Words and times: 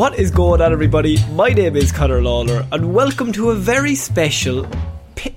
What 0.00 0.18
is 0.18 0.30
going 0.30 0.62
on, 0.62 0.72
everybody? 0.72 1.18
My 1.32 1.50
name 1.50 1.76
is 1.76 1.92
Connor 1.92 2.22
Lawler, 2.22 2.66
and 2.72 2.94
welcome 2.94 3.32
to 3.32 3.50
a 3.50 3.54
very 3.54 3.94
special. 3.94 4.66
Pa- 5.14 5.28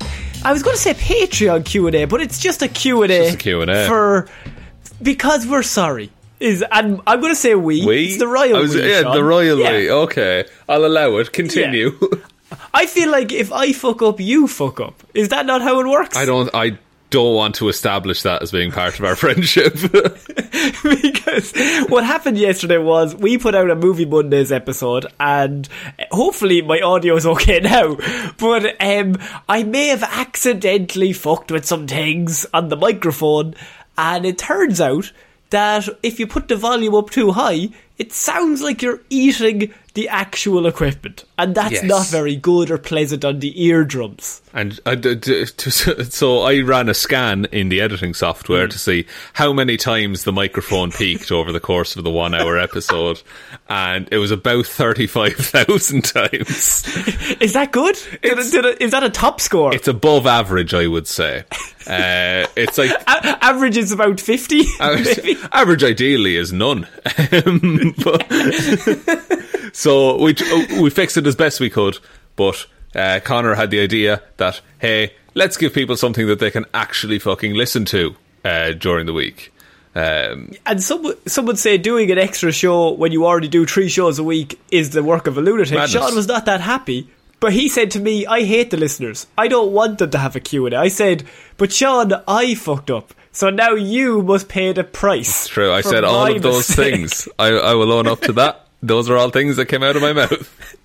I 0.46 0.54
was 0.54 0.64
going 0.64 0.78
to 0.78 0.82
say 0.82 0.94
Patreon 0.94 1.66
Q 1.66 1.88
and 1.88 1.96
A, 1.98 2.06
but 2.06 2.22
it's 2.22 2.40
just 2.40 2.62
a 2.62 2.70
Q 2.70 3.04
and 3.04 3.12
a 3.12 3.36
Q&A. 3.36 3.86
for 3.90 4.30
because 5.02 5.46
we're 5.46 5.64
sorry. 5.64 6.12
Is 6.40 6.64
and 6.72 7.02
I'm 7.06 7.20
going 7.20 7.34
to 7.34 7.36
say 7.36 7.56
we. 7.56 7.86
We? 7.86 8.06
It's 8.06 8.20
the 8.20 8.28
royal 8.30 8.62
was- 8.62 8.74
we. 8.74 8.90
yeah, 8.90 9.02
Sean. 9.02 9.14
the 9.18 9.24
royal 9.26 9.60
Yeah. 9.60 9.72
we. 9.74 9.92
Okay, 9.92 10.46
I'll 10.70 10.86
allow 10.86 11.18
it. 11.18 11.34
Continue. 11.34 12.00
I 12.74 12.86
feel 12.86 13.12
like 13.12 13.34
if 13.34 13.52
I 13.52 13.74
fuck 13.74 14.02
up, 14.02 14.22
you 14.22 14.48
fuck 14.48 14.80
up. 14.80 15.04
Is 15.14 15.28
that 15.30 15.46
not 15.46 15.62
how 15.62 15.82
it 15.82 15.88
works? 15.88 16.16
I 16.16 16.24
don't. 16.24 16.50
I 16.54 16.78
don't 17.14 17.36
want 17.36 17.54
to 17.54 17.70
establish 17.70 18.24
that 18.24 18.42
as 18.42 18.52
being 18.52 18.72
part 18.72 18.98
of 18.98 19.06
our 19.06 19.16
friendship. 19.24 19.74
because 20.84 21.54
what 21.88 22.04
happened 22.04 22.40
yesterday 22.40 22.80
was 22.80 23.16
we 23.16 23.38
put 23.38 23.54
out 23.54 23.70
a 23.70 23.76
movie 23.76 24.06
Mondays 24.06 24.52
episode, 24.52 25.06
and 25.20 25.70
hopefully 26.12 26.64
my 26.64 26.80
audio 26.82 27.16
is 27.16 27.28
okay 27.28 27.60
now. 27.60 27.96
But 28.40 28.82
um, 28.82 29.18
I 29.48 29.62
may 29.62 29.90
have 29.90 30.02
accidentally 30.02 31.14
fucked 31.14 31.52
with 31.52 31.66
some 31.66 31.88
things 31.88 32.48
on 32.52 32.70
the 32.70 32.78
microphone, 32.78 33.54
and 33.96 34.26
it 34.26 34.40
turns 34.40 34.82
out 34.82 35.12
that 35.52 35.88
if 36.02 36.20
you 36.20 36.26
put 36.26 36.48
the 36.48 36.56
volume 36.56 36.96
up 36.96 37.12
too 37.12 37.32
high, 37.34 37.70
it 37.98 38.12
sounds 38.12 38.62
like 38.62 38.82
you're 38.82 39.02
eating 39.10 39.74
the 39.94 40.10
actual 40.10 40.66
equipment, 40.66 41.24
and 41.38 41.54
that's 41.54 41.74
Yes. 41.74 41.84
not 41.84 42.08
very 42.08 42.36
good 42.36 42.72
or 42.72 42.80
pleasant 42.80 43.24
on 43.24 43.40
the 43.42 43.64
eardrums. 43.66 44.42
and 44.52 44.80
I 44.88 44.96
d- 44.96 45.14
d- 45.16 45.46
to, 45.46 46.06
so 46.06 46.40
I 46.42 46.62
ran 46.62 46.90
a 46.90 46.96
scan 46.96 47.46
in 47.52 47.70
the 47.70 47.80
editing 47.82 48.16
software 48.16 48.68
mm. 48.68 48.72
to 48.72 48.80
see 48.80 49.06
how 49.34 49.54
many 49.54 49.78
times 49.78 50.24
the 50.24 50.32
microphone 50.32 50.92
peaked 50.98 51.32
over 51.32 51.52
the 51.52 51.60
course 51.60 51.96
of 51.96 52.04
the 52.04 52.10
one-hour 52.10 52.58
episode, 52.58 53.22
and 53.70 54.08
it 54.12 54.18
was 54.18 54.32
about 54.32 54.66
thirty-five 54.66 55.34
thousand 55.36 56.02
times. 56.06 56.88
Is 57.40 57.54
that 57.54 57.72
good? 57.72 57.96
Did 58.24 58.40
it, 58.40 58.52
did 58.52 58.66
it, 58.66 58.82
is 58.82 58.92
that 58.92 59.04
a 59.04 59.10
top 59.12 59.40
score? 59.40 59.76
It's 59.76 59.88
above 59.88 60.26
average, 60.26 60.74
I 60.74 60.88
would 60.88 61.08
say. 61.08 61.44
Uh, 61.86 62.48
it's 62.56 62.78
like 62.78 62.92
A- 62.92 63.44
average 63.44 63.76
is 63.76 63.92
about 63.92 64.18
50. 64.22 64.62
maybe. 64.80 65.38
average 65.52 65.84
ideally 65.84 66.38
is 66.38 66.54
none. 66.54 66.88
Um, 67.46 67.83
So 69.76 70.22
we 70.22 70.36
we 70.80 70.90
fixed 70.92 71.18
it 71.18 71.26
as 71.26 71.36
best 71.36 71.60
we 71.60 71.70
could, 71.70 71.98
but 72.36 72.68
uh, 72.94 73.20
Connor 73.24 73.56
had 73.56 73.72
the 73.72 73.80
idea 73.80 74.22
that 74.38 74.62
hey, 74.78 75.14
let's 75.34 75.58
give 75.58 75.74
people 75.74 75.98
something 75.98 76.28
that 76.28 76.38
they 76.38 76.52
can 76.52 76.66
actually 76.76 77.18
fucking 77.18 77.56
listen 77.56 77.84
to 77.86 78.16
uh, 78.46 78.74
during 78.74 79.08
the 79.08 79.14
week. 79.14 79.52
Um, 79.96 80.52
And 80.66 80.82
some, 80.82 81.14
some 81.26 81.46
would 81.46 81.58
say 81.58 81.78
doing 81.78 82.12
an 82.12 82.20
extra 82.20 82.52
show 82.52 82.92
when 82.92 83.12
you 83.12 83.26
already 83.26 83.48
do 83.48 83.66
three 83.66 83.90
shows 83.90 84.20
a 84.20 84.24
week 84.24 84.60
is 84.72 84.92
the 84.92 85.02
work 85.04 85.26
of 85.28 85.38
a 85.38 85.42
lunatic. 85.42 85.74
Madness. 85.74 85.92
Sean 85.92 86.16
was 86.16 86.28
not 86.28 86.46
that 86.46 86.62
happy. 86.62 87.10
But 87.40 87.52
he 87.52 87.68
said 87.68 87.92
to 87.92 88.00
me, 88.00 88.26
I 88.26 88.44
hate 88.44 88.72
the 88.72 88.78
listeners. 88.78 89.28
I 89.38 89.50
don't 89.50 89.74
want 89.74 89.98
them 89.98 90.10
to 90.12 90.18
have 90.18 90.36
a 90.38 90.40
Q&A. 90.40 90.74
I 90.78 90.88
said, 90.88 91.26
but 91.58 91.74
Sean, 91.74 92.14
I 92.26 92.56
fucked 92.56 92.90
up. 92.90 93.14
So 93.34 93.50
now 93.50 93.72
you 93.74 94.22
must 94.22 94.48
pay 94.48 94.72
the 94.74 94.84
price. 94.84 95.48
true, 95.48 95.72
I 95.74 95.82
said 95.82 96.04
all 96.04 96.34
of 96.34 96.42
those 96.42 96.70
mistake. 96.70 96.94
things. 96.94 97.28
I, 97.38 97.48
I 97.50 97.74
will 97.74 97.92
own 97.92 98.08
up 98.08 98.22
to 98.22 98.34
that. 98.34 98.68
Those 98.82 99.10
are 99.10 99.18
all 99.18 99.30
things 99.32 99.56
that 99.58 99.66
came 99.66 99.82
out 99.84 99.96
of 99.96 100.02
my 100.02 100.14
mouth. 100.14 100.50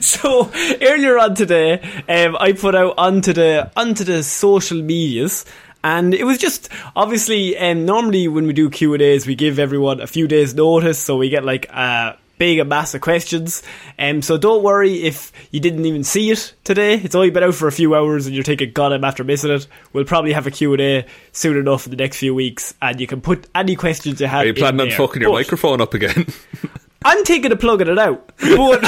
So 0.00 0.52
earlier 0.80 1.18
on 1.18 1.34
today, 1.34 1.80
um, 2.08 2.36
I 2.38 2.52
put 2.52 2.76
out 2.76 2.94
onto 2.96 3.32
the 3.32 3.72
onto 3.76 4.04
the 4.04 4.22
social 4.22 4.80
medias, 4.80 5.44
and 5.82 6.14
it 6.14 6.22
was 6.22 6.38
just 6.38 6.68
obviously. 6.94 7.58
Um, 7.58 7.84
normally, 7.84 8.28
when 8.28 8.46
we 8.46 8.52
do 8.52 8.70
Q 8.70 8.94
and 8.94 9.02
A's, 9.02 9.26
we 9.26 9.34
give 9.34 9.58
everyone 9.58 10.00
a 10.00 10.06
few 10.06 10.28
days' 10.28 10.54
notice, 10.54 11.00
so 11.00 11.16
we 11.16 11.28
get 11.28 11.44
like 11.44 11.68
a 11.70 12.16
big 12.38 12.58
a 12.58 12.64
mass 12.64 12.94
of 12.94 13.00
questions. 13.00 13.62
Um, 13.98 14.22
so 14.22 14.36
don't 14.36 14.62
worry 14.62 15.02
if 15.04 15.32
you 15.50 15.60
didn't 15.60 15.84
even 15.86 16.04
see 16.04 16.30
it 16.30 16.54
today. 16.64 16.94
It's 16.94 17.14
only 17.14 17.30
been 17.30 17.42
out 17.44 17.54
for 17.54 17.68
a 17.68 17.72
few 17.72 17.94
hours, 17.94 18.26
and 18.26 18.34
you're 18.34 18.44
thinking, 18.44 18.72
"God, 18.72 18.92
I'm 18.92 19.04
after 19.04 19.24
missing 19.24 19.50
it." 19.50 19.66
We'll 19.92 20.04
probably 20.04 20.32
have 20.32 20.46
a 20.46 20.50
Q 20.50 20.72
and 20.72 20.80
A 20.82 21.06
soon 21.32 21.56
enough 21.56 21.86
in 21.86 21.90
the 21.90 21.96
next 21.96 22.18
few 22.18 22.34
weeks, 22.34 22.74
and 22.82 23.00
you 23.00 23.06
can 23.06 23.20
put 23.20 23.46
any 23.54 23.76
questions 23.76 24.20
you 24.20 24.26
have. 24.26 24.42
Are 24.42 24.46
you 24.46 24.50
in 24.50 24.56
planning 24.56 24.80
on 24.80 24.88
there. 24.88 24.96
fucking 24.96 25.22
your 25.22 25.30
But- 25.30 25.36
microphone 25.38 25.80
up 25.80 25.94
again? 25.94 26.26
I'm 27.04 27.22
thinking 27.24 27.52
of 27.52 27.60
plugging 27.60 27.88
it 27.88 27.98
out. 27.98 28.32
But, 28.40 28.82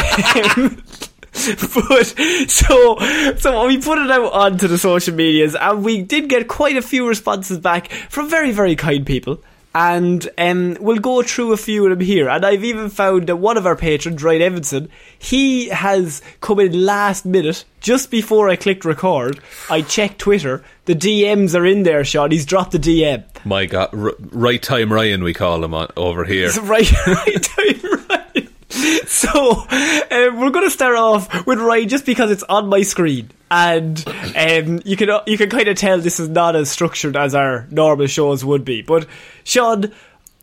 um, 0.56 0.82
but 1.32 2.06
so 2.48 2.96
so 3.36 3.66
we 3.66 3.76
put 3.78 3.98
it 3.98 4.10
out 4.10 4.32
onto 4.32 4.66
the 4.68 4.78
social 4.78 5.14
medias 5.14 5.54
and 5.54 5.84
we 5.84 6.00
did 6.00 6.30
get 6.30 6.48
quite 6.48 6.78
a 6.78 6.82
few 6.82 7.06
responses 7.06 7.58
back 7.58 7.90
from 7.90 8.30
very, 8.30 8.52
very 8.52 8.74
kind 8.74 9.04
people. 9.04 9.42
And 9.78 10.26
um, 10.38 10.78
we'll 10.80 11.00
go 11.00 11.22
through 11.22 11.52
a 11.52 11.58
few 11.58 11.84
of 11.84 11.90
them 11.90 12.00
here. 12.00 12.30
And 12.30 12.46
I've 12.46 12.64
even 12.64 12.88
found 12.88 13.26
that 13.26 13.36
one 13.36 13.58
of 13.58 13.66
our 13.66 13.76
patrons, 13.76 14.22
Ryan 14.22 14.40
Evanson, 14.40 14.88
he 15.18 15.68
has 15.68 16.22
come 16.40 16.60
in 16.60 16.86
last 16.86 17.26
minute, 17.26 17.66
just 17.80 18.10
before 18.10 18.48
I 18.48 18.56
clicked 18.56 18.86
record. 18.86 19.38
I 19.68 19.82
checked 19.82 20.18
Twitter. 20.18 20.64
The 20.86 20.94
DMs 20.94 21.54
are 21.54 21.66
in 21.66 21.82
there, 21.82 22.06
Sean. 22.06 22.30
He's 22.30 22.46
dropped 22.46 22.72
the 22.72 22.78
DM. 22.78 23.24
my 23.44 23.66
God, 23.66 23.90
r- 23.92 24.14
right 24.30 24.62
time 24.62 24.90
Ryan, 24.90 25.22
we 25.22 25.34
call 25.34 25.62
him 25.62 25.74
on, 25.74 25.88
over 25.94 26.24
here. 26.24 26.50
right, 26.62 26.90
right 27.06 27.42
time, 27.42 27.80
right. 28.08 28.25
So 29.06 29.30
um, 29.30 30.40
we're 30.40 30.50
going 30.50 30.66
to 30.66 30.70
start 30.70 30.96
off 30.96 31.46
with 31.46 31.58
Ryan 31.58 31.88
just 31.88 32.04
because 32.04 32.30
it's 32.30 32.42
on 32.42 32.68
my 32.68 32.82
screen, 32.82 33.30
and 33.50 34.02
um, 34.36 34.80
you 34.84 34.96
can 34.96 35.08
you 35.26 35.38
can 35.38 35.48
kind 35.48 35.68
of 35.68 35.76
tell 35.76 35.98
this 35.98 36.20
is 36.20 36.28
not 36.28 36.54
as 36.56 36.70
structured 36.70 37.16
as 37.16 37.34
our 37.34 37.66
normal 37.70 38.06
shows 38.08 38.44
would 38.44 38.64
be. 38.64 38.82
But 38.82 39.06
Sean, 39.44 39.92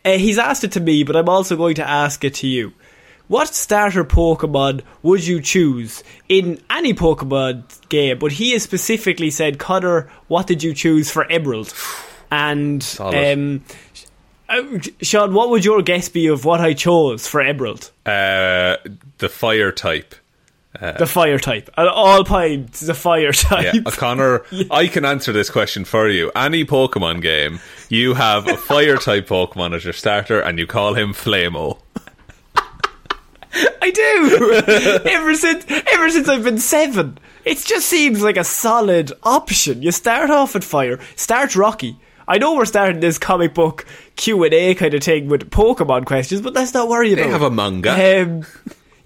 uh, 0.04 0.18
he's 0.18 0.38
asked 0.38 0.64
it 0.64 0.72
to 0.74 0.80
me, 0.80 1.04
but 1.04 1.16
I'm 1.16 1.30
also 1.30 1.56
going 1.56 1.76
to 1.76 1.88
ask 1.88 2.24
it 2.24 2.36
to 2.36 2.48
you. 2.48 2.74
What 3.28 3.48
starter 3.54 4.04
Pokemon 4.04 4.82
would 5.02 5.26
you 5.26 5.42
choose 5.42 6.04
in 6.28 6.62
any 6.70 6.94
Pokemon 6.94 7.88
game? 7.90 8.20
But 8.20 8.34
he 8.34 8.52
has 8.52 8.64
specifically 8.64 9.30
said, 9.30 9.60
Connor, 9.60 10.10
what 10.28 10.48
did 10.48 10.62
you 10.62 10.74
choose 10.74 11.10
for 11.10 11.30
Emerald? 11.32 11.74
And 12.32 12.84
um, 13.00 13.64
uh, 14.50 14.80
Sean, 15.02 15.34
what 15.34 15.50
would 15.50 15.66
your 15.66 15.82
guess 15.82 16.10
be 16.10 16.28
of 16.28 16.46
what 16.46 16.62
I 16.62 16.74
chose 16.74 17.28
for 17.28 17.42
Emerald? 17.42 17.92
Uh, 18.06 18.78
the 19.18 19.30
fire 19.30 19.72
type. 19.72 20.16
the 20.80 21.06
fire 21.08 21.40
type. 21.40 21.70
At 21.78 21.88
all 21.88 22.24
points, 22.24 22.82
the 22.82 22.94
fire 22.94 23.32
type. 23.32 23.74
Yeah, 23.74 23.82
uh, 23.86 23.92
Connor, 23.92 24.44
I 24.72 24.88
can 24.88 25.06
answer 25.06 25.32
this 25.32 25.50
question 25.50 25.86
for 25.86 26.10
you. 26.10 26.32
Any 26.36 26.66
Pokemon 26.66 27.22
game, 27.22 27.60
you 27.90 28.16
have 28.16 28.48
a 28.48 28.58
fire 28.58 28.98
type 28.98 29.28
Pokemon 29.28 29.76
as 29.76 29.84
your 29.84 29.94
starter, 29.94 30.40
and 30.42 30.58
you 30.60 30.68
call 30.68 30.96
him 30.96 31.14
Flamo. 31.14 31.80
I 33.82 33.92
do. 33.92 34.64
ever 35.10 35.36
since 35.36 35.66
ever 35.70 36.10
since 36.10 36.28
I've 36.28 36.44
been 36.44 36.58
seven, 36.58 37.20
it 37.46 37.60
just 37.60 37.86
seems 37.86 38.24
like 38.24 38.38
a 38.38 38.44
solid 38.44 39.12
option. 39.22 39.84
You 39.84 39.92
start 39.92 40.30
off 40.32 40.56
at 40.56 40.64
fire, 40.64 41.00
start 41.16 41.56
Rocky. 41.56 41.98
I 42.28 42.38
know 42.38 42.56
we're 42.56 42.66
starting 42.66 43.00
this 43.00 43.18
comic 43.18 43.54
book 43.54 43.86
Q 44.16 44.44
and 44.44 44.54
A 44.54 44.76
kind 44.76 44.94
of 44.94 45.04
thing 45.04 45.28
with 45.28 45.50
Pokemon 45.50 46.06
questions, 46.06 46.42
but 46.42 46.54
let's 46.54 46.74
not 46.74 46.88
worry 46.88 47.14
about. 47.14 47.26
They 47.26 47.32
have 47.32 47.42
a 47.42 47.52
manga. 47.52 48.22
Um, 48.22 48.46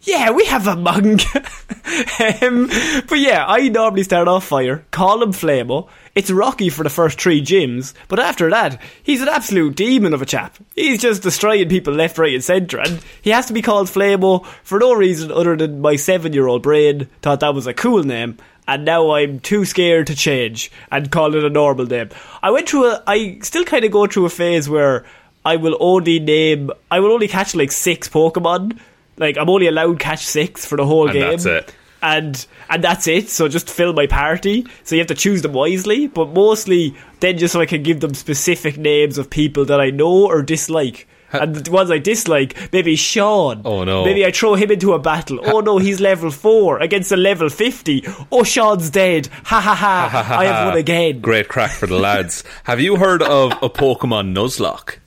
yeah, 0.02 0.32
we 0.32 0.46
have 0.46 0.68
a 0.68 0.76
manga. 0.76 1.26
um, 2.42 2.68
but 3.08 3.20
yeah, 3.20 3.46
I 3.48 3.68
normally 3.70 4.04
start 4.04 4.28
off 4.28 4.46
fire, 4.46 4.86
call 4.92 5.22
him 5.22 5.34
Flamo. 5.34 5.90
It's 6.16 6.32
Rocky 6.32 6.70
for 6.70 6.84
the 6.84 6.90
first 6.90 7.20
three 7.20 7.42
gyms, 7.42 7.94
but 8.08 8.20
after 8.20 8.50
that, 8.50 8.82
he's 9.04 9.22
an 9.22 9.28
absolute 9.28 9.76
demon 9.76 10.14
of 10.14 10.22
a 10.22 10.26
chap. 10.26 10.58
He's 10.76 11.02
just 11.02 11.24
destroying 11.24 11.70
people 11.70 11.94
left, 11.94 12.18
right, 12.18 12.34
and 12.34 12.44
centre, 12.44 12.80
and 12.80 13.02
he 13.22 13.32
has 13.32 13.46
to 13.48 13.54
be 13.54 13.62
called 13.62 13.88
Flamo 13.88 14.46
for 14.64 14.80
no 14.80 14.94
reason 14.94 15.32
other 15.32 15.56
than 15.56 15.82
my 15.82 15.96
seven 15.96 16.34
year 16.34 16.48
old 16.48 16.64
brain 16.64 17.08
thought 17.22 17.42
that 17.42 17.54
was 17.54 17.68
a 17.68 17.74
cool 17.74 18.04
name. 18.04 18.38
And 18.68 18.84
now 18.84 19.12
I'm 19.12 19.40
too 19.40 19.64
scared 19.64 20.08
to 20.08 20.16
change 20.16 20.72
and 20.92 21.10
call 21.10 21.36
it 21.36 21.44
a 21.44 21.50
normal 21.50 21.86
name. 21.86 22.10
I 22.44 22.52
went 22.52 22.68
through 22.68 22.88
a, 22.88 23.04
I 23.08 23.40
still 23.42 23.64
kind 23.64 23.86
of 23.86 23.92
go 23.92 24.08
through 24.08 24.26
a 24.26 24.30
phase 24.30 24.68
where 24.68 25.06
I 25.46 25.56
will 25.56 25.78
only 25.80 26.20
name, 26.20 26.72
I 26.92 27.00
will 27.00 27.14
only 27.14 27.30
catch 27.30 27.56
like 27.56 27.72
six 27.72 28.10
Pokemon. 28.10 28.78
Like 29.18 29.38
I'm 29.38 29.50
only 29.50 29.68
allowed 29.68 30.00
catch 30.00 30.26
six 30.26 30.66
for 30.66 30.76
the 30.76 30.86
whole 30.86 31.06
And 31.08 31.14
game. 31.14 31.30
that's 31.32 31.46
it. 31.46 31.76
And 32.02 32.46
and 32.70 32.84
that's 32.84 33.08
it. 33.08 33.30
So 33.30 33.48
just 33.48 33.70
fill 33.70 33.94
my 33.94 34.06
party. 34.06 34.68
So 34.84 34.96
you 34.96 35.00
have 35.00 35.08
to 35.08 35.16
choose 35.16 35.42
them 35.42 35.54
wisely, 35.54 36.08
but 36.08 36.30
mostly 36.34 36.96
then 37.22 37.38
just 37.38 37.54
so 37.54 37.62
I 37.62 37.66
can 37.66 37.82
give 37.84 38.02
them 38.02 38.14
specific 38.14 38.78
names 38.78 39.18
of 39.18 39.30
people 39.30 39.66
that 39.66 39.80
I 39.80 39.90
know 39.90 40.28
or 40.28 40.42
dislike. 40.44 41.08
And 41.32 41.56
the 41.56 41.72
ones 41.72 41.92
I 41.92 41.98
dislike, 42.00 42.72
maybe 42.72 42.96
Sean. 42.96 43.62
Oh, 43.66 43.84
no. 43.84 44.06
Maybe 44.06 44.26
I 44.26 44.32
throw 44.32 44.56
him 44.56 44.72
into 44.72 44.94
a 44.94 45.00
battle. 45.00 45.40
Oh 45.44 45.60
no, 45.60 45.78
he's 45.78 46.00
level 46.00 46.32
four 46.32 46.80
against 46.80 47.12
a 47.12 47.18
level 47.18 47.50
fifty. 47.50 48.04
Oh, 48.32 48.44
Sean's 48.44 48.90
dead. 48.90 49.28
Ha 49.46 49.60
ha 49.60 49.76
ha! 49.76 50.38
I 50.38 50.46
have 50.46 50.68
won 50.68 50.78
again. 50.78 51.20
Great 51.20 51.50
crack 51.50 51.72
for 51.72 51.88
the 51.88 52.00
lads. 52.00 52.44
have 52.64 52.80
you 52.80 52.96
heard 52.96 53.22
of 53.22 53.52
a 53.62 53.70
Pokemon 53.70 54.34
Nuzlocke? 54.34 54.98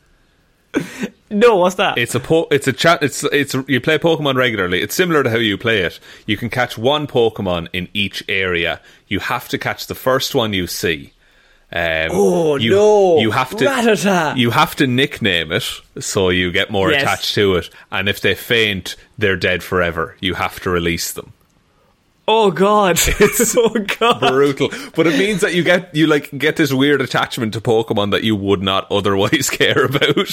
No, 1.31 1.57
what's 1.57 1.77
that? 1.77 1.97
It's 1.97 2.15
a 2.15 2.21
po- 2.21 2.49
it's 2.51 2.67
a 2.67 2.73
chat 2.73 3.03
it's 3.03 3.23
it's 3.25 3.55
you 3.69 3.81
play 3.81 3.99
Pokemon 3.99 4.35
regularly. 4.35 4.83
It's 4.83 4.95
similar 4.95 5.23
to 5.23 5.31
how 5.31 5.37
you 5.37 5.57
play 5.57 5.81
it. 5.83 6.01
You 6.27 6.37
can 6.37 6.51
catch 6.51 6.77
one 6.77 7.07
Pokemon 7.07 7.69
in 7.73 7.89
each 7.95 8.25
area. 8.29 8.81
You 9.07 9.21
have 9.21 9.49
to 9.49 9.59
catch 9.59 9.87
the 9.87 9.95
first 9.95 10.35
one 10.35 10.53
you 10.53 10.67
see. 10.67 11.13
Um, 11.73 12.09
Oh, 12.13 12.57
you, 12.57 12.71
no. 12.71 13.19
You 13.21 13.31
have 13.31 13.51
to 13.57 13.65
Rattata. 13.65 14.37
you 14.37 14.51
have 14.51 14.75
to 14.77 14.87
nickname 14.89 15.53
it 15.53 15.65
so 16.01 16.29
you 16.31 16.51
get 16.51 16.71
more 16.71 16.91
Yes. 16.91 17.03
attached 17.03 17.35
to 17.37 17.55
it. 17.57 17.71
And 17.93 18.09
if 18.09 18.21
they 18.21 18.35
faint, 18.35 18.97
they're 19.19 19.37
dead 19.37 19.63
forever. 19.63 20.17
You 20.21 20.35
have 20.35 20.59
to 20.61 20.71
release 20.71 21.13
them. 21.13 21.33
oh 22.27 22.51
god! 22.51 22.99
It's 23.21 23.57
oh 23.59 23.75
god! 23.99 24.21
Brutal, 24.21 24.71
but 24.95 25.07
it 25.07 25.19
means 25.19 25.41
that 25.43 25.55
you 25.55 25.63
get 25.65 25.95
you 25.95 26.07
like 26.07 26.31
get 26.37 26.57
this 26.57 26.73
weird 26.73 27.01
attachment 27.01 27.55
to 27.55 27.61
Pokemon 27.61 28.11
that 28.13 28.23
you 28.25 28.35
would 28.37 28.63
not 28.63 28.87
otherwise 28.91 29.49
care 29.61 29.85
about. 29.85 30.29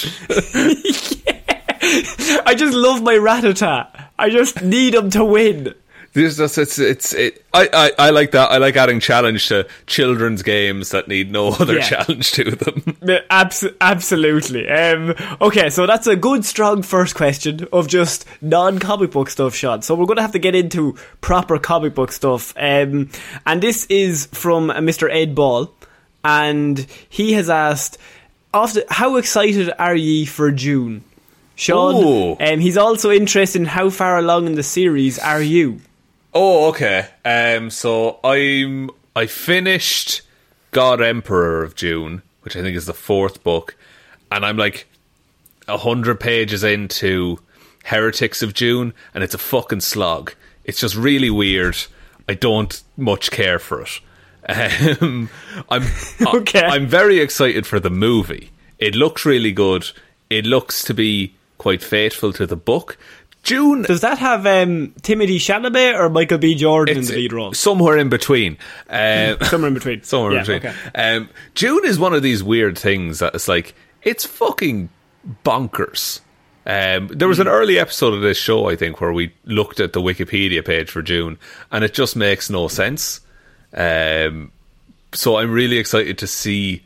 I 2.46 2.54
just 2.58 2.74
love 2.76 3.02
my 3.02 3.14
Rattata. 3.16 3.88
I 4.20 4.30
just 4.30 4.62
need 4.62 4.94
them 4.94 5.10
to 5.12 5.24
win. 5.24 5.74
There's 6.18 6.38
just 6.38 6.58
it's 6.58 6.80
it's 6.80 7.14
it, 7.14 7.46
I, 7.54 7.70
I 7.72 8.08
I 8.08 8.10
like 8.10 8.32
that. 8.32 8.50
I 8.52 8.58
like 8.58 8.76
adding 8.76 9.00
challenge 9.00 9.48
to 9.50 9.68
children's 9.86 10.42
games 10.42 10.90
that 10.90 11.08
need 11.08 11.32
no 11.32 11.48
other 11.60 11.76
Yeah. 11.76 11.82
challenge 11.82 12.32
to 12.32 12.52
them. 12.52 12.98
Abs- 13.30 13.66
absolutely. 13.80 14.68
Um, 14.68 15.14
okay, 15.40 15.70
so 15.70 15.86
that's 15.86 16.08
a 16.08 16.16
good, 16.16 16.44
strong 16.44 16.82
first 16.82 17.14
question 17.16 17.68
of 17.72 17.88
just 17.88 18.26
non-comic 18.42 19.12
book 19.12 19.30
stuff, 19.30 19.54
Sean. 19.54 19.82
So 19.84 19.94
we're 19.94 20.06
going 20.08 20.16
to 20.18 20.24
have 20.24 20.32
to 20.32 20.40
get 20.40 20.56
into 20.56 20.98
proper 21.22 21.60
comic 21.60 21.94
book 21.94 22.12
stuff. 22.12 22.54
Um, 22.58 23.10
and 23.46 23.62
this 23.62 23.86
is 23.86 24.26
from 24.34 24.70
uh, 24.72 24.76
Mr. 24.78 25.10
Ed 25.14 25.36
Ball, 25.36 25.72
and 26.24 26.80
he 27.10 27.34
has 27.34 27.50
asked, 27.50 27.98
"After 28.54 28.82
how 28.90 29.18
excited 29.18 29.72
are 29.78 29.96
ye 29.96 30.26
for 30.26 30.50
Dune?" 30.52 31.04
Sean, 31.56 31.96
Ooh. 32.04 32.38
um, 32.40 32.60
he's 32.60 32.78
also 32.78 33.10
interested 33.12 33.60
in 33.62 33.66
how 33.68 33.90
far 33.90 34.18
along 34.20 34.46
in 34.48 34.54
the 34.56 34.64
series 34.64 35.18
are 35.20 35.42
you? 35.42 35.82
Oh, 36.40 36.70
okay. 36.70 37.08
Um, 37.26 37.72
so 37.72 38.20
I'm 38.24 38.92
I 39.16 39.26
finished 39.26 40.22
God 40.70 41.02
Emperor 41.02 41.64
of 41.64 41.74
Dune, 41.74 42.22
which 42.44 42.56
I 42.56 42.62
think 42.62 42.78
is 42.78 42.86
the 42.86 42.94
fourth 42.94 43.44
book, 43.44 43.76
and 44.32 44.46
I'm 44.46 44.56
like 44.56 44.88
a 45.68 45.80
hundred 45.80 46.20
pages 46.20 46.64
into 46.64 47.40
Heretics 47.86 48.44
of 48.44 48.54
Dune, 48.54 48.94
and 49.16 49.24
it's 49.24 49.34
a 49.34 49.40
fucking 49.40 49.82
slog. 49.82 50.36
It's 50.64 50.80
just 50.80 50.96
really 50.96 51.32
weird. 51.32 51.76
I 52.30 52.36
don't 52.36 52.84
much 52.96 53.32
care 53.32 53.58
for 53.58 53.82
it. 53.82 54.00
Um, 55.02 55.32
I'm 55.70 55.86
Okay. 56.22 56.62
I, 56.62 56.76
am 56.76 56.86
very 56.86 57.18
excited 57.18 57.66
for 57.66 57.80
the 57.80 57.90
movie. 57.90 58.52
It 58.78 58.94
looks 58.94 59.26
really 59.26 59.54
good. 59.54 59.90
It 60.30 60.46
looks 60.46 60.84
to 60.84 60.94
be 60.94 61.34
quite 61.58 61.82
faithful 61.82 62.32
to 62.34 62.46
the 62.46 62.56
book. 62.56 62.96
Dune 63.48 63.84
Does 63.84 64.02
that 64.02 64.18
have 64.20 64.46
um, 64.46 64.94
Timothée 65.02 65.38
Chalamet 65.38 65.98
or 66.00 66.10
Michael 66.10 66.38
B. 66.38 66.54
Jordan 66.56 66.98
in 66.98 67.06
the 67.06 67.14
lead 67.14 67.34
role? 67.34 67.54
somewhere 67.54 67.98
in 67.98 68.10
between. 68.10 68.58
Um, 68.90 69.38
Somewhere 69.44 69.70
in 69.70 69.74
between. 69.74 70.04
somewhere 70.04 70.34
Yeah, 70.34 70.40
in 70.40 70.46
between. 70.46 70.72
okay. 70.72 71.16
Um, 71.16 71.30
Dune 71.56 71.86
is 71.86 71.98
one 71.98 72.14
of 72.14 72.22
these 72.22 72.44
weird 72.44 72.78
things 72.78 73.20
that 73.20 73.34
it's 73.36 73.48
like 73.48 73.74
it's 74.04 74.26
fucking 74.26 74.90
bonkers. 75.44 76.22
Um, 76.66 77.08
there 77.08 77.30
was 77.30 77.40
an 77.40 77.48
early 77.48 77.80
episode 77.80 78.14
of 78.14 78.22
this 78.22 78.38
show, 78.38 78.70
I 78.70 78.76
think, 78.76 79.00
where 79.00 79.14
we 79.14 79.34
looked 79.46 79.80
at 79.80 79.94
the 79.94 80.02
Wikipedia 80.02 80.66
page 80.66 80.90
for 80.90 81.02
Dune, 81.02 81.38
and 81.72 81.84
it 81.86 81.94
just 81.94 82.16
makes 82.18 82.50
no 82.50 82.68
sense. 82.68 83.22
Um, 83.74 84.52
so 85.14 85.38
I'm 85.38 85.52
really 85.52 85.78
excited 85.78 86.18
to 86.18 86.28
see 86.28 86.84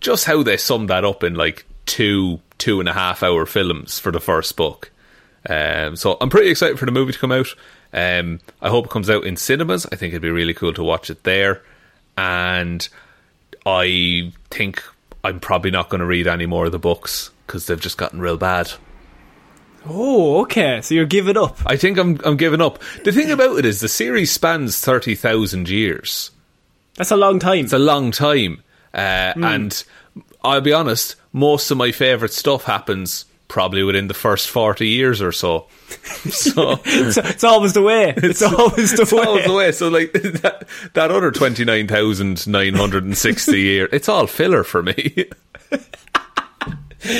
just 0.00 0.24
how 0.24 0.42
they 0.42 0.56
sum 0.56 0.86
that 0.86 1.04
up 1.04 1.22
in 1.22 1.34
like 1.34 1.66
two 1.84 2.40
two 2.58 2.80
and 2.80 2.88
a 2.88 2.92
half 2.94 3.22
hour 3.22 3.44
films 3.44 3.98
for 3.98 4.10
the 4.10 4.20
first 4.20 4.56
book. 4.56 4.90
Um, 5.48 5.96
so 5.96 6.16
I'm 6.20 6.30
pretty 6.30 6.50
excited 6.50 6.78
for 6.78 6.86
the 6.86 6.92
movie 6.92 7.12
to 7.12 7.18
come 7.18 7.32
out. 7.32 7.54
Um, 7.92 8.40
I 8.60 8.68
hope 8.68 8.86
it 8.86 8.90
comes 8.90 9.08
out 9.10 9.24
in 9.24 9.36
cinemas. 9.36 9.86
I 9.86 9.96
think 9.96 10.12
it'd 10.12 10.22
be 10.22 10.30
really 10.30 10.54
cool 10.54 10.72
to 10.74 10.82
watch 10.82 11.10
it 11.10 11.22
there. 11.24 11.62
And 12.16 12.86
I 13.64 14.32
think 14.50 14.82
I'm 15.22 15.40
probably 15.40 15.70
not 15.70 15.88
going 15.88 16.00
to 16.00 16.06
read 16.06 16.26
any 16.26 16.46
more 16.46 16.66
of 16.66 16.72
the 16.72 16.78
books 16.78 17.30
because 17.46 17.66
they've 17.66 17.80
just 17.80 17.98
gotten 17.98 18.20
real 18.20 18.36
bad. 18.36 18.72
Oh, 19.88 20.42
okay. 20.42 20.80
So 20.82 20.94
you're 20.94 21.06
giving 21.06 21.36
up. 21.36 21.58
I 21.64 21.76
think 21.76 21.96
I'm 21.98 22.20
I'm 22.24 22.36
giving 22.36 22.60
up. 22.60 22.80
The 23.04 23.12
thing 23.12 23.30
about 23.30 23.58
it 23.58 23.64
is 23.64 23.80
the 23.80 23.88
series 23.88 24.32
spans 24.32 24.80
thirty 24.80 25.14
thousand 25.14 25.68
years. 25.68 26.32
That's 26.94 27.12
a 27.12 27.16
long 27.16 27.38
time. 27.38 27.64
It's 27.64 27.72
a 27.72 27.78
long 27.78 28.10
time, 28.10 28.62
uh, 28.92 29.34
and 29.36 29.84
I'll 30.42 30.60
be 30.60 30.72
honest. 30.72 31.14
Most 31.32 31.70
of 31.70 31.76
my 31.76 31.92
favorite 31.92 32.32
stuff 32.32 32.64
happens 32.64 33.26
probably 33.56 33.82
within 33.82 34.06
the 34.06 34.12
first 34.14 34.50
forty 34.50 34.88
years 34.88 35.22
or 35.22 35.32
so. 35.32 35.66
So 36.28 36.78
it's, 36.84 37.16
it's 37.16 37.42
always 37.44 37.72
the 37.72 37.80
way. 37.80 38.12
It's, 38.16 38.42
always 38.42 38.92
the 38.92 39.02
it's 39.02 39.12
way. 39.12 39.22
always 39.24 39.46
the 39.46 39.54
way. 39.54 39.72
So 39.72 39.88
like 39.88 40.12
that, 40.42 40.68
that 40.92 41.10
other 41.10 41.30
twenty 41.30 41.64
nine 41.64 41.88
thousand 41.88 42.46
nine 42.46 42.74
hundred 42.74 43.04
and 43.04 43.16
sixty 43.16 43.60
year, 43.62 43.88
it's 43.92 44.08
all 44.10 44.26
filler 44.26 44.62
for 44.62 44.82
me. 44.82 45.28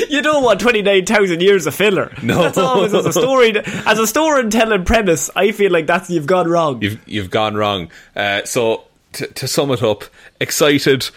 You 0.08 0.20
don't 0.20 0.42
want 0.44 0.60
twenty 0.60 0.82
nine 0.82 1.06
thousand 1.06 1.40
years 1.40 1.66
of 1.66 1.74
filler. 1.74 2.12
No. 2.22 2.42
that's 2.42 2.58
always 2.58 2.92
as 2.92 3.06
a 3.06 3.12
story. 3.12 3.56
As 3.86 3.98
a 3.98 4.06
storytelling 4.06 4.84
premise, 4.84 5.30
I 5.34 5.52
feel 5.52 5.72
like 5.72 5.86
that's 5.86 6.10
you've 6.10 6.26
gone 6.26 6.48
wrong. 6.48 6.82
You've 6.82 7.00
you've 7.08 7.30
gone 7.30 7.54
wrong. 7.54 7.90
Uh, 8.14 8.44
so 8.44 8.84
t- 9.12 9.26
to 9.26 9.48
sum 9.48 9.70
it 9.70 9.82
up, 9.82 10.04
excited, 10.40 11.08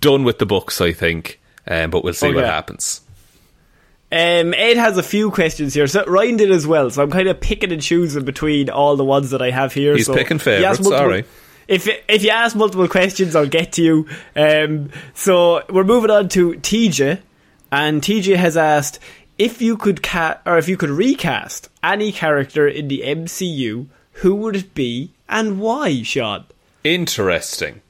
done 0.00 0.22
with 0.24 0.38
the 0.38 0.46
books. 0.46 0.80
I 0.80 0.92
think, 0.92 1.40
um, 1.66 1.90
but 1.90 2.04
we'll 2.04 2.12
see 2.14 2.28
what 2.28 2.44
Okay. 2.44 2.46
happens. 2.46 3.00
Um, 4.10 4.54
Ed 4.54 4.76
has 4.78 4.96
a 4.96 5.02
few 5.02 5.30
questions 5.30 5.74
here. 5.74 5.86
So 5.86 6.04
Ryan 6.06 6.36
did 6.38 6.50
as 6.50 6.66
well. 6.66 6.88
So 6.90 7.02
I'm 7.02 7.10
kind 7.10 7.28
of 7.28 7.40
picking 7.40 7.72
and 7.72 7.82
choosing 7.82 8.24
between 8.24 8.70
all 8.70 8.96
the 8.96 9.04
ones 9.04 9.30
that 9.30 9.42
I 9.42 9.50
have 9.50 9.74
here. 9.74 9.94
He's 9.96 10.06
so 10.06 10.14
picking 10.14 10.38
if 10.38 10.46
you 10.46 10.52
ask 10.52 10.60
favourites, 10.60 10.80
multiple- 10.80 11.02
alright. 11.04 11.26
If 11.68 11.86
if 12.08 12.22
you 12.24 12.30
ask 12.30 12.56
multiple 12.56 12.88
questions, 12.88 13.36
I'll 13.36 13.46
get 13.46 13.72
to 13.72 13.82
you. 13.82 14.08
Um, 14.34 14.88
so 15.12 15.62
we're 15.68 15.84
moving 15.84 16.10
on 16.10 16.30
to 16.30 16.54
TJ, 16.54 17.20
and 17.70 18.00
TJ 18.00 18.36
has 18.36 18.56
asked 18.56 18.98
if 19.36 19.60
you 19.60 19.76
could 19.76 20.02
ca- 20.02 20.38
or 20.46 20.56
if 20.56 20.66
you 20.66 20.78
could 20.78 20.88
recast 20.88 21.68
any 21.84 22.10
character 22.10 22.66
in 22.66 22.88
the 22.88 23.02
MCU, 23.04 23.86
who 24.12 24.34
would 24.36 24.56
it 24.56 24.72
be 24.72 25.12
and 25.28 25.60
why, 25.60 26.02
Sean? 26.02 26.46
Interesting. 26.82 27.82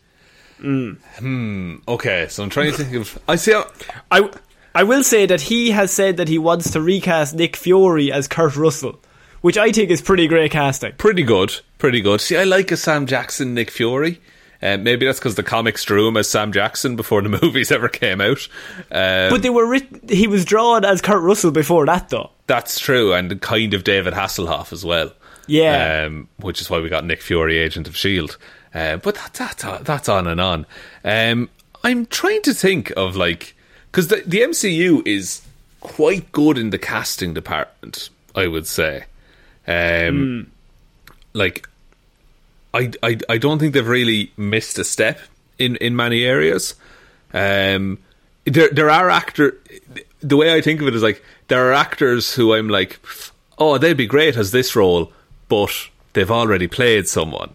Hmm. 0.60 1.76
Okay, 1.86 2.26
so 2.28 2.42
I'm 2.42 2.50
trying 2.50 2.72
to 2.72 2.76
think 2.76 2.94
of. 2.96 3.16
I 3.28 3.36
see. 3.36 3.52
How, 3.52 3.70
I 4.10 4.28
I 4.74 4.82
will 4.84 5.02
say 5.02 5.26
that 5.26 5.42
he 5.42 5.70
has 5.70 5.90
said 5.90 6.16
that 6.18 6.28
he 6.28 6.38
wants 6.38 6.70
to 6.72 6.80
recast 6.80 7.34
Nick 7.34 7.56
Fury 7.56 8.12
as 8.12 8.28
Kurt 8.28 8.56
Russell, 8.56 9.00
which 9.40 9.56
I 9.58 9.72
think 9.72 9.90
is 9.90 10.00
pretty 10.00 10.26
great 10.28 10.50
casting. 10.52 10.92
Pretty 10.92 11.22
good, 11.22 11.60
pretty 11.78 12.00
good. 12.00 12.20
See, 12.20 12.36
I 12.36 12.44
like 12.44 12.70
a 12.70 12.76
Sam 12.76 13.06
Jackson, 13.06 13.54
Nick 13.54 13.70
Fury. 13.70 14.20
Uh, 14.60 14.76
maybe 14.76 15.06
that's 15.06 15.20
because 15.20 15.36
the 15.36 15.42
comics 15.44 15.84
drew 15.84 16.08
him 16.08 16.16
as 16.16 16.28
Sam 16.28 16.52
Jackson 16.52 16.96
before 16.96 17.22
the 17.22 17.28
movies 17.42 17.70
ever 17.70 17.88
came 17.88 18.20
out. 18.20 18.48
Um, 18.90 19.30
But 19.30 19.42
they 19.42 19.50
were 19.50 19.66
written, 19.68 20.00
he 20.08 20.26
was 20.26 20.44
drawn 20.44 20.84
as 20.84 21.00
Kurt 21.00 21.22
Russell 21.22 21.52
before 21.52 21.86
that, 21.86 22.08
though. 22.08 22.30
that's 22.48 22.78
true, 22.80 23.12
and 23.12 23.40
kind 23.40 23.72
of 23.74 23.84
David 23.84 24.14
Hasselhoff 24.14 24.72
as 24.72 24.84
well. 24.84 25.12
Yeah. 25.46 26.04
um, 26.06 26.28
which 26.38 26.60
is 26.60 26.68
why 26.68 26.78
we 26.80 26.88
got 26.90 27.04
Nick 27.06 27.22
Fury, 27.22 27.56
Agent 27.58 27.88
of 27.88 27.96
Shield. 27.96 28.36
Uh, 28.74 28.96
but 28.98 29.14
that, 29.14 29.56
that, 29.60 29.84
that's 29.84 30.08
on 30.08 30.26
and 30.26 30.40
on. 30.40 30.66
Um, 31.04 31.48
I'm 31.84 32.04
trying 32.06 32.42
to 32.42 32.52
think 32.52 32.92
of 32.96 33.16
like 33.16 33.54
because 33.90 34.08
the 34.08 34.22
the 34.26 34.40
MCU 34.40 35.06
is 35.06 35.42
quite 35.80 36.30
good 36.32 36.58
in 36.58 36.70
the 36.70 36.78
casting 36.78 37.34
department. 37.34 38.10
I 38.34 38.46
would 38.46 38.66
say, 38.66 39.04
um, 39.66 40.50
like 41.32 41.68
I, 42.74 42.92
I 43.02 43.18
I 43.28 43.38
don't 43.38 43.58
think 43.58 43.74
they've 43.74 43.86
really 43.86 44.32
missed 44.36 44.78
a 44.78 44.84
step 44.84 45.18
in 45.58 45.76
in 45.76 45.96
many 45.96 46.24
areas. 46.24 46.74
Um, 47.32 47.98
there 48.44 48.70
there 48.70 48.90
are 48.90 49.10
actor. 49.10 49.56
The 50.20 50.36
way 50.36 50.54
I 50.54 50.60
think 50.60 50.80
of 50.80 50.88
it 50.88 50.94
is 50.94 51.02
like 51.02 51.22
there 51.48 51.68
are 51.68 51.72
actors 51.72 52.34
who 52.34 52.54
I'm 52.54 52.68
like, 52.68 53.00
oh, 53.58 53.78
they'd 53.78 53.96
be 53.96 54.06
great 54.06 54.36
as 54.36 54.50
this 54.50 54.74
role, 54.76 55.12
but 55.48 55.70
they've 56.12 56.30
already 56.30 56.66
played 56.66 57.08
someone. 57.08 57.50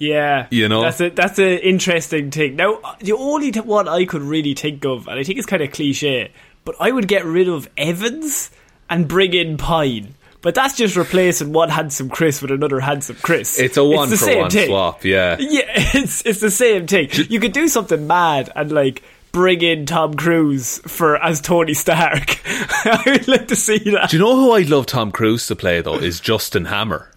Yeah, 0.00 0.46
You 0.50 0.66
know? 0.68 0.80
that's 0.80 1.00
a 1.00 1.10
that's 1.10 1.38
an 1.38 1.58
interesting 1.58 2.30
thing. 2.30 2.56
Now, 2.56 2.80
the 3.00 3.12
only 3.12 3.52
one 3.52 3.86
I 3.86 4.06
could 4.06 4.22
really 4.22 4.54
think 4.54 4.84
of, 4.86 5.06
and 5.06 5.20
I 5.20 5.22
think 5.22 5.38
it's 5.38 5.46
kind 5.46 5.62
of 5.62 5.70
cliche, 5.72 6.32
but 6.64 6.74
I 6.80 6.90
would 6.90 7.06
get 7.06 7.24
rid 7.26 7.48
of 7.48 7.68
Evans 7.76 8.50
and 8.88 9.06
bring 9.06 9.34
in 9.34 9.58
Pine. 9.58 10.14
But 10.42 10.54
that's 10.54 10.74
just 10.74 10.96
replacing 10.96 11.52
one 11.52 11.68
handsome 11.68 12.08
Chris 12.08 12.40
with 12.40 12.50
another 12.50 12.80
handsome 12.80 13.16
Chris. 13.20 13.58
It's 13.60 13.76
a 13.76 13.84
one 13.84 14.08
the 14.08 14.16
for 14.16 14.38
one 14.38 14.50
thing. 14.50 14.68
swap. 14.68 15.04
Yeah, 15.04 15.36
Yeah, 15.38 15.64
it's 15.94 16.24
it's 16.24 16.40
the 16.40 16.50
same 16.50 16.86
thing. 16.86 17.10
You 17.28 17.38
could 17.38 17.52
do 17.52 17.68
something 17.68 18.06
mad 18.06 18.50
and 18.56 18.72
like 18.72 19.02
bring 19.32 19.60
in 19.60 19.84
Tom 19.84 20.14
Cruise 20.14 20.78
for 20.86 21.22
as 21.22 21.42
Tony 21.42 21.74
Stark. 21.74 22.40
I 22.46 23.02
would 23.04 23.28
like 23.28 23.48
to 23.48 23.56
see 23.56 23.78
that. 23.90 24.08
Do 24.08 24.16
you 24.16 24.22
know 24.22 24.34
who 24.34 24.52
I'd 24.52 24.70
love 24.70 24.86
Tom 24.86 25.12
Cruise 25.12 25.46
to 25.48 25.56
play 25.56 25.82
though? 25.82 25.96
Is 25.96 26.20
Justin 26.20 26.64
Hammer. 26.64 27.10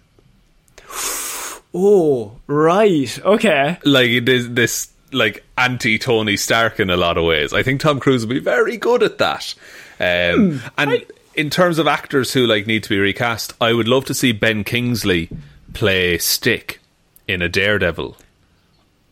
Oh, 1.74 2.36
right. 2.46 3.18
Okay. 3.24 3.78
Like 3.84 4.08
it 4.08 4.28
is 4.28 4.54
this 4.54 4.92
like 5.12 5.44
anti 5.58 5.98
Tony 5.98 6.36
Stark 6.36 6.78
in 6.78 6.88
a 6.90 6.96
lot 6.96 7.18
of 7.18 7.24
ways. 7.24 7.52
I 7.52 7.62
think 7.62 7.80
Tom 7.80 8.00
Cruise 8.00 8.24
would 8.26 8.32
be 8.32 8.40
very 8.40 8.76
good 8.76 9.02
at 9.02 9.18
that. 9.18 9.54
Um, 10.00 10.60
and 10.78 11.04
in 11.34 11.50
terms 11.50 11.78
of 11.78 11.86
actors 11.86 12.32
who 12.32 12.46
like 12.46 12.66
need 12.66 12.82
to 12.84 12.88
be 12.88 12.98
recast, 12.98 13.54
I 13.60 13.72
would 13.72 13.88
love 13.88 14.04
to 14.06 14.14
see 14.14 14.32
Ben 14.32 14.64
Kingsley 14.64 15.28
play 15.72 16.18
Stick 16.18 16.80
in 17.26 17.42
a 17.42 17.48
Daredevil 17.48 18.16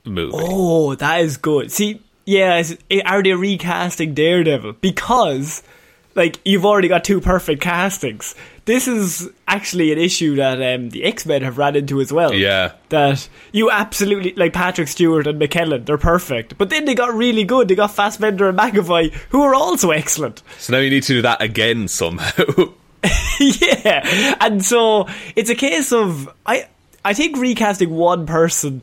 movie. 0.05 0.33
Oh, 0.35 0.95
that 0.95 1.21
is 1.21 1.37
good. 1.37 1.73
See, 1.73 2.01
yeah, 2.25 2.63
are 3.05 3.23
they 3.23 3.33
recasting 3.33 4.15
Daredevil? 4.15 4.75
Because, 4.75 5.63
like, 6.15 6.41
you've 6.45 6.65
already 6.65 6.89
got 6.89 7.05
two 7.05 7.21
perfect 7.21 7.61
castings. 7.61 8.35
This 8.65 8.87
is 8.87 9.29
actually 9.49 9.93
an 9.93 9.99
issue 9.99 10.37
that 10.37 10.63
um, 10.63 10.91
the 10.91 11.05
X 11.05 11.27
Men 11.27 11.43
have 11.43 11.59
ran 11.59 11.75
into 11.75 12.01
as 12.01 12.13
well. 12.13 12.33
Yeah. 12.33 12.73
That 12.91 13.29
you 13.51 13.71
absolutely, 13.71 14.35
like 14.35 14.53
Patrick 14.53 14.89
Stewart 14.89 15.27
and 15.27 15.41
McKellen, 15.41 15.85
they're 15.85 15.99
perfect. 15.99 16.59
But 16.59 16.71
then 16.71 16.85
they 16.85 16.95
got 16.95 17.15
really 17.15 17.45
good. 17.45 17.69
They 17.69 17.75
got 17.75 17.91
Fassbender 17.91 18.49
and 18.49 18.59
McAvoy, 18.59 19.13
who 19.31 19.43
are 19.43 19.55
also 19.55 19.91
excellent. 19.91 20.43
So 20.59 20.73
now 20.73 20.79
you 20.79 20.91
need 20.91 21.03
to 21.05 21.15
do 21.15 21.23
that 21.23 21.43
again 21.43 21.89
somehow. 21.89 22.45
yeah, 23.41 24.37
and 24.41 24.65
so 24.65 25.09
it's 25.35 25.51
a 25.51 25.57
case 25.57 25.93
of 25.93 26.33
I 26.47 26.69
I 27.05 27.15
think 27.15 27.37
recasting 27.37 27.91
one 27.91 28.27
person 28.27 28.83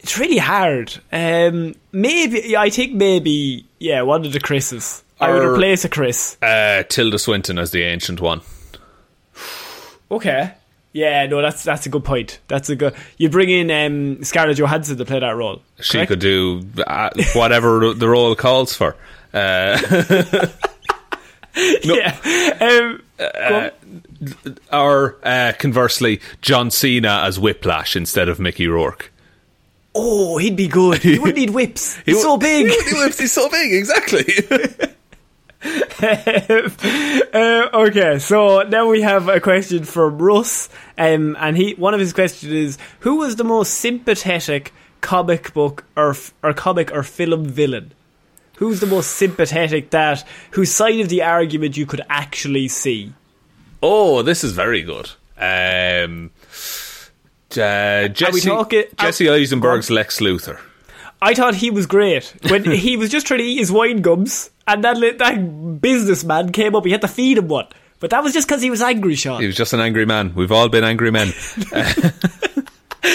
it's 0.00 0.18
really 0.18 0.38
hard. 0.38 0.98
Um, 1.12 1.74
maybe 1.92 2.56
I 2.56 2.70
think 2.70 2.94
maybe 2.94 3.66
yeah 3.78 4.02
one 4.02 4.24
of 4.24 4.32
the 4.32 4.40
Chris's. 4.40 5.04
I 5.20 5.32
would 5.32 5.44
replace 5.44 5.84
a 5.84 5.88
Chris. 5.88 6.36
uh, 6.42 6.82
Tilda 6.88 7.18
Swinton 7.18 7.58
as 7.58 7.70
the 7.70 7.82
ancient 7.82 8.20
one. 8.20 8.40
Okay. 10.12 10.52
Yeah, 10.92 11.26
no, 11.26 11.40
that's 11.40 11.62
that's 11.62 11.86
a 11.86 11.88
good 11.88 12.02
point. 12.04 12.40
That's 12.48 12.68
a 12.68 12.74
good. 12.74 12.94
You 13.16 13.28
bring 13.30 13.48
in 13.48 13.70
um, 13.70 14.24
Scarlett 14.24 14.58
Johansson 14.58 14.96
to 14.98 15.04
play 15.04 15.20
that 15.20 15.30
role. 15.36 15.62
She 15.80 15.98
correct? 15.98 16.08
could 16.08 16.18
do 16.18 16.66
uh, 16.84 17.10
whatever 17.34 17.94
the 17.94 18.08
role 18.08 18.34
calls 18.34 18.74
for. 18.74 18.96
Uh, 19.32 19.78
Yeah. 21.82 22.16
Um, 22.60 23.02
go 23.18 23.70
or 24.72 25.16
uh, 25.22 25.52
conversely, 25.58 26.20
John 26.42 26.70
Cena 26.70 27.22
as 27.24 27.38
Whiplash 27.40 27.96
instead 27.96 28.28
of 28.28 28.38
Mickey 28.40 28.66
Rourke. 28.68 29.10
oh, 29.94 30.38
he'd 30.38 30.56
be 30.56 30.68
good. 30.68 30.98
He 31.02 31.18
wouldn't 31.18 31.38
need 31.38 31.50
whips. 31.50 31.96
He's 32.06 32.22
so 32.22 32.36
big. 32.36 32.66
He 32.68 32.94
whips. 32.98 33.18
He's 33.18 33.32
so 33.32 33.48
big, 33.48 33.72
exactly. 33.72 34.24
uh, 35.62 36.68
okay, 37.74 38.18
so 38.18 38.62
now 38.62 38.88
we 38.88 39.02
have 39.02 39.28
a 39.28 39.40
question 39.40 39.84
from 39.84 40.18
Russ, 40.18 40.68
um, 40.96 41.36
and 41.38 41.56
he 41.56 41.74
one 41.74 41.94
of 41.94 42.00
his 42.00 42.12
questions 42.12 42.52
is: 42.52 42.78
Who 43.00 43.16
was 43.16 43.36
the 43.36 43.44
most 43.44 43.74
sympathetic 43.74 44.72
comic 45.00 45.52
book 45.52 45.84
or 45.96 46.14
or 46.42 46.52
comic 46.52 46.92
or 46.92 47.02
film 47.02 47.44
villain? 47.44 47.92
Who's 48.56 48.80
the 48.80 48.86
most 48.86 49.12
sympathetic? 49.12 49.90
That 49.90 50.26
whose 50.52 50.70
side 50.70 51.00
of 51.00 51.08
the 51.08 51.22
argument 51.22 51.76
you 51.76 51.86
could 51.86 52.02
actually 52.08 52.68
see? 52.68 53.12
oh, 53.82 54.20
this 54.22 54.44
is 54.44 54.52
very 54.52 54.82
good. 54.82 55.10
Um, 55.38 56.30
uh, 57.56 58.08
Jesse, 58.08 58.40
talking- 58.48 58.84
Jesse 58.98 59.30
Eisenberg's 59.30 59.90
Lex 59.90 60.20
Luthor. 60.20 60.58
I 61.22 61.34
thought 61.34 61.54
he 61.54 61.70
was 61.70 61.86
great 61.86 62.34
when 62.48 62.64
he 62.70 62.96
was 62.96 63.10
just 63.10 63.26
trying 63.26 63.38
to 63.38 63.44
eat 63.44 63.58
his 63.58 63.72
wine 63.72 64.02
gums, 64.02 64.50
and 64.72 64.84
that 64.84 64.96
li- 64.96 65.12
that 65.12 65.80
businessman 65.80 66.52
came 66.52 66.74
up. 66.74 66.84
He 66.84 66.92
had 66.92 67.00
to 67.00 67.08
feed 67.08 67.38
him 67.38 67.48
one, 67.48 67.66
but 67.98 68.10
that 68.10 68.22
was 68.22 68.32
just 68.32 68.48
because 68.48 68.62
he 68.62 68.70
was 68.70 68.82
angry, 68.82 69.14
Sean. 69.14 69.40
He 69.40 69.46
was 69.46 69.56
just 69.56 69.72
an 69.72 69.80
angry 69.80 70.06
man. 70.06 70.34
We've 70.34 70.52
all 70.52 70.68
been 70.68 70.84
angry 70.84 71.10
men. 71.10 71.32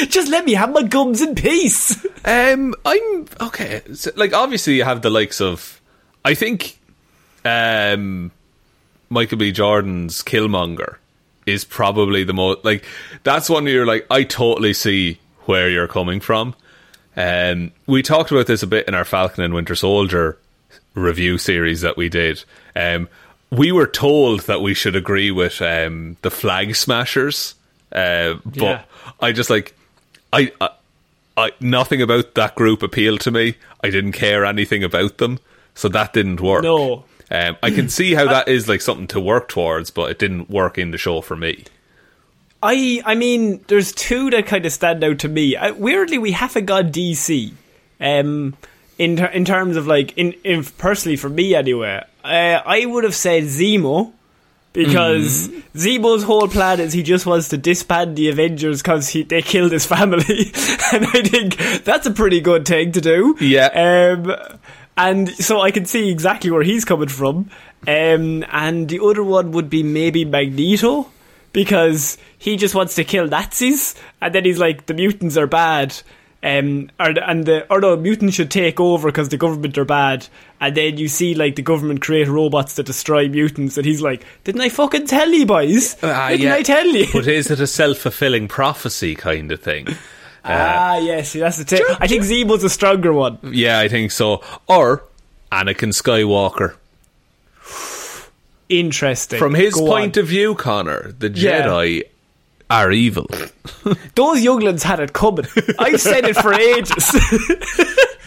Just 0.10 0.30
let 0.32 0.46
me 0.46 0.54
have 0.54 0.72
my 0.72 0.82
gums 0.82 1.22
in 1.22 1.36
peace. 1.36 2.06
Um, 2.28 2.74
I'm 2.84 3.28
okay. 3.40 3.84
So, 3.94 4.10
like, 4.16 4.34
obviously, 4.34 4.74
you 4.74 4.84
have 4.84 5.04
the 5.04 5.12
likes 5.12 5.40
of. 5.40 5.80
I 6.26 6.34
think, 6.34 6.80
um, 7.46 8.32
Michael 9.10 9.38
B. 9.38 9.52
Jordan's 9.52 10.24
Killmonger 10.24 10.96
is 11.46 11.64
probably 11.64 12.24
the 12.24 12.34
most 12.34 12.66
like. 12.66 12.84
That's 13.22 13.48
one 13.48 13.66
where 13.66 13.74
you're 13.74 13.86
like, 13.86 14.08
I 14.10 14.24
totally 14.24 14.74
see 14.74 15.20
where 15.42 15.70
you're 15.70 15.88
coming 15.88 16.20
from. 16.20 16.56
Um, 17.16 17.74
we 17.86 18.02
talked 18.02 18.32
about 18.32 18.48
this 18.48 18.64
a 18.64 18.68
bit 18.68 18.88
in 18.88 18.96
our 18.96 19.06
Falcon 19.06 19.44
and 19.44 19.54
Winter 19.54 19.76
Soldier 19.76 20.40
review 20.96 21.38
series 21.38 21.82
that 21.82 21.98
we 21.98 22.10
did. 22.10 22.44
Um, 22.76 23.08
we 23.52 23.72
were 23.72 23.88
told 23.88 24.42
that 24.42 24.62
we 24.62 24.74
should 24.74 24.96
agree 24.96 25.32
with 25.32 25.62
um, 25.62 26.18
the 26.24 26.32
Flag 26.32 26.76
Smashers, 26.76 27.54
uh, 27.92 28.36
but 28.46 28.56
Yeah. 28.62 28.82
I 29.22 29.32
just 29.32 29.50
like 29.50 29.76
I, 30.34 30.52
I, 30.60 30.70
I 31.38 31.52
nothing 31.60 32.02
about 32.02 32.34
that 32.36 32.56
group 32.56 32.82
appealed 32.82 33.22
to 33.22 33.32
me. 33.32 33.56
I 33.84 33.90
didn't 33.92 34.14
care 34.14 34.44
anything 34.46 34.84
about 34.84 35.20
them, 35.20 35.40
so 35.76 35.88
that 35.90 36.14
didn't 36.14 36.42
work. 36.42 36.64
No. 36.64 37.06
um, 37.32 37.58
I 37.62 37.70
can 37.72 37.88
see 37.90 38.14
how 38.16 38.26
that 38.26 38.48
is 38.48 38.68
like 38.68 38.82
something 38.82 39.08
to 39.08 39.20
work 39.20 39.48
towards, 39.48 39.92
but 39.92 40.10
it 40.12 40.20
didn't 40.20 40.50
work 40.50 40.78
in 40.78 40.92
the 40.92 40.98
show 40.98 41.22
for 41.22 41.36
me. 41.36 41.66
I 42.64 43.02
I 43.06 43.16
mean, 43.16 43.64
there's 43.68 43.92
two 43.94 44.32
that 44.32 44.48
kind 44.48 44.66
of 44.66 44.74
stand 44.74 45.04
out 45.04 45.20
to 45.20 45.30
me. 45.30 45.56
I, 45.56 45.72
weirdly, 45.72 46.18
we 46.18 46.32
haven't 46.32 46.66
got 46.66 46.86
DC. 46.86 47.54
Um, 48.02 48.58
in 48.98 49.18
ter- 49.18 49.26
in 49.26 49.46
terms 49.46 49.76
of 49.76 49.88
like 49.88 50.18
in, 50.18 50.34
in 50.44 50.64
personally 50.64 51.18
for 51.18 51.30
me 51.30 51.56
anyway, 51.56 52.04
uh, 52.24 52.62
I 52.66 52.86
would 52.86 53.04
have 53.04 53.16
said 53.16 53.44
Zemo 53.44 54.14
because 54.74 55.48
Zemo's 55.74 56.24
whole 56.24 56.48
plan 56.50 56.80
is 56.82 56.92
he 56.92 57.02
just 57.02 57.26
wants 57.26 57.50
to 57.50 57.58
disband 57.58 58.18
the 58.18 58.30
Avengers 58.30 58.82
because 58.82 59.12
they 59.12 59.42
killed 59.42 59.72
his 59.72 59.86
family, 59.86 60.20
and 60.94 61.06
I 61.06 61.22
think 61.22 61.58
that's 61.84 62.06
a 62.06 62.12
pretty 62.12 62.42
good 62.42 62.68
thing 62.68 62.92
to 62.92 63.02
do. 63.02 63.38
Yeah. 63.40 64.16
Um, 64.18 64.60
and 64.98 65.30
so 65.30 65.62
I 65.62 65.72
can 65.72 65.86
see 65.86 66.10
exactly 66.10 66.52
where 66.52 66.64
he's 66.64 66.86
coming 66.86 67.08
from. 67.08 67.50
Um, 67.88 68.44
and 68.52 68.90
the 68.90 69.00
other 69.04 69.24
one 69.24 69.52
would 69.52 69.70
be 69.70 69.84
maybe 69.84 70.26
Magneto 70.26 71.10
because 71.54 72.18
he 72.38 72.58
just 72.58 72.76
wants 72.76 72.96
to 72.96 73.04
kill 73.04 73.28
Nazis, 73.28 73.96
and 74.22 74.36
then 74.36 74.44
he's 74.44 74.60
like, 74.60 74.88
the 74.88 74.94
mutants 74.94 75.38
are 75.38 75.48
bad. 75.48 75.96
Um, 76.46 76.92
or 77.00 77.08
and 77.24 77.46
the 77.46 77.66
or 77.74 77.82
no, 77.82 77.96
mutants 77.98 78.36
should 78.36 78.52
take 78.52 78.80
over 78.80 79.10
because 79.10 79.30
the 79.30 79.38
government 79.38 79.78
are 79.80 79.86
bad. 79.86 80.28
And 80.62 80.78
then 80.78 80.98
you 80.98 81.08
see 81.08 81.34
like 81.34 81.56
the 81.56 81.64
government 81.64 82.02
create 82.02 82.28
robots 82.28 82.76
that 82.76 82.86
destroy 82.86 83.28
mutants, 83.28 83.78
and 83.78 83.86
he's 83.86 84.02
like, 84.02 84.24
"Didn't 84.44 84.62
I 84.62 84.70
fucking 84.70 85.08
tell 85.08 85.30
you, 85.32 85.48
boys? 85.48 85.96
Ah, 86.04 86.30
Didn't 86.30 86.42
yeah. 86.46 86.54
I 86.56 86.62
tell 86.62 86.86
you?" 86.86 87.08
But 87.12 87.26
is 87.28 87.50
it 87.50 87.60
a 87.60 87.66
self 87.68 87.98
fulfilling 87.98 88.48
prophecy 88.48 89.16
kind 89.16 89.52
of 89.52 89.60
thing? 89.60 89.88
ah, 90.46 90.98
yes, 91.00 91.34
that's 91.34 91.58
the 91.58 91.64
thing. 91.66 91.84
I 92.00 92.06
think 92.08 92.22
Zemo's 92.24 92.64
a 92.64 92.70
stronger 92.70 93.12
one. 93.12 93.40
Yeah, 93.44 93.80
I 93.80 93.88
think 93.88 94.12
so. 94.12 94.44
Or 94.68 95.04
Anakin 95.52 95.94
Skywalker. 95.94 96.76
interesting. 98.70 99.40
From 99.40 99.54
his 99.54 99.74
Go 99.74 99.86
point 99.88 100.18
on. 100.18 100.22
of 100.24 100.28
view, 100.30 100.56
Connor, 100.56 101.12
the 101.18 101.30
Yeah. 101.30 102.02
Are 102.70 102.92
evil. 102.92 103.28
those 104.16 104.42
younglings 104.42 104.84
had 104.84 105.00
it 105.00 105.14
coming. 105.14 105.46
I've 105.78 106.02
said 106.02 106.26
it 106.26 106.36
for 106.36 106.54
ages. 106.54 107.14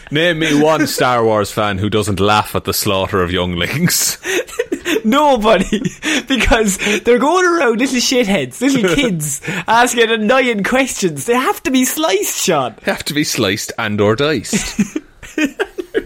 Name 0.11 0.39
me 0.39 0.59
one 0.61 0.87
Star 0.87 1.23
Wars 1.23 1.51
fan 1.51 1.77
who 1.77 1.89
doesn't 1.89 2.19
laugh 2.19 2.55
at 2.55 2.63
the 2.63 2.73
slaughter 2.73 3.21
of 3.21 3.31
younglings. 3.31 4.17
Nobody, 5.05 5.81
because 6.27 6.77
they're 7.01 7.19
going 7.19 7.45
around 7.45 7.79
little 7.79 7.99
shitheads, 7.99 8.59
little 8.61 8.95
kids, 8.95 9.41
asking 9.67 10.09
annoying 10.09 10.63
questions. 10.63 11.25
They 11.25 11.35
have 11.35 11.61
to 11.63 11.71
be 11.71 11.85
sliced, 11.85 12.43
Sean. 12.43 12.75
They 12.83 12.91
have 12.91 13.03
to 13.05 13.13
be 13.13 13.23
sliced 13.23 13.71
and 13.77 14.01
or 14.01 14.15
diced. 14.15 14.97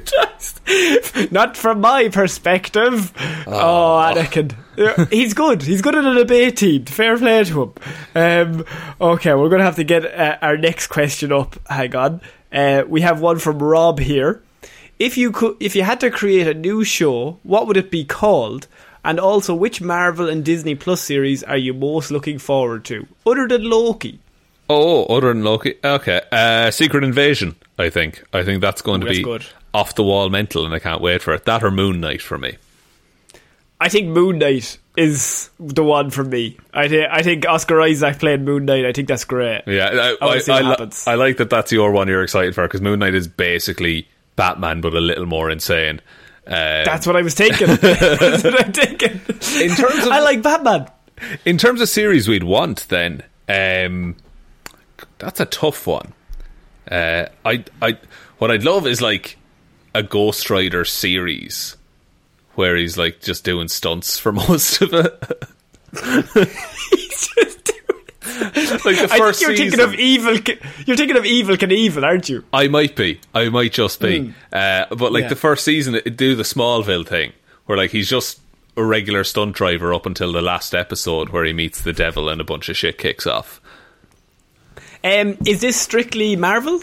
Just, 0.05 0.61
Not 1.31 1.55
from 1.55 1.79
my 1.79 2.09
perspective. 2.09 3.13
Ah. 3.47 4.11
Oh, 4.11 4.13
Anakin. 4.13 4.53
He's 5.09 5.33
good. 5.33 5.61
He's 5.61 5.81
good 5.81 5.95
in 5.95 6.05
a 6.05 6.13
debate 6.15 6.57
team. 6.57 6.85
Fair 6.85 7.17
play 7.17 7.43
to 7.43 7.61
him. 7.63 7.73
Um, 8.15 8.65
okay, 8.99 9.33
we're 9.33 9.49
going 9.49 9.59
to 9.59 9.65
have 9.65 9.75
to 9.77 9.83
get 9.83 10.05
uh, 10.05 10.37
our 10.41 10.57
next 10.57 10.87
question 10.87 11.31
up. 11.31 11.55
Hang 11.67 11.95
on. 11.95 12.21
Uh, 12.51 12.83
we 12.87 13.01
have 13.01 13.19
one 13.21 13.39
from 13.39 13.59
Rob 13.59 13.99
here. 13.99 14.41
If 14.99 15.17
you 15.17 15.31
could, 15.31 15.57
if 15.59 15.75
you 15.75 15.83
had 15.83 15.99
to 16.01 16.09
create 16.11 16.47
a 16.47 16.53
new 16.53 16.83
show, 16.83 17.39
what 17.43 17.67
would 17.67 17.77
it 17.77 17.89
be 17.91 18.05
called? 18.05 18.67
And 19.03 19.19
also, 19.19 19.53
which 19.53 19.81
Marvel 19.81 20.29
and 20.29 20.45
Disney 20.45 20.75
Plus 20.75 21.01
series 21.01 21.43
are 21.43 21.57
you 21.57 21.73
most 21.73 22.09
looking 22.09 22.37
forward 22.39 22.85
to, 22.85 23.05
other 23.25 23.47
than 23.47 23.69
Loki? 23.69 24.19
oh, 24.69 25.03
other 25.05 25.27
than 25.33 25.43
Loki. 25.43 25.75
Okay. 25.83 26.21
Uh, 26.31 26.71
Secret 26.71 27.03
Invasion, 27.03 27.55
I 27.77 27.89
think. 27.89 28.23
I 28.31 28.43
think 28.43 28.61
that's 28.61 28.81
going 28.81 29.01
to 29.01 29.05
That's 29.07 29.17
be 29.17 29.23
good. 29.23 29.45
off 29.73 29.93
the 29.95 30.03
wall 30.03 30.29
mental, 30.29 30.65
and 30.65 30.73
I 30.73 30.79
can't 30.79 31.01
wait 31.01 31.21
for 31.21 31.33
it. 31.33 31.43
That 31.45 31.63
or 31.63 31.69
Moon 31.71 31.99
Knight 31.99 32.21
for 32.21 32.37
me. 32.37 32.57
I 33.83 33.89
think 33.89 34.07
Moon 34.07 34.37
Knight 34.37 34.77
is 34.95 35.49
the 35.59 35.83
one 35.83 36.09
for 36.09 36.23
me. 36.23 36.57
I 36.73 36.87
think 36.87 37.07
I 37.11 37.21
think 37.21 37.45
Oscar 37.47 37.81
Isaac 37.81 38.19
playing 38.19 38.45
Moon 38.45 38.63
Knight. 38.65 38.85
I 38.85 38.93
think 38.93 39.07
that's 39.09 39.25
great. 39.25 39.63
Yeah, 39.67 39.89
I, 39.91 40.17
I 40.21 40.25
wanna 40.25 40.39
see 40.39 40.51
what 40.51 40.61
li- 40.63 40.69
happens. 40.69 41.05
I 41.07 41.15
like 41.15 41.37
that 41.37 41.49
that's 41.49 41.71
your 41.71 41.91
one 41.91 42.07
you're 42.07 42.23
excited 42.23 42.55
for 42.55 42.65
because 42.65 42.81
Moon 42.81 42.99
Knight 42.99 43.13
is 43.13 43.27
basically 43.27 44.07
Batman, 44.37 44.79
but 44.81 44.93
a 44.93 44.99
little 45.01 45.25
more 45.25 45.49
insane. 45.49 45.99
Uh, 46.47 46.83
That's 46.83 47.07
what 47.07 47.15
I 47.15 47.21
was 47.21 47.33
thinking. 47.35 47.67
That's 47.81 48.43
what 48.43 48.65
I'm 48.65 48.73
thinking. 48.73 49.11
In 49.61 49.75
terms 49.75 50.05
of- 50.05 50.11
I 50.11 50.19
like 50.19 50.41
Batman. 50.41 50.87
in 51.45 51.57
terms 51.57 51.79
of 51.81 51.87
series 51.87 52.27
we'd 52.27 52.43
want, 52.43 52.87
then 52.89 53.23
um, 53.47 54.15
that's 55.19 55.39
a 55.39 55.45
tough 55.45 55.87
one. 55.87 56.13
Uh, 56.91 57.25
I, 57.45 57.63
I, 57.81 57.97
what 58.39 58.51
I'd 58.51 58.63
love 58.65 58.85
is 58.87 59.01
like 59.01 59.37
a 59.95 60.03
Ghost 60.03 60.49
Rider 60.49 60.83
series 60.83 61.77
where 62.55 62.75
he's 62.75 62.97
like 62.97 63.21
just 63.21 63.43
doing 63.43 63.67
stunts 63.67 64.17
for 64.19 64.31
most 64.33 64.81
of 64.81 64.93
it. 64.93 65.23
like 68.85 68.97
the 68.97 69.09
I 69.11 69.17
first 69.17 69.39
think 69.39 69.57
you're 69.57 69.57
season. 69.57 69.79
thinking 69.79 69.79
of 69.81 69.93
evil. 69.95 70.33
You're 70.85 70.97
thinking 70.97 71.17
of 71.17 71.23
Evel 71.23 71.57
Knievel, 71.57 72.03
aren't 72.03 72.29
you? 72.29 72.43
I 72.53 72.67
might 72.67 72.95
be. 72.95 73.19
I 73.33 73.49
might 73.49 73.73
just 73.73 73.99
be. 73.99 74.33
Uh, 74.51 74.85
but 74.95 75.11
like 75.11 75.23
Yeah. 75.23 75.29
the 75.29 75.35
first 75.35 75.63
season, 75.65 75.95
it 75.95 76.15
do 76.17 76.35
the 76.35 76.43
Smallville 76.43 77.05
thing, 77.07 77.33
where 77.65 77.77
like 77.77 77.91
he's 77.91 78.09
just 78.09 78.39
a 78.75 78.83
regular 78.83 79.23
stunt 79.23 79.55
driver 79.55 79.93
up 79.93 80.05
until 80.05 80.31
the 80.31 80.41
last 80.41 80.73
episode, 80.73 81.29
where 81.29 81.43
he 81.45 81.53
meets 81.53 81.81
the 81.81 81.93
devil 81.93 82.27
and 82.29 82.41
a 82.41 82.43
bunch 82.43 82.69
of 82.69 82.77
shit 82.77 82.97
kicks 82.97 83.27
off. 83.27 83.61
Um, 85.03 85.37
is 85.45 85.61
this 85.61 85.79
strictly 85.79 86.35
Marvel? 86.35 86.81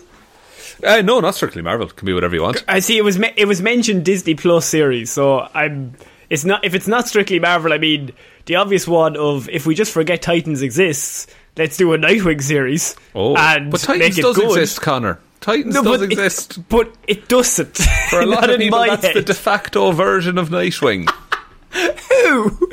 Uh, 0.84 1.02
no, 1.02 1.20
not 1.20 1.34
strictly 1.34 1.62
Marvel. 1.62 1.88
Can 1.88 2.06
be 2.06 2.12
whatever 2.12 2.34
you 2.34 2.42
want. 2.42 2.64
I 2.68 2.80
see. 2.80 2.96
It 2.99 3.02
was 3.04 3.18
me- 3.18 3.32
it 3.37 3.46
was 3.46 3.60
mentioned 3.62 4.04
Disney 4.04 4.34
Plus 4.34 4.66
series, 4.66 5.10
so 5.10 5.49
I'm. 5.54 5.94
It's 6.28 6.44
not 6.44 6.64
if 6.64 6.75
it's 6.75 6.87
not 6.87 7.08
strictly 7.08 7.40
Marvel. 7.40 7.72
I 7.72 7.78
mean, 7.78 8.12
the 8.46 8.56
obvious 8.56 8.87
one 8.87 9.16
of 9.16 9.49
if 9.49 9.66
we 9.66 9.75
just 9.75 9.92
forget 9.92 10.22
Titans 10.22 10.62
exists, 10.62 11.26
let's 11.56 11.76
do 11.76 11.92
a 11.92 11.99
Nightwing 11.99 12.40
series. 12.42 12.94
Oh, 13.14 13.34
and 13.37 13.70
but 13.70 13.80
Titans 13.80 14.18
it 14.18 14.22
does 14.22 14.37
good. 14.37 14.46
exist, 14.46 14.80
Connor. 14.80 15.18
Titans 15.40 15.75
No, 15.75 15.82
does 15.82 16.02
exist. 16.02 16.58
It, 16.58 16.68
but 16.68 16.94
it 17.08 17.28
doesn't. 17.28 17.78
For 18.10 18.20
a 18.20 18.26
lot 18.26 18.49
of 18.50 18.58
people, 18.60 18.78
that's 18.78 19.12
the 19.12 19.22
de 19.22 19.34
facto 19.34 19.90
version 19.92 20.38
of 20.38 20.50
Nightwing. 20.50 21.10
Who? 21.70 22.70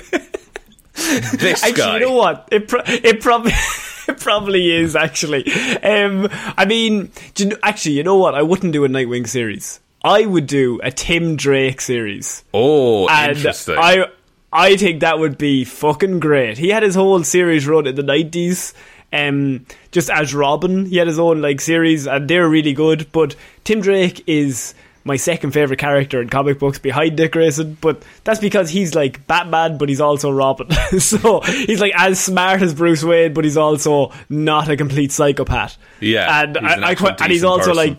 this 1.37 1.63
Actually, 1.63 1.73
guy. 1.73 1.93
you 1.95 1.99
know 2.05 2.13
what? 2.13 2.49
It 2.51 2.67
pro- 2.67 2.81
it 2.85 3.21
probably 3.21 3.51
it 4.13 4.19
probably 4.19 4.71
is 4.75 4.95
actually. 4.95 5.51
Um, 5.83 6.27
I 6.57 6.65
mean, 6.65 7.11
you 7.37 7.45
know, 7.47 7.57
actually, 7.63 7.93
you 7.95 8.03
know 8.03 8.17
what? 8.17 8.35
I 8.35 8.41
wouldn't 8.41 8.73
do 8.73 8.85
a 8.85 8.89
Nightwing 8.89 9.27
series. 9.27 9.79
I 10.03 10.25
would 10.25 10.47
do 10.47 10.79
a 10.83 10.91
Tim 10.91 11.35
Drake 11.35 11.81
series, 11.81 12.43
Oh, 12.53 13.07
and 13.09 13.35
interesting. 13.35 13.75
I 13.77 14.05
I 14.53 14.77
think 14.77 15.01
that 15.01 15.19
would 15.19 15.37
be 15.37 15.65
fucking 15.65 16.19
great. 16.19 16.57
He 16.57 16.69
had 16.69 16.83
his 16.83 16.95
whole 16.95 17.23
series 17.23 17.67
run 17.67 17.87
in 17.87 17.95
the 17.95 18.03
nineties. 18.03 18.73
Um, 19.11 19.65
just 19.91 20.09
as 20.09 20.33
Robin, 20.33 20.85
he 20.85 20.97
had 20.97 21.07
his 21.07 21.17
own 21.19 21.41
like 21.41 21.61
series, 21.61 22.07
and 22.07 22.29
they're 22.29 22.47
really 22.47 22.73
good. 22.73 23.07
But 23.11 23.35
Tim 23.63 23.81
Drake 23.81 24.23
is 24.27 24.73
my 25.07 25.15
second 25.15 25.51
favorite 25.51 25.79
character 25.79 26.21
in 26.21 26.29
comic 26.29 26.59
books 26.59 26.77
behind 26.77 27.17
Dick 27.17 27.31
Grayson, 27.31 27.77
but 27.81 28.03
that's 28.23 28.39
because 28.39 28.69
he's 28.69 28.93
like 28.93 29.25
Batman, 29.25 29.77
but 29.79 29.89
he's 29.89 30.01
also 30.01 30.29
Robin. 30.29 30.69
so 30.99 31.39
he's 31.41 31.81
like 31.81 31.93
as 31.95 32.19
smart 32.19 32.61
as 32.61 32.75
Bruce 32.75 33.03
Wayne, 33.03 33.33
but 33.33 33.43
he's 33.43 33.57
also 33.57 34.11
not 34.29 34.69
a 34.69 34.77
complete 34.77 35.11
psychopath. 35.11 35.77
Yeah, 35.99 36.43
and 36.43 36.57
he's 36.57 36.73
an 36.73 36.83
I, 36.83 36.89
I 36.99 37.15
and 37.21 37.31
he's 37.31 37.43
also 37.43 37.71
person. 37.73 37.75
like, 37.93 37.97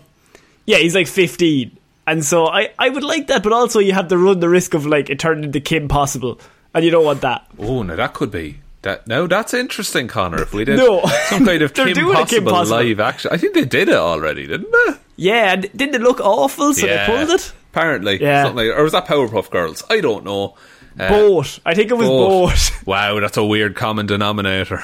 yeah, 0.65 0.77
he's 0.77 0.95
like 0.95 1.07
fifteen, 1.07 1.77
and 2.07 2.23
so 2.23 2.47
I 2.47 2.69
I 2.79 2.87
would 2.89 3.03
like 3.03 3.27
that, 3.27 3.43
but 3.43 3.51
also 3.51 3.79
you 3.79 3.91
have 3.93 4.07
to 4.09 4.17
run 4.17 4.39
the 4.39 4.47
risk 4.49 4.73
of 4.73 4.85
like 4.85 5.09
it 5.09 5.19
turning 5.19 5.43
into 5.45 5.59
Kim 5.59 5.87
Possible, 5.89 6.39
and 6.73 6.85
you 6.85 6.91
don't 6.91 7.03
want 7.05 7.21
that. 7.21 7.47
Oh, 7.57 7.83
no, 7.83 7.95
that 7.95 8.13
could 8.13 8.31
be. 8.31 8.59
That 8.83 9.07
no, 9.07 9.27
that's 9.27 9.53
interesting, 9.53 10.07
Connor. 10.07 10.41
If 10.43 10.53
we 10.53 10.63
did 10.63 10.77
No. 10.77 11.01
some 11.25 11.45
kind 11.45 11.61
of 11.61 11.73
Kim 11.73 11.93
Possible, 11.93 12.25
Kim 12.25 12.45
Possible. 12.45 12.77
live 12.77 12.99
action, 13.01 13.31
I 13.33 13.37
think 13.37 13.53
they 13.55 13.65
did 13.65 13.89
it 13.89 13.95
already, 13.95 14.47
didn't 14.47 14.71
they? 14.71 14.93
Yeah, 15.19 15.55
didn't 15.57 15.95
it 15.95 16.01
look 16.01 16.19
awful? 16.21 16.73
So 16.73 16.87
they 16.87 17.03
pulled 17.05 17.29
it. 17.29 17.53
Apparently, 17.71 18.21
Yeah. 18.21 18.43
something 18.45 18.67
like, 18.67 18.77
or 18.77 18.83
was 18.83 18.93
that 18.93 19.05
Powerpuff 19.05 19.49
Girls? 19.51 19.83
I 19.89 20.01
don't 20.01 20.23
know. 20.25 20.55
Uh, 20.99 21.09
Boat. 21.09 21.59
I 21.65 21.75
think 21.75 21.91
it 21.91 21.93
was 21.97 22.07
boat. 22.07 22.49
boat. 22.49 22.71
Wow, 22.85 23.19
that's 23.19 23.37
a 23.37 23.45
weird 23.45 23.75
common 23.75 24.05
denominator. 24.05 24.81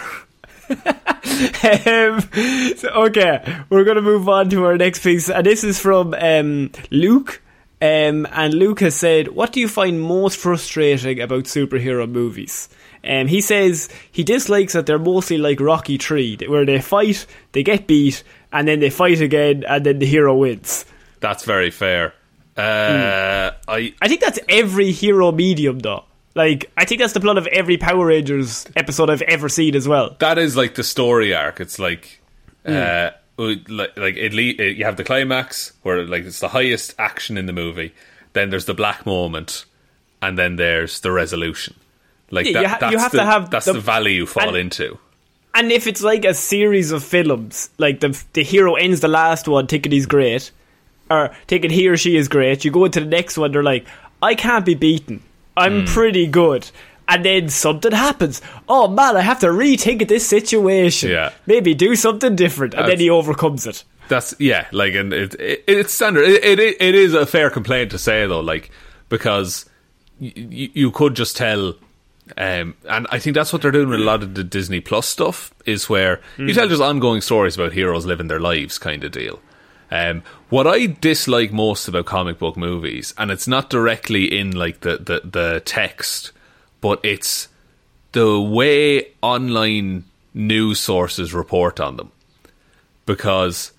um, 0.69 2.21
so, 2.75 2.89
okay, 3.07 3.63
we're 3.69 3.83
going 3.83 3.95
to 3.95 4.01
move 4.01 4.27
on 4.29 4.49
to 4.49 4.65
our 4.65 4.77
next 4.77 5.03
piece, 5.03 5.29
and 5.29 5.45
this 5.45 5.63
is 5.63 5.79
from 5.79 6.13
um, 6.13 6.71
Luke. 6.91 7.41
Um, 7.81 8.25
and 8.31 8.53
Luke 8.53 8.79
has 8.79 8.95
said, 8.95 9.29
"What 9.29 9.51
do 9.51 9.59
you 9.59 9.67
find 9.67 9.99
most 10.01 10.37
frustrating 10.37 11.19
about 11.19 11.43
superhero 11.43 12.09
movies?" 12.09 12.69
Um, 13.03 13.27
he 13.27 13.41
says 13.41 13.89
he 14.11 14.23
dislikes 14.23 14.73
that 14.73 14.85
they're 14.85 14.97
mostly 14.97 15.37
like 15.37 15.59
Rocky 15.59 15.97
Three, 15.97 16.37
where 16.47 16.65
they 16.65 16.81
fight, 16.81 17.25
they 17.51 17.63
get 17.63 17.85
beat, 17.85 18.23
and 18.55 18.67
then 18.67 18.79
they 18.79 18.89
fight 18.89 19.19
again, 19.21 19.63
and 19.67 19.85
then 19.85 19.99
the 19.99 20.05
hero 20.07 20.33
wins. 20.35 20.85
That's 21.19 21.43
very 21.45 21.69
fair. 21.71 22.13
Uh, 22.57 23.51
Hmm. 23.51 23.69
I 23.69 23.93
I 24.01 24.07
think 24.07 24.21
that's 24.21 24.39
every 24.49 24.91
hero 24.91 25.31
medium, 25.31 25.79
though. 25.79 26.05
Like, 26.35 26.69
I 26.77 26.85
think 26.85 26.99
that's 27.01 27.13
the 27.13 27.19
plot 27.21 27.37
of 27.37 27.47
every 27.47 27.77
Power 27.77 28.05
Rangers 28.07 28.65
episode 28.75 29.09
I've 29.09 29.21
ever 29.23 29.47
seen 29.49 29.75
as 29.75 29.87
well. 29.87 30.15
that 30.19 30.37
is 30.37 30.55
like 30.57 30.75
the 30.75 30.83
story 30.83 31.33
arc. 31.33 31.59
It's 31.61 31.79
like, 31.79 32.21
Hmm. 32.65 32.73
uh, 32.75 33.09
like, 33.37 33.69
like 33.97 34.15
it, 34.17 34.33
le- 34.33 34.55
it, 34.65 34.77
you 34.77 34.85
have 34.85 34.95
the 34.97 35.03
climax 35.03 35.73
where 35.83 36.05
like 36.05 36.23
it's 36.25 36.39
the 36.39 36.49
highest 36.49 36.95
action 36.97 37.37
in 37.37 37.45
the 37.45 37.53
movie. 37.53 37.93
Then 38.33 38.49
there's 38.49 38.65
the 38.65 38.73
black 38.73 39.05
moment, 39.05 39.65
and 40.21 40.37
then 40.37 40.55
there's 40.57 40.99
the 41.01 41.11
resolution. 41.11 41.75
Like 42.31 42.47
Yeah, 42.47 42.53
that, 42.53 42.61
you 42.63 42.67
ha- 42.69 42.77
that's 42.81 42.91
you 42.93 42.97
have 42.99 43.11
the, 43.11 43.17
to 43.19 43.25
have 43.25 43.49
that's 43.49 43.65
the- 43.65 43.73
the, 43.73 43.79
valley 43.79 44.13
you 44.15 44.25
fall 44.25 44.49
and- 44.49 44.57
into. 44.57 44.97
And 45.55 45.71
if 45.71 45.87
it's 45.87 46.03
like 46.03 46.25
a 46.25 46.33
series 46.33 46.91
of 46.91 47.03
films, 47.03 47.69
like 47.77 48.01
the 48.01 48.21
the 48.33 48.43
hero 48.43 48.75
ends 48.75 48.99
the 48.99 49.07
last 49.07 49.47
one 49.47 49.67
thinking 49.67 49.91
he's 49.93 50.05
great, 50.05 50.51
or 51.09 51.33
thinking 51.47 51.71
he 51.71 51.87
or 51.87 51.95
she 51.97 52.17
is 52.17 52.27
great, 52.27 52.65
you 52.65 52.71
go 52.71 52.85
into 52.85 52.99
the 52.99 53.05
next 53.05 53.37
one, 53.37 53.51
they're 53.53 53.63
like, 53.63 53.85
I 54.21 54.35
can't 54.35 54.65
be 54.65 54.75
beaten. 54.75 55.23
I'm 55.57 55.81
Hmm. 55.81 55.93
pretty 55.93 56.27
good. 56.27 56.69
And 57.07 57.23
then 57.23 57.49
something 57.49 57.91
happens. 57.91 58.41
Oh 58.67 58.87
man, 58.87 59.15
I 59.15 59.21
have 59.21 59.39
to 59.41 59.47
rethink 59.47 60.07
this 60.07 60.27
situation. 60.27 61.11
Yeah. 61.11 61.31
Maybe 61.45 61.73
do 61.73 61.95
something 61.95 62.35
different. 62.35 62.73
And 62.73 62.87
then 62.89 62.99
he 62.99 63.09
overcomes 63.09 63.65
it. 63.67 63.83
That's 64.09 64.35
yeah, 64.39 64.67
like 64.71 64.93
and 64.95 65.13
it, 65.13 65.35
it 65.39 65.63
it's 65.67 65.93
standard. 65.93 66.25
It, 66.27 66.59
it 66.59 66.75
it 66.81 66.95
is 66.95 67.13
a 67.13 67.25
fair 67.25 67.49
complaint 67.49 67.91
to 67.91 67.97
say 67.97 68.27
though, 68.27 68.39
like 68.41 68.69
because 69.09 69.65
y- 70.19 70.33
you 70.35 70.91
could 70.91 71.15
just 71.15 71.37
tell. 71.37 71.75
Um, 72.37 72.75
and 72.89 73.05
I 73.11 73.19
think 73.19 73.35
that's 73.35 73.53
what 73.53 73.61
they're 73.61 73.71
doing 73.71 73.89
with 73.89 73.99
a 73.99 74.03
lot 74.03 74.23
of 74.23 74.33
the 74.33 74.43
Disney 74.43 74.79
Plus 74.79 75.07
stuff 75.07 75.53
is 75.65 75.87
where 75.89 76.21
you 76.37 76.53
tell 76.53 76.67
just 76.67 76.81
ongoing 76.81 77.21
stories 77.21 77.55
about 77.55 77.73
heroes 77.73 78.05
living 78.05 78.27
their 78.27 78.39
lives 78.39 78.79
kind 78.79 79.03
of 79.03 79.11
deal. 79.11 79.39
Um, 79.91 80.23
what 80.49 80.65
I 80.65 80.87
dislike 80.87 81.53
most 81.53 81.87
about 81.87 82.05
comic 82.07 82.39
book 82.39 82.57
movies, 82.57 83.13
and 83.17 83.29
it's 83.29 83.47
not 83.47 83.69
directly 83.69 84.37
in 84.37 84.51
like 84.51 84.79
the, 84.79 84.97
the, 84.97 85.21
the 85.23 85.61
text, 85.65 86.31
but 86.81 86.99
it's 87.03 87.47
the 88.13 88.41
way 88.41 89.11
online 89.21 90.05
news 90.33 90.79
sources 90.79 91.33
report 91.33 91.79
on 91.79 91.97
them. 91.97 92.11
Because 93.05 93.71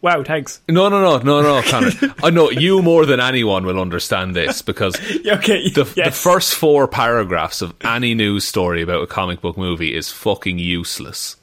Wow, 0.00 0.22
thanks. 0.22 0.60
No, 0.68 0.88
no, 0.88 1.00
no, 1.00 1.18
no, 1.18 1.42
no, 1.42 1.62
Connor. 1.62 1.90
I 2.22 2.30
know 2.30 2.50
you 2.50 2.82
more 2.82 3.04
than 3.04 3.18
anyone 3.18 3.66
will 3.66 3.80
understand 3.80 4.36
this 4.36 4.62
because 4.62 4.94
Okay, 5.26 5.70
the, 5.70 5.84
the 5.84 6.12
first 6.12 6.54
four 6.54 6.86
paragraphs 6.86 7.62
of 7.62 7.74
any 7.82 8.14
news 8.14 8.44
story 8.44 8.80
about 8.82 9.02
a 9.02 9.06
comic 9.08 9.40
book 9.40 9.58
movie 9.58 9.94
is 9.94 10.10
fucking 10.12 10.58
useless. 10.58 11.36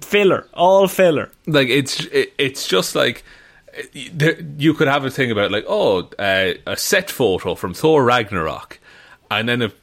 Filler, 0.00 0.48
all 0.54 0.88
filler. 0.88 1.30
Like 1.46 1.68
it's 1.68 2.04
it, 2.06 2.32
it's 2.38 2.66
just 2.66 2.94
like 2.96 3.24
you 3.94 4.74
could 4.74 4.88
have 4.88 5.04
a 5.04 5.10
thing 5.10 5.30
about 5.30 5.52
like 5.52 5.64
oh 5.68 6.08
uh, 6.18 6.54
a 6.66 6.76
set 6.76 7.10
photo 7.10 7.54
from 7.54 7.72
Thor 7.72 8.02
Ragnarok, 8.02 8.80
and 9.30 9.48
then 9.48 9.62
if, 9.62 9.74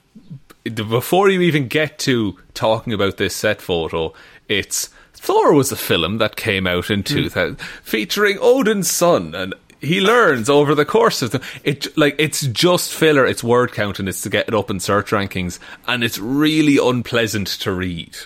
before 0.76 1.30
you 1.30 1.42
even 1.42 1.68
get 1.68 2.00
to 2.00 2.38
talking 2.54 2.92
about 2.92 3.18
this 3.18 3.36
set 3.36 3.62
photo, 3.62 4.14
it's 4.48 4.90
Thor 5.20 5.54
was 5.54 5.72
a 5.72 5.76
film 5.76 6.18
that 6.18 6.36
came 6.36 6.66
out 6.66 6.90
in 6.90 7.00
hmm. 7.00 7.14
2000 7.14 7.60
featuring 7.84 8.38
Odin's 8.40 8.90
son 8.90 9.36
and 9.36 9.54
he 9.82 10.02
learns 10.02 10.50
over 10.50 10.76
the 10.76 10.86
course 10.86 11.22
of 11.22 11.32
the 11.32 11.42
it 11.64 11.96
like 11.98 12.16
it's 12.18 12.42
just 12.48 12.94
filler 12.94 13.26
it's 13.26 13.44
word 13.44 13.72
count 13.72 14.00
and 14.00 14.10
it's 14.10 14.22
to 14.22 14.30
get 14.30 14.48
it 14.48 14.54
up 14.54 14.70
in 14.70 14.80
search 14.80 15.12
rankings 15.12 15.60
and 15.88 16.04
it's 16.04 16.18
really 16.18 16.78
unpleasant 16.78 17.48
to 17.48 17.72
read 17.72 18.18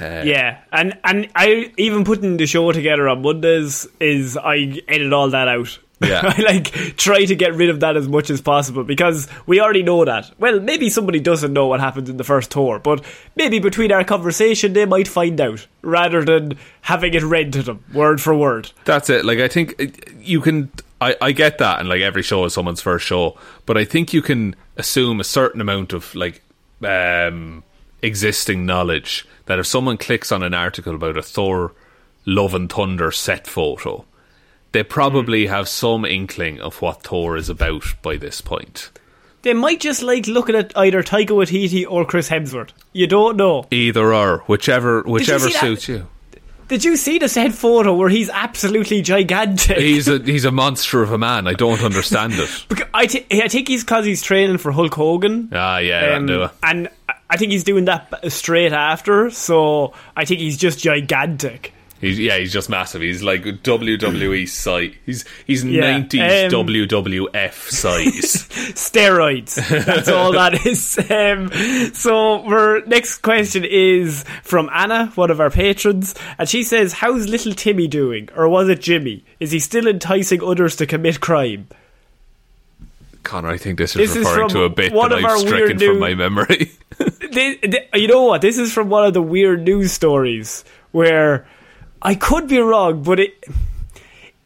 uh, 0.00 0.22
Yeah, 0.24 0.58
and 0.72 0.98
and 1.04 1.28
I 1.34 1.72
even 1.76 2.04
putting 2.04 2.36
the 2.38 2.46
show 2.46 2.72
together 2.72 3.08
on 3.08 3.22
Mondays 3.22 3.86
is 4.00 4.36
I 4.36 4.80
edit 4.88 5.12
all 5.12 5.28
that 5.30 5.48
out. 5.48 5.78
Yeah. 6.00 6.20
I 6.36 6.42
like 6.42 6.72
try 6.96 7.24
to 7.24 7.34
get 7.34 7.54
rid 7.54 7.68
of 7.68 7.80
that 7.80 7.96
as 7.96 8.08
much 8.08 8.30
as 8.30 8.40
possible 8.40 8.84
because 8.84 9.28
we 9.46 9.60
already 9.60 9.82
know 9.82 10.04
that. 10.04 10.30
Well, 10.38 10.60
maybe 10.60 10.88
somebody 10.90 11.20
doesn't 11.20 11.52
know 11.52 11.66
what 11.66 11.80
happened 11.80 12.08
in 12.08 12.16
the 12.16 12.24
first 12.24 12.50
Thor, 12.50 12.78
but 12.78 13.04
maybe 13.36 13.58
between 13.58 13.92
our 13.92 14.04
conversation 14.04 14.72
they 14.72 14.86
might 14.86 15.08
find 15.08 15.40
out 15.40 15.66
rather 15.82 16.24
than 16.24 16.56
having 16.82 17.14
it 17.14 17.22
read 17.22 17.52
to 17.52 17.62
them 17.62 17.84
word 17.92 18.20
for 18.20 18.34
word. 18.34 18.72
That's 18.84 19.10
it. 19.10 19.24
Like 19.24 19.38
I 19.38 19.48
think 19.48 19.80
uh, 19.80 19.86
you 20.20 20.40
can. 20.40 20.70
I, 21.02 21.16
I 21.22 21.32
get 21.32 21.56
that, 21.58 21.80
and 21.80 21.88
like 21.88 22.02
every 22.02 22.22
show 22.22 22.44
is 22.44 22.52
someone's 22.52 22.82
first 22.82 23.06
show, 23.06 23.38
but 23.64 23.78
I 23.78 23.86
think 23.86 24.12
you 24.12 24.20
can 24.20 24.54
assume 24.76 25.18
a 25.18 25.24
certain 25.24 25.62
amount 25.62 25.94
of 25.94 26.14
like 26.14 26.42
um, 26.84 27.62
existing 28.02 28.66
knowledge 28.66 29.26
that 29.46 29.58
if 29.58 29.66
someone 29.66 29.96
clicks 29.96 30.30
on 30.30 30.42
an 30.42 30.52
article 30.52 30.94
about 30.94 31.16
a 31.16 31.22
Thor 31.22 31.72
Love 32.26 32.54
and 32.54 32.70
Thunder 32.70 33.10
set 33.10 33.46
photo, 33.46 34.04
they 34.72 34.82
probably 34.82 35.46
have 35.46 35.68
some 35.68 36.04
inkling 36.04 36.60
of 36.60 36.80
what 36.82 37.02
Thor 37.02 37.36
is 37.36 37.48
about 37.48 37.84
by 38.02 38.16
this 38.16 38.40
point. 38.40 38.90
They 39.42 39.54
might 39.54 39.80
just 39.80 40.02
like 40.02 40.26
looking 40.26 40.54
at 40.54 40.76
either 40.76 41.02
Taika 41.02 41.28
Waititi 41.30 41.86
or 41.88 42.04
Chris 42.04 42.28
Hemsworth. 42.28 42.70
You 42.92 43.06
don't 43.06 43.36
know. 43.36 43.66
Either 43.70 44.12
or, 44.14 44.38
whichever 44.46 45.02
whichever 45.02 45.46
that? 45.48 45.60
suits 45.60 45.88
you. 45.88 46.06
Did 46.68 46.84
you 46.84 46.96
see 46.96 47.18
the 47.18 47.28
said 47.28 47.52
photo 47.52 47.94
where 47.94 48.08
he's 48.10 48.28
absolutely 48.30 49.02
gigantic? 49.02 49.78
He's 49.78 50.06
a 50.08 50.18
he's 50.22 50.44
a 50.44 50.50
monster 50.52 51.02
of 51.02 51.10
a 51.10 51.18
man. 51.18 51.48
I 51.48 51.54
don't 51.54 51.82
understand 51.82 52.34
it. 52.36 52.48
I, 52.94 53.08
I 53.42 53.48
think 53.48 53.66
he's 53.66 53.82
because 53.82 54.04
he's 54.04 54.22
training 54.22 54.58
for 54.58 54.70
Hulk 54.70 54.94
Hogan. 54.94 55.48
Ah, 55.52 55.78
yeah, 55.78 56.14
Um, 56.14 56.24
I 56.24 56.26
do 56.26 56.42
it. 56.44 56.50
and 56.62 56.88
I 57.28 57.36
think 57.38 57.50
he's 57.50 57.64
doing 57.64 57.86
that 57.86 58.30
straight 58.30 58.72
after, 58.72 59.30
so 59.30 59.94
I 60.16 60.24
think 60.26 60.38
he's 60.40 60.56
just 60.58 60.78
gigantic. 60.80 61.72
He's, 62.00 62.18
yeah, 62.18 62.38
he's 62.38 62.52
just 62.52 62.70
massive. 62.70 63.02
He's 63.02 63.22
like 63.22 63.42
WWE 63.42 64.48
size. 64.48 64.92
He's 65.04 65.24
he's 65.46 65.64
Yeah, 65.64 65.80
nineties 65.92 66.20
um, 66.20 66.66
WWF 66.66 67.52
size. 67.70 68.48
Steroids. 68.74 69.84
That's 69.84 70.08
all 70.08 70.32
that 70.32 70.66
is. 70.66 70.98
Um, 71.10 71.92
so, 71.92 72.42
our 72.46 72.80
next 72.86 73.18
question 73.18 73.64
is 73.64 74.24
from 74.42 74.70
Anna, 74.72 75.06
one 75.14 75.30
of 75.30 75.40
our 75.40 75.50
patrons, 75.50 76.14
and 76.38 76.48
she 76.48 76.62
says, 76.62 76.94
"How's 76.94 77.28
little 77.28 77.52
Timmy 77.52 77.86
doing, 77.86 78.30
or 78.34 78.48
was 78.48 78.68
it 78.68 78.80
Jimmy? 78.80 79.24
Is 79.38 79.50
he 79.50 79.58
still 79.58 79.86
enticing 79.86 80.42
others 80.42 80.76
to 80.76 80.86
commit 80.86 81.20
crime?" 81.20 81.68
Connor, 83.22 83.50
I 83.50 83.58
think 83.58 83.78
this 83.78 83.94
is 83.94 84.14
This 84.14 84.16
referring 84.16 84.48
from 84.48 84.58
to 84.60 84.64
a 84.64 84.70
bit 84.70 84.92
that 84.92 85.12
of 85.12 85.24
I've 85.24 85.38
stricken 85.40 85.76
weird 85.78 85.90
from 85.90 85.98
my 85.98 86.14
memory. 86.14 86.72
You 87.94 88.08
know 88.08 88.24
what? 88.24 88.42
This 88.42 88.58
is 88.58 88.72
from 88.72 88.88
one 88.88 89.06
of 89.06 89.14
the 89.14 89.22
weird 89.22 89.62
news 89.62 89.92
stories 89.92 90.64
where 90.90 91.46
I 92.02 92.14
could 92.14 92.48
be 92.48 92.58
wrong, 92.58 93.02
but 93.02 93.20
it 93.20 93.34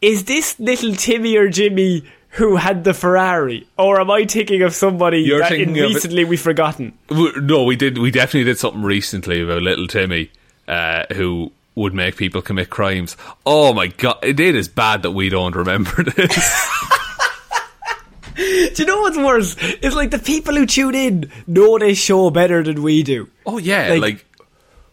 is 0.02 0.24
this 0.24 0.58
little 0.58 0.94
Timmy 0.94 1.36
or 1.36 1.48
Jimmy 1.48 2.04
who 2.30 2.56
had 2.56 2.82
the 2.82 2.92
Ferrari, 2.92 3.66
or 3.78 4.00
am 4.00 4.10
I 4.10 4.24
thinking 4.24 4.62
of 4.62 4.74
somebody 4.74 5.18
You're 5.20 5.38
that 5.38 5.52
in 5.52 5.66
thinking 5.66 5.84
of 5.84 5.90
it- 5.90 5.94
recently 5.94 6.24
we've 6.24 6.40
forgotten? 6.40 6.92
No, 7.10 7.62
we 7.64 7.76
did. 7.76 7.96
We 7.98 8.10
definitely 8.10 8.44
did 8.44 8.58
something 8.58 8.82
recently 8.82 9.40
about 9.40 9.62
little 9.62 9.86
Timmy, 9.86 10.30
uh, 10.66 11.04
who 11.14 11.52
would 11.76 11.94
make 11.94 12.16
people 12.16 12.42
commit 12.42 12.70
crimes. 12.70 13.16
Oh 13.46 13.72
my 13.72 13.86
god, 13.86 14.18
it 14.24 14.40
is 14.40 14.66
bad 14.68 15.02
that 15.02 15.12
we 15.12 15.28
don't 15.28 15.54
remember 15.54 16.02
this. 16.16 16.70
Do 18.36 18.72
you 18.82 18.84
know 18.86 19.00
what's 19.02 19.16
worse? 19.16 19.54
It's 19.60 19.94
like 19.94 20.10
the 20.10 20.18
people 20.18 20.56
who 20.56 20.66
tune 20.66 20.96
in 20.96 21.30
know 21.46 21.78
this 21.78 21.98
show 21.98 22.30
better 22.30 22.64
than 22.64 22.82
we 22.82 23.04
do. 23.04 23.28
oh 23.46 23.58
yeah, 23.58 23.90
Like- 23.90 24.00
like 24.00 24.26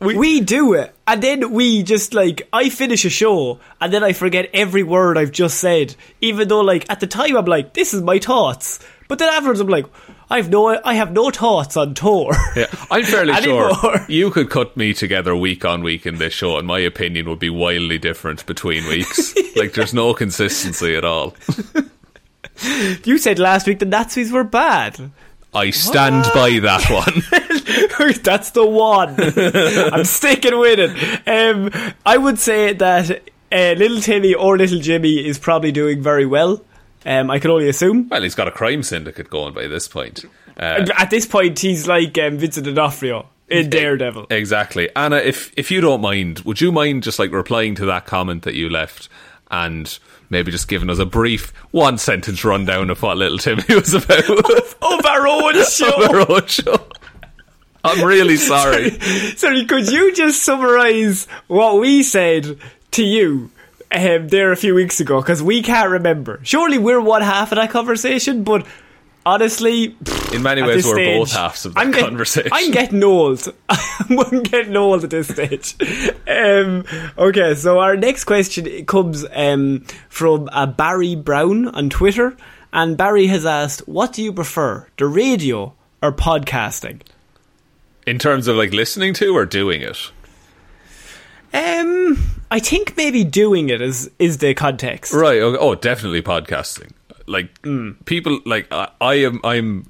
We, 0.01 0.41
do 0.41 0.73
it, 0.73 0.95
and 1.07 1.21
then 1.21 1.51
we 1.51 1.83
just 1.83 2.15
like 2.15 2.47
I 2.51 2.69
finish 2.69 3.05
a 3.05 3.09
show, 3.09 3.59
and 3.79 3.93
then 3.93 4.03
I 4.03 4.13
forget 4.13 4.49
every 4.51 4.81
word 4.81 5.15
I've 5.15 5.31
just 5.31 5.59
said. 5.59 5.95
Even 6.21 6.47
though, 6.47 6.61
like 6.61 6.87
at 6.89 6.99
the 6.99 7.07
time, 7.07 7.37
I'm 7.37 7.45
like, 7.45 7.73
"This 7.73 7.93
is 7.93 8.01
my 8.01 8.17
thoughts," 8.17 8.79
but 9.07 9.19
then 9.19 9.29
afterwards, 9.29 9.59
I'm 9.59 9.67
like, 9.67 9.85
"I've 10.27 10.49
no, 10.49 10.69
I 10.83 10.95
have 10.95 11.11
no 11.11 11.29
thoughts 11.29 11.77
on 11.77 11.93
Thor." 11.93 12.33
Yeah, 12.55 12.65
I'm 12.89 13.03
fairly 13.03 13.33
sure 13.43 14.03
you 14.07 14.31
could 14.31 14.49
cut 14.49 14.75
me 14.75 14.95
together 14.95 15.35
week 15.35 15.65
on 15.65 15.83
week 15.83 16.07
in 16.07 16.17
this 16.17 16.33
show, 16.33 16.57
and 16.57 16.65
my 16.65 16.79
opinion 16.79 17.29
would 17.29 17.39
be 17.39 17.51
wildly 17.51 17.99
different 17.99 18.43
between 18.47 18.87
weeks. 18.87 19.35
like, 19.55 19.73
there's 19.73 19.93
no 19.93 20.15
consistency 20.15 20.95
at 20.95 21.05
all. 21.05 21.35
you 23.05 23.19
said 23.19 23.37
last 23.37 23.67
week 23.67 23.77
the 23.77 23.85
Nazis 23.85 24.31
were 24.31 24.43
bad. 24.43 25.11
I 25.53 25.69
stand 25.71 26.25
by 26.33 26.59
that 26.59 26.89
one. 26.89 27.23
That's 28.23 28.51
the 28.51 28.65
one. 28.65 29.15
I'm 29.93 30.05
sticking 30.05 30.57
with 30.57 30.79
it. 30.79 31.27
Um, 31.27 31.93
I 32.05 32.17
would 32.17 32.39
say 32.39 32.73
that 32.73 33.11
uh, 33.51 33.73
little 33.77 33.99
Timmy 34.01 34.33
or 34.33 34.57
little 34.57 34.79
Jimmy 34.79 35.25
is 35.25 35.37
probably 35.37 35.71
doing 35.71 36.01
very 36.01 36.25
well. 36.25 36.63
Um, 37.05 37.29
I 37.31 37.39
can 37.39 37.51
only 37.51 37.67
assume. 37.67 38.07
well, 38.09 38.21
he's 38.21 38.35
got 38.35 38.47
a 38.47 38.51
crime 38.51 38.83
syndicate 38.83 39.29
going 39.29 39.53
by 39.53 39.67
this 39.67 39.87
point. 39.87 40.23
Uh, 40.57 40.85
At 40.97 41.09
this 41.09 41.25
point, 41.25 41.59
he's 41.59 41.87
like 41.87 42.17
um, 42.17 42.37
Vincent 42.37 42.65
D'Onofrio 42.65 43.27
in 43.49 43.69
Daredevil. 43.69 44.27
exactly, 44.29 44.89
Anna. 44.95 45.17
If 45.17 45.51
if 45.57 45.71
you 45.71 45.81
don't 45.81 46.01
mind, 46.01 46.39
would 46.41 46.61
you 46.61 46.71
mind 46.71 47.03
just 47.03 47.19
like 47.19 47.31
replying 47.31 47.75
to 47.75 47.85
that 47.87 48.05
comment 48.05 48.43
that 48.43 48.53
you 48.53 48.69
left 48.69 49.09
and 49.49 49.97
maybe 50.31 50.51
just 50.51 50.67
giving 50.67 50.89
us 50.89 50.97
a 50.97 51.05
brief 51.05 51.53
one 51.69 51.97
sentence 51.99 52.43
rundown 52.43 52.89
of 52.89 53.01
what 53.03 53.17
Little 53.17 53.37
Timmy 53.37 53.63
was 53.69 53.93
about 53.93 54.29
of 54.29 55.05
our 55.05 55.27
own 55.27 55.57
of 55.57 55.67
show. 55.67 56.03
our 56.09 56.31
own 56.31 56.47
show? 56.47 56.87
I'm 57.83 58.03
really 58.05 58.37
sorry. 58.37 58.91
Sorry, 59.35 59.65
could 59.65 59.91
you 59.91 60.13
just 60.15 60.41
summarise 60.43 61.25
what 61.47 61.79
we 61.79 62.01
said 62.01 62.57
to 62.91 63.03
you 63.03 63.51
um, 63.91 64.27
there 64.29 64.51
a 64.51 64.57
few 64.57 64.73
weeks 64.73 64.99
ago? 64.99 65.19
Because 65.21 65.43
we 65.43 65.61
can't 65.61 65.89
remember. 65.89 66.39
Surely 66.43 66.77
we're 66.77 67.01
one 67.01 67.21
half 67.21 67.51
of 67.51 67.57
that 67.57 67.69
conversation, 67.71 68.43
but 68.43 68.65
honestly, 69.25 69.95
In 70.33 70.43
many 70.43 70.61
ways, 70.61 70.85
we're 70.85 70.95
stage, 70.95 71.17
both 71.19 71.31
halves 71.33 71.65
of 71.65 71.73
the 71.73 71.79
I'm 71.79 71.91
get- 71.91 72.03
conversation. 72.03 72.49
I'm 72.53 72.71
getting 72.71 73.03
old. 73.03 73.53
I'm 73.69 74.43
getting 74.43 74.75
old 74.75 75.03
at 75.03 75.09
this 75.09 75.27
stage. 75.27 75.75
Um, 76.27 76.85
okay, 77.17 77.55
so 77.55 77.79
our 77.79 77.95
next 77.97 78.23
question 78.25 78.85
comes 78.85 79.25
um, 79.33 79.85
from 80.09 80.49
uh, 80.51 80.65
Barry 80.65 81.15
Brown 81.15 81.67
on 81.69 81.89
Twitter, 81.89 82.35
and 82.73 82.97
Barry 82.97 83.27
has 83.27 83.45
asked, 83.45 83.87
"What 83.87 84.13
do 84.13 84.23
you 84.23 84.33
prefer, 84.33 84.87
the 84.97 85.05
radio 85.07 85.73
or 86.01 86.11
podcasting?" 86.11 87.01
In 88.07 88.17
terms 88.17 88.47
of 88.47 88.55
like 88.55 88.73
listening 88.73 89.13
to 89.15 89.35
or 89.35 89.45
doing 89.45 89.81
it. 89.81 90.11
Um, 91.53 92.17
I 92.49 92.59
think 92.59 92.95
maybe 92.95 93.23
doing 93.25 93.69
it 93.69 93.81
is 93.81 94.09
is 94.19 94.37
the 94.37 94.53
context. 94.53 95.13
Right. 95.13 95.41
Okay. 95.41 95.57
Oh, 95.59 95.75
definitely 95.75 96.21
podcasting. 96.21 96.91
Like 97.31 97.57
Hmm. 97.63 97.91
people, 98.05 98.39
like 98.45 98.67
I, 98.71 98.89
I 98.99 99.13
am. 99.15 99.39
I'm. 99.43 99.85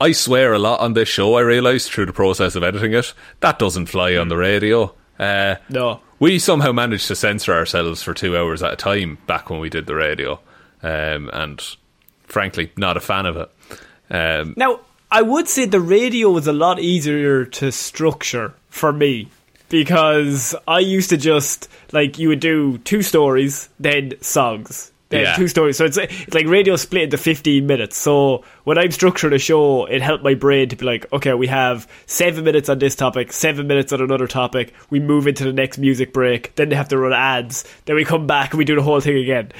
I 0.00 0.12
swear 0.12 0.52
a 0.52 0.58
lot 0.60 0.78
on 0.80 0.92
this 0.92 1.08
show. 1.08 1.34
I 1.34 1.40
realised 1.40 1.90
through 1.90 2.06
the 2.06 2.12
process 2.12 2.54
of 2.54 2.62
editing 2.62 2.92
it 2.94 3.12
that 3.40 3.58
doesn't 3.58 3.86
fly 3.86 4.14
on 4.16 4.28
the 4.28 4.36
radio. 4.36 4.94
Uh, 5.18 5.56
No. 5.68 6.00
we 6.20 6.38
somehow 6.38 6.70
managed 6.70 7.08
to 7.08 7.16
censor 7.16 7.52
ourselves 7.52 8.00
for 8.04 8.14
two 8.14 8.36
hours 8.36 8.62
at 8.62 8.72
a 8.72 8.76
time 8.76 9.18
back 9.26 9.50
when 9.50 9.58
we 9.58 9.68
did 9.68 9.86
the 9.86 9.96
radio, 9.96 10.38
um, 10.84 11.28
and 11.32 11.60
frankly, 12.28 12.70
not 12.76 12.96
a 12.96 13.00
fan 13.00 13.26
of 13.26 13.36
it. 13.36 13.50
Um, 14.08 14.54
Now, 14.56 14.80
I 15.10 15.22
would 15.22 15.48
say 15.48 15.64
the 15.66 15.80
radio 15.80 16.30
was 16.30 16.46
a 16.46 16.52
lot 16.52 16.78
easier 16.78 17.44
to 17.44 17.72
structure 17.72 18.52
for 18.70 18.92
me 18.92 19.28
because 19.68 20.54
I 20.68 20.78
used 20.78 21.10
to 21.10 21.16
just 21.16 21.68
like 21.92 22.18
you 22.20 22.28
would 22.28 22.40
do 22.40 22.78
two 22.78 23.02
stories, 23.02 23.68
then 23.80 24.12
songs, 24.20 24.92
They 25.10 25.22
Yeah. 25.22 25.28
have 25.28 25.36
two 25.36 25.48
stories. 25.48 25.76
So 25.78 25.86
it's, 25.86 25.96
it's 25.96 26.34
like 26.34 26.46
radio 26.46 26.76
split 26.76 27.04
into 27.04 27.16
15 27.16 27.66
minutes. 27.66 27.96
So 27.96 28.44
when 28.64 28.76
I'm 28.76 28.88
structuring 28.90 29.34
a 29.34 29.38
show, 29.38 29.86
it 29.86 30.02
helped 30.02 30.22
my 30.22 30.34
brain 30.34 30.68
to 30.68 30.76
be 30.76 30.84
like, 30.84 31.10
okay, 31.12 31.32
we 31.32 31.46
have 31.46 31.88
seven 32.06 32.44
minutes 32.44 32.68
on 32.68 32.78
this 32.78 32.94
topic, 32.94 33.32
seven 33.32 33.66
minutes 33.66 33.92
on 33.92 34.02
another 34.02 34.26
topic. 34.26 34.74
We 34.90 35.00
move 35.00 35.26
into 35.26 35.44
the 35.44 35.52
next 35.52 35.78
music 35.78 36.12
break. 36.12 36.54
Then 36.56 36.68
they 36.68 36.76
have 36.76 36.88
to 36.88 36.98
run 36.98 37.14
ads. 37.14 37.64
Then 37.86 37.96
we 37.96 38.04
come 38.04 38.26
back 38.26 38.50
and 38.52 38.58
we 38.58 38.64
do 38.66 38.74
the 38.74 38.82
whole 38.82 39.00
thing 39.00 39.16
again. 39.16 39.50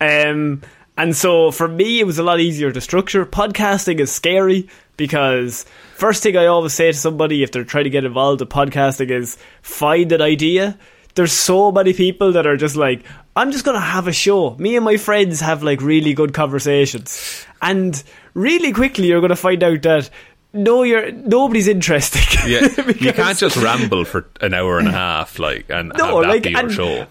Um, 0.00 0.62
and 0.96 1.14
so 1.14 1.50
for 1.50 1.68
me, 1.68 2.00
it 2.00 2.04
was 2.06 2.18
a 2.18 2.22
lot 2.24 2.40
easier 2.40 2.72
to 2.72 2.80
structure. 2.80 3.24
Podcasting 3.24 4.00
is 4.00 4.10
scary 4.10 4.68
because 4.96 5.64
first 5.94 6.22
thing 6.22 6.36
I 6.36 6.46
always 6.46 6.72
say 6.72 6.90
to 6.90 6.98
somebody 6.98 7.42
if 7.42 7.52
they're 7.52 7.64
trying 7.64 7.84
to 7.84 7.90
get 7.90 8.04
involved 8.04 8.40
in 8.42 8.48
podcasting 8.48 9.10
is 9.10 9.36
find 9.62 10.10
an 10.10 10.22
idea. 10.22 10.78
There's 11.14 11.32
so 11.32 11.70
many 11.70 11.92
people 11.92 12.32
that 12.32 12.46
are 12.46 12.56
just 12.56 12.76
like, 12.76 13.02
I'm 13.36 13.52
just 13.52 13.64
gonna 13.64 13.78
have 13.80 14.08
a 14.08 14.12
show. 14.12 14.56
Me 14.58 14.76
and 14.76 14.84
my 14.84 14.96
friends 14.96 15.40
have 15.40 15.62
like 15.62 15.80
really 15.82 16.14
good 16.14 16.32
conversations, 16.32 17.46
and 17.60 18.02
really 18.34 18.72
quickly 18.72 19.08
you're 19.08 19.20
gonna 19.20 19.36
find 19.36 19.62
out 19.62 19.82
that 19.82 20.10
no, 20.52 20.82
you're 20.84 21.12
nobody's 21.12 21.68
interesting. 21.68 22.22
Yeah, 22.50 22.68
you 22.98 23.12
can't 23.12 23.36
just 23.36 23.56
ramble 23.56 24.04
for 24.04 24.24
an 24.40 24.54
hour 24.54 24.78
and 24.78 24.88
a 24.88 24.92
half, 24.92 25.38
like, 25.38 25.68
and 25.68 25.92
No, 25.98 26.18
like, 26.18 26.44
be 26.44 26.50
your 26.50 26.60
and- 26.60 26.72
show. 26.72 27.06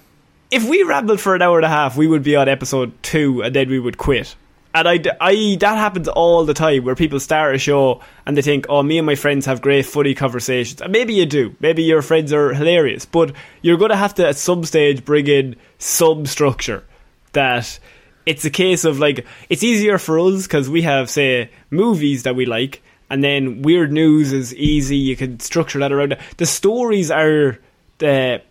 if 0.50 0.68
we 0.68 0.82
rambled 0.84 1.20
for 1.20 1.36
an 1.36 1.42
hour 1.42 1.58
and 1.58 1.66
a 1.66 1.70
half, 1.70 1.96
we 1.98 2.08
would 2.08 2.24
be 2.24 2.36
on 2.38 2.48
episode 2.50 2.92
two, 3.04 3.44
and 3.44 3.54
then 3.56 3.70
we 3.70 3.78
would 3.78 3.98
quit. 3.98 4.36
And 4.76 4.90
I, 4.90 5.00
I, 5.22 5.58
that 5.62 5.78
happens 5.78 6.10
all 6.10 6.44
the 6.44 6.54
time 6.54 6.84
where 6.84 6.96
people 6.96 7.22
start 7.22 7.56
a 7.56 7.58
show 7.58 8.02
and 8.26 8.36
they 8.36 8.42
think, 8.42 8.66
oh, 8.68 8.84
me 8.84 8.98
and 8.98 9.06
my 9.06 9.16
friends 9.16 9.46
have 9.46 9.62
great, 9.62 9.86
funny 9.86 10.14
conversations. 10.14 10.82
And 10.82 10.92
maybe 10.92 11.14
you 11.14 11.26
do. 11.26 11.56
Maybe 11.62 11.84
your 11.84 12.02
friends 12.02 12.34
are 12.34 12.54
hilarious. 12.54 13.06
But 13.06 13.32
you're 13.62 13.78
going 13.78 13.92
to 13.92 13.96
have 13.96 14.16
to, 14.16 14.28
at 14.28 14.36
some 14.36 14.66
stage, 14.66 15.06
bring 15.06 15.28
in 15.28 15.56
some 15.78 16.26
structure 16.26 16.84
that 17.32 17.80
it's 18.26 18.44
a 18.44 18.50
case 18.50 18.84
of 18.84 19.00
like, 19.00 19.26
it's 19.50 19.64
easier 19.64 19.98
for 19.98 20.20
us 20.20 20.44
because 20.44 20.70
we 20.70 20.82
have, 20.82 21.10
say, 21.10 21.50
movies 21.70 22.24
that 22.24 22.36
we 22.36 22.46
like. 22.46 22.84
And 23.10 23.24
then 23.24 23.62
weird 23.62 23.94
news 23.94 24.34
is 24.34 24.54
easy. 24.56 24.98
You 24.98 25.16
can 25.16 25.40
structure 25.40 25.80
that 25.80 25.94
around 25.94 26.12
it. 26.12 26.20
The 26.36 26.46
stories 26.46 27.12
are 27.12 27.60
the 28.00 28.42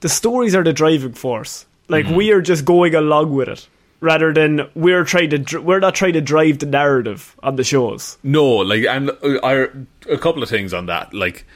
the 0.00 0.08
stories 0.08 0.54
are 0.54 0.64
the 0.64 0.72
driving 0.72 1.12
force. 1.12 1.66
Like 1.88 2.06
mm-hmm. 2.06 2.14
we 2.14 2.30
are 2.30 2.40
just 2.40 2.64
going 2.64 2.94
along 2.94 3.34
with 3.34 3.48
it, 3.48 3.68
rather 4.00 4.32
than 4.32 4.68
we're 4.74 5.04
trying 5.04 5.30
to. 5.30 5.58
We're 5.58 5.80
not 5.80 5.94
trying 5.94 6.14
to 6.14 6.20
drive 6.20 6.58
the 6.58 6.66
narrative 6.66 7.36
on 7.42 7.56
the 7.56 7.64
shows. 7.64 8.18
No, 8.22 8.46
like, 8.56 8.84
and 8.84 9.10
uh, 9.10 9.38
I, 9.42 9.68
a 10.10 10.18
couple 10.18 10.42
of 10.42 10.48
things 10.48 10.74
on 10.74 10.86
that. 10.86 11.14
Like, 11.14 11.46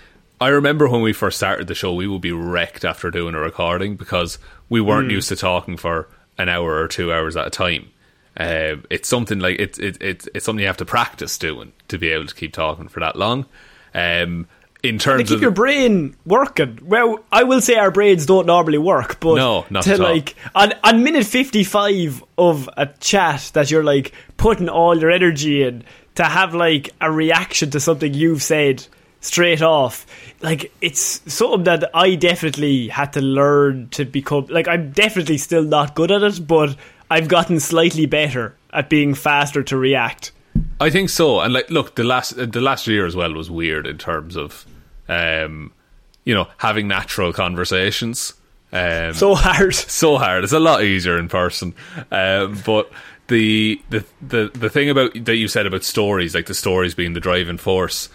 I 0.41 0.49
remember 0.49 0.89
when 0.89 1.03
we 1.03 1.13
first 1.13 1.37
started 1.37 1.67
the 1.67 1.75
show, 1.75 1.95
we 1.95 2.07
would 2.07 2.21
be 2.21 2.33
wrecked 2.33 2.85
after 2.85 3.11
doing 3.11 3.35
a 3.35 3.41
recording 3.41 3.97
because 3.97 4.39
we 4.69 4.81
weren't 4.81 5.11
used 5.11 5.29
to 5.31 5.37
talking 5.37 5.77
for 5.77 6.09
an 6.39 6.49
hour 6.49 6.83
or 6.83 6.89
two 6.89 7.13
hours 7.13 7.37
at 7.37 7.47
a 7.47 7.51
time. 7.51 7.91
Uh, 8.37 8.77
it's 8.91 9.09
something 9.09 9.39
like 9.39 9.61
it's 9.61 9.79
it, 9.79 10.03
it, 10.03 10.27
it's 10.35 10.45
something 10.45 10.61
you 10.61 10.67
have 10.67 10.77
to 10.77 10.85
practice 10.85 11.39
doing 11.39 11.73
to 11.87 11.99
be 11.99 12.09
able 12.09 12.27
to 12.27 12.35
keep 12.35 12.53
talking 12.53 12.89
for 12.89 13.01
that 13.01 13.17
long. 13.17 13.47
Um, 13.95 14.49
in 14.85 14.99
To 14.99 15.05
terms 15.05 15.29
keep 15.29 15.37
of 15.37 15.43
your 15.43 15.51
brain 15.51 16.15
working. 16.27 16.79
Well, 16.83 17.25
I 17.33 17.45
will 17.45 17.61
say 17.61 17.77
our 17.77 17.91
brains 17.91 18.27
don't 18.27 18.47
normally 18.47 18.79
work, 18.79 19.21
but 19.21 19.37
No, 19.37 19.67
not 19.71 19.85
to 19.85 19.97
like 19.97 20.35
on 20.55 20.75
on 20.83 21.03
minute 21.03 21.27
fifty 21.27 21.65
five 21.65 22.23
of 22.37 22.69
a 22.77 22.87
chat 23.01 23.51
that 23.55 23.71
you're 23.71 23.85
like 23.85 24.13
putting 24.37 24.69
all 24.69 24.99
your 24.99 25.11
energy 25.11 25.63
in 25.63 25.85
to 26.17 26.25
have 26.25 26.55
like 26.55 26.91
a 27.01 27.11
reaction 27.11 27.71
to 27.71 27.81
something 27.81 28.15
you've 28.15 28.43
said 28.43 28.87
straight 29.21 29.63
off. 29.63 30.07
Like 30.43 30.73
it's 30.81 31.21
something 31.33 31.65
that 31.65 31.91
I 31.95 32.15
definitely 32.15 32.89
had 32.89 33.15
to 33.15 33.21
learn 33.21 33.89
to 33.91 34.05
become. 34.05 34.47
Like 34.47 34.69
I'm 34.69 34.93
definitely 34.93 35.39
still 35.39 35.65
not 35.65 35.95
good 35.95 36.11
at 36.11 36.23
it, 36.23 36.47
but 36.47 36.77
I've 37.11 37.29
gotten 37.29 37.61
slightly 37.61 38.07
better 38.07 38.55
at 38.73 38.91
being 38.91 39.15
faster 39.15 39.63
to 39.63 39.77
react. 39.77 40.33
I 40.81 40.91
think 40.91 41.09
so, 41.11 41.41
and 41.41 41.53
like, 41.53 41.71
look, 41.71 41.95
the 41.95 42.05
last 42.05 42.37
the 42.37 42.61
last 42.61 42.87
year 42.87 43.07
as 43.07 43.17
well 43.17 43.33
was 43.33 43.51
weird 43.51 43.87
in 43.87 43.99
terms 43.99 44.37
of, 44.37 44.67
um, 45.09 45.73
you 46.25 46.35
know, 46.35 46.49
having 46.59 46.89
natural 46.89 47.33
conversations. 47.33 48.35
Um, 48.73 49.15
So 49.15 49.35
hard. 49.35 49.75
so 49.75 50.19
hard. 50.19 50.45
It's 50.45 50.53
a 50.53 50.59
lot 50.61 50.83
easier 50.83 51.19
in 51.19 51.29
person. 51.29 51.75
Um, 52.11 52.61
but 52.65 52.91
the, 53.29 53.81
the 53.91 54.05
the 54.21 54.51
the 54.53 54.69
thing 54.71 54.91
about 54.91 55.13
that 55.25 55.37
you 55.37 55.49
said 55.49 55.67
about 55.67 55.85
stories, 55.85 56.35
like 56.35 56.47
the 56.47 56.55
stories 56.55 56.95
being 56.95 57.13
the 57.15 57.21
driving 57.21 57.59
force, 57.59 58.09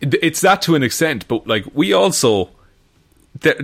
it's 0.00 0.40
that 0.42 0.62
to 0.62 0.74
an 0.74 0.82
extent. 0.82 1.26
But 1.28 1.46
like 1.46 1.64
we 1.74 1.92
also. 1.92 2.50
There, 3.40 3.56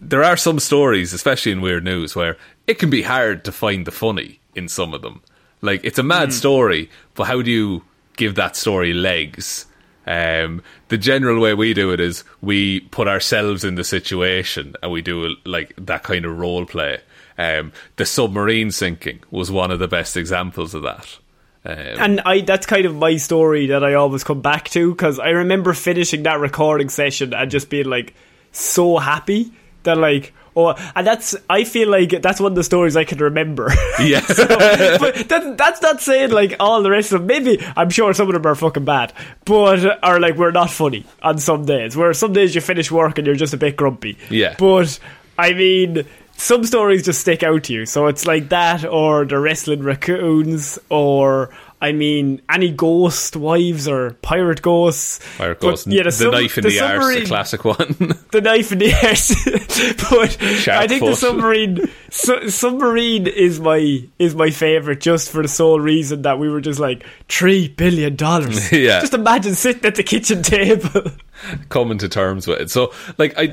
there 0.00 0.24
are 0.24 0.36
some 0.36 0.58
stories, 0.58 1.12
especially 1.12 1.52
in 1.52 1.60
weird 1.60 1.84
news, 1.84 2.16
where 2.16 2.36
it 2.66 2.80
can 2.80 2.90
be 2.90 3.02
hard 3.02 3.44
to 3.44 3.52
find 3.52 3.86
the 3.86 3.92
funny 3.92 4.40
in 4.56 4.66
some 4.68 4.92
of 4.92 5.02
them. 5.02 5.22
Like 5.60 5.84
it's 5.84 5.98
a 5.98 6.02
mad 6.02 6.32
story, 6.32 6.90
but 7.14 7.24
how 7.28 7.40
do 7.40 7.48
you 7.48 7.84
give 8.16 8.34
that 8.34 8.56
story 8.56 8.92
legs? 8.92 9.66
Um, 10.06 10.62
the 10.88 10.98
general 10.98 11.40
way 11.40 11.54
we 11.54 11.74
do 11.74 11.92
it 11.92 12.00
is 12.00 12.24
we 12.40 12.80
put 12.80 13.08
ourselves 13.08 13.64
in 13.64 13.76
the 13.76 13.84
situation 13.84 14.74
and 14.82 14.90
we 14.90 15.00
do 15.02 15.36
like 15.44 15.74
that 15.76 16.02
kind 16.02 16.24
of 16.24 16.38
role 16.38 16.66
play. 16.66 17.00
Um, 17.38 17.72
the 17.96 18.04
submarine 18.04 18.70
sinking 18.70 19.20
was 19.30 19.50
one 19.50 19.70
of 19.70 19.78
the 19.78 19.88
best 19.88 20.16
examples 20.16 20.74
of 20.74 20.82
that. 20.82 21.18
Um, 21.64 21.76
And 21.76 22.20
I 22.22 22.40
that's 22.40 22.66
kind 22.66 22.86
of 22.86 22.96
my 22.96 23.16
story 23.16 23.68
that 23.68 23.84
I 23.84 23.94
always 23.94 24.24
come 24.24 24.40
back 24.40 24.68
to 24.70 24.92
because 24.92 25.18
I 25.18 25.28
remember 25.28 25.72
finishing 25.72 26.24
that 26.24 26.40
recording 26.40 26.88
session 26.88 27.32
and 27.32 27.50
just 27.50 27.70
being 27.70 27.86
like 27.86 28.14
so 28.50 28.98
happy 28.98 29.52
that 29.84 29.96
like 29.96 30.34
oh 30.56 30.74
and 30.94 31.06
that's 31.06 31.34
I 31.48 31.64
feel 31.64 31.88
like 31.88 32.22
that's 32.22 32.40
one 32.40 32.52
of 32.52 32.56
the 32.56 32.64
stories 32.64 32.96
I 32.96 33.04
can 33.04 33.18
remember. 33.18 33.68
yeah, 34.00 34.22
but 34.26 35.28
that, 35.28 35.54
that's 35.56 35.82
not 35.82 36.00
saying 36.00 36.30
like 36.30 36.56
all 36.60 36.82
the 36.82 36.90
rest 36.90 37.12
of 37.12 37.20
them. 37.20 37.26
Maybe 37.26 37.64
I'm 37.76 37.90
sure 37.90 38.12
some 38.14 38.28
of 38.28 38.34
them 38.34 38.46
are 38.46 38.54
fucking 38.54 38.84
bad, 38.84 39.12
but 39.44 40.02
are 40.02 40.20
like 40.20 40.36
we're 40.36 40.50
not 40.50 40.70
funny 40.70 41.04
on 41.22 41.38
some 41.38 41.64
days. 41.64 41.96
Where 41.96 42.12
some 42.14 42.32
days 42.32 42.54
you 42.54 42.60
finish 42.60 42.90
work 42.90 43.18
and 43.18 43.26
you're 43.26 43.36
just 43.36 43.54
a 43.54 43.58
bit 43.58 43.76
grumpy. 43.76 44.18
Yeah. 44.30 44.54
But 44.58 44.98
I 45.38 45.52
mean, 45.52 46.04
some 46.36 46.64
stories 46.64 47.04
just 47.04 47.20
stick 47.20 47.42
out 47.42 47.64
to 47.64 47.72
you. 47.72 47.86
So 47.86 48.06
it's 48.06 48.26
like 48.26 48.48
that, 48.48 48.84
or 48.84 49.24
the 49.24 49.38
wrestling 49.38 49.82
raccoons, 49.82 50.78
or 50.88 51.50
I 51.82 51.90
mean, 51.90 52.40
any 52.48 52.70
ghost 52.70 53.34
wives 53.34 53.88
or 53.88 54.12
pirate 54.22 54.62
ghosts. 54.62 55.18
Fire 55.18 55.56
But, 55.56 55.84
yeah, 55.88 56.04
the, 56.04 56.12
sub- 56.12 56.32
knife 56.32 56.56
in 56.56 56.62
the, 56.62 56.80
arse, 56.80 57.14
the 57.16 57.26
classic 57.26 57.64
one. 57.64 57.76
the 58.30 58.40
knife 58.40 58.70
in 58.70 58.78
the 58.78 58.94
arse. 58.94 59.34
but 60.08 60.68
I 60.68 60.86
think 60.86 61.04
the 61.04 61.16
submarine 61.16 61.90
su- 62.08 62.48
submarine 62.50 63.26
is 63.26 63.58
my 63.58 64.04
is 64.20 64.36
my 64.36 64.50
favorite 64.50 65.00
just 65.00 65.28
for 65.28 65.42
the 65.42 65.48
sole 65.48 65.80
reason 65.80 66.22
that 66.22 66.38
we 66.38 66.48
were 66.48 66.60
just 66.60 66.78
like 66.78 67.04
three 67.28 67.66
billion 67.66 68.14
dollars. 68.14 68.70
Yeah. 68.82 69.00
Just 69.00 69.14
imagine 69.14 69.54
sitting 69.54 69.84
at 69.84 69.96
the 69.96 70.04
kitchen 70.04 70.42
table. 70.42 71.02
coming 71.68 71.98
to 71.98 72.08
terms 72.08 72.46
with 72.46 72.60
it. 72.60 72.70
So, 72.70 72.92
like, 73.18 73.36
I, 73.36 73.52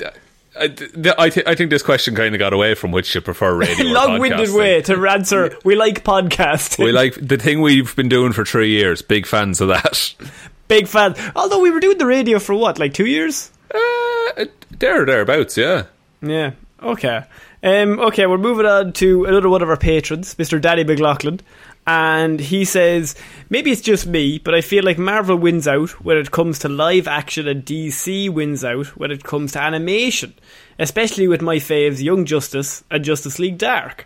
I, 0.60 0.68
th- 0.68 1.16
I, 1.18 1.30
th- 1.30 1.48
I 1.48 1.56
think 1.56 1.70
this 1.70 1.84
question 1.84 2.16
kind 2.16 2.36
of 2.36 2.40
got 2.40 2.54
away 2.54 2.76
from 2.76 2.92
which 2.92 3.14
you 3.16 3.22
prefer 3.22 3.56
radio 3.58 3.86
or 3.88 3.94
Long-winded 3.94 4.54
way 4.54 4.82
to 4.84 5.08
answer. 5.08 5.58
We 5.64 5.76
like 5.76 6.04
podcasting. 6.04 6.84
We 6.84 6.92
like 6.92 7.16
the 7.16 7.38
thing 7.38 7.62
we've 7.62 7.96
been 7.96 8.10
doing 8.10 8.34
for 8.34 8.46
three 8.46 8.70
years. 8.70 9.02
Big 9.02 9.26
fans 9.26 9.62
of 9.62 9.70
that. 9.70 10.14
big 10.68 10.88
fan. 10.88 11.16
Although 11.36 11.60
we 11.60 11.72
were 11.72 11.80
doing 11.80 11.98
the 11.98 12.06
radio 12.06 12.40
for 12.40 12.56
what, 12.56 12.80
like 12.80 12.94
two 12.94 13.06
years? 13.06 13.52
Uh, 13.74 14.46
there, 14.78 15.06
thereabouts, 15.06 15.58
yeah. 15.58 15.86
Yeah. 16.22 16.52
Okay. 16.82 17.24
Um, 17.62 18.00
okay, 18.00 18.26
we're 18.26 18.38
moving 18.38 18.66
on 18.66 18.94
to 18.94 19.26
another 19.26 19.50
one 19.50 19.62
of 19.62 19.70
our 19.70 19.78
patrons, 19.78 20.36
Mr. 20.36 20.62
Danny 20.62 20.84
McLaughlin. 20.84 21.42
And 21.90 22.40
he 22.40 22.66
says, 22.66 23.16
maybe 23.50 23.72
it's 23.72 23.82
just 23.82 24.06
me, 24.06 24.38
but 24.38 24.54
I 24.54 24.62
feel 24.62 24.84
like 24.84 25.00
Marvel 25.00 25.36
wins 25.36 25.68
out 25.68 25.90
when 26.06 26.18
it 26.18 26.30
comes 26.30 26.60
to 26.60 26.70
live 26.70 27.08
action 27.08 27.48
and 27.48 27.66
DC 27.66 28.30
wins 28.30 28.64
out 28.64 28.96
when 28.96 29.10
it 29.10 29.24
comes 29.24 29.54
to 29.54 29.60
animation, 29.60 30.36
especially 30.78 31.28
with 31.28 31.42
my 31.42 31.56
faves 31.56 32.00
Young 32.00 32.26
Justice 32.26 32.84
and 32.92 33.04
Justice 33.04 33.40
League 33.40 33.58
Dark. 33.58 34.06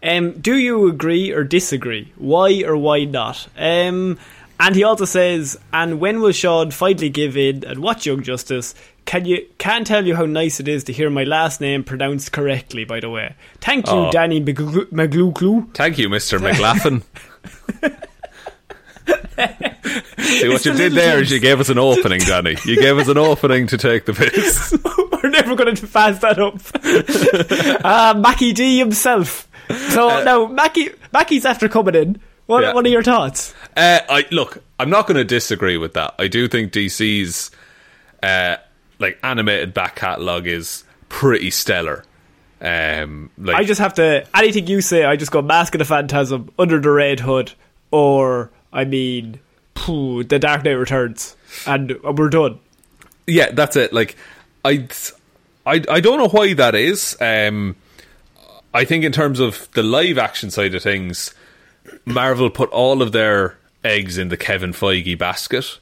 Um, 0.00 0.38
do 0.38 0.56
you 0.56 0.86
agree 0.86 1.32
or 1.32 1.42
disagree? 1.42 2.12
Why 2.14 2.62
or 2.62 2.76
why 2.76 3.02
not? 3.02 3.48
Um, 3.56 4.16
and 4.60 4.74
he 4.74 4.82
also 4.84 5.04
says, 5.04 5.58
and 5.72 6.00
when 6.00 6.20
will 6.20 6.32
Sean 6.32 6.70
finally 6.70 7.08
give 7.10 7.36
in 7.36 7.64
and 7.64 7.80
watch 7.80 8.06
Young 8.06 8.22
Justice? 8.22 8.74
Can 9.04 9.24
you 9.24 9.46
can't 9.58 9.86
tell 9.86 10.06
you 10.06 10.14
how 10.16 10.26
nice 10.26 10.60
it 10.60 10.68
is 10.68 10.84
to 10.84 10.92
hear 10.92 11.08
my 11.08 11.24
last 11.24 11.60
name 11.62 11.82
pronounced 11.82 12.30
correctly. 12.32 12.84
By 12.84 13.00
the 13.00 13.08
way, 13.08 13.34
thank 13.60 13.86
you, 13.86 13.92
Oh. 13.92 14.10
Danny 14.10 14.40
McGlue. 14.40 15.74
Thank 15.74 15.96
you, 15.98 16.08
Mr. 16.10 16.38
McLaughlin. 16.40 17.02
See 20.18 20.48
what 20.48 20.64
you 20.66 20.74
did 20.74 20.92
there 20.92 21.22
is 21.22 21.30
you 21.30 21.38
gave 21.40 21.60
us 21.60 21.68
an 21.70 21.78
opening, 21.78 22.20
Danny. 22.20 22.56
You 22.64 22.76
gave 22.80 22.98
us 22.98 23.08
an 23.08 23.16
opening 23.16 23.66
to 23.68 23.78
take 23.78 24.04
the 24.04 24.12
piss. 24.12 24.76
We're 25.22 25.30
never 25.30 25.54
going 25.56 25.74
to 25.76 25.86
pass 25.86 26.18
that 26.20 26.38
up. 26.38 26.58
uh, 27.84 28.14
Mackie 28.20 28.52
D 28.52 28.78
himself. 28.78 29.48
So 29.90 30.22
now 30.24 30.46
Mackie, 30.46 30.90
Mackie's 31.12 31.46
after 31.46 31.68
coming 31.68 31.94
in. 31.94 32.20
What, 32.48 32.62
Yeah. 32.62 32.72
what 32.72 32.84
are 32.84 32.88
your 32.88 33.02
thoughts? 33.04 33.54
Uh, 33.76 34.00
I 34.08 34.24
look. 34.30 34.62
I'm 34.80 34.90
not 34.90 35.06
going 35.06 35.16
to 35.18 35.24
disagree 35.24 35.76
with 35.76 35.94
that. 35.94 36.14
I 36.18 36.28
do 36.28 36.48
think 36.48 36.72
DC's 36.72 37.50
uh, 38.22 38.56
like 38.98 39.18
animated 39.22 39.72
back 39.74 39.94
catalog 39.96 40.46
is 40.46 40.82
pretty 41.08 41.50
stellar. 41.50 42.04
Um, 42.60 43.30
like 43.38 43.54
I 43.56 43.64
just 43.64 43.80
have 43.80 43.94
to 43.94 44.26
anything 44.34 44.66
you 44.66 44.80
say. 44.80 45.04
I 45.04 45.14
just 45.16 45.30
go 45.30 45.42
Mask 45.42 45.74
of 45.74 45.78
the 45.78 45.84
Phantasm, 45.84 46.50
Under 46.58 46.80
the 46.80 46.90
Red 46.90 47.20
Hood, 47.20 47.52
or 47.92 48.50
I 48.72 48.84
mean, 48.84 49.38
phew, 49.76 50.24
The 50.24 50.38
Dark 50.38 50.64
Knight 50.64 50.72
Returns, 50.72 51.36
and 51.66 51.94
we're 52.02 52.30
done. 52.30 52.58
yeah, 53.26 53.50
that's 53.52 53.76
it. 53.76 53.92
Like, 53.92 54.16
I, 54.64 54.88
I, 55.66 55.82
I 55.88 56.00
don't 56.00 56.18
know 56.18 56.28
why 56.28 56.54
that 56.54 56.74
is. 56.74 57.16
Um, 57.20 57.76
I 58.74 58.84
think 58.84 59.04
in 59.04 59.12
terms 59.12 59.38
of 59.38 59.68
the 59.72 59.82
live 59.82 60.18
action 60.18 60.50
side 60.50 60.74
of 60.74 60.82
things, 60.82 61.34
Marvel 62.08 62.50
put 62.50 62.70
all 62.70 63.02
of 63.02 63.12
their 63.12 63.56
eggs 63.84 64.18
in 64.18 64.28
the 64.28 64.36
Kevin 64.36 64.72
Feige 64.72 65.16
basket, 65.16 65.78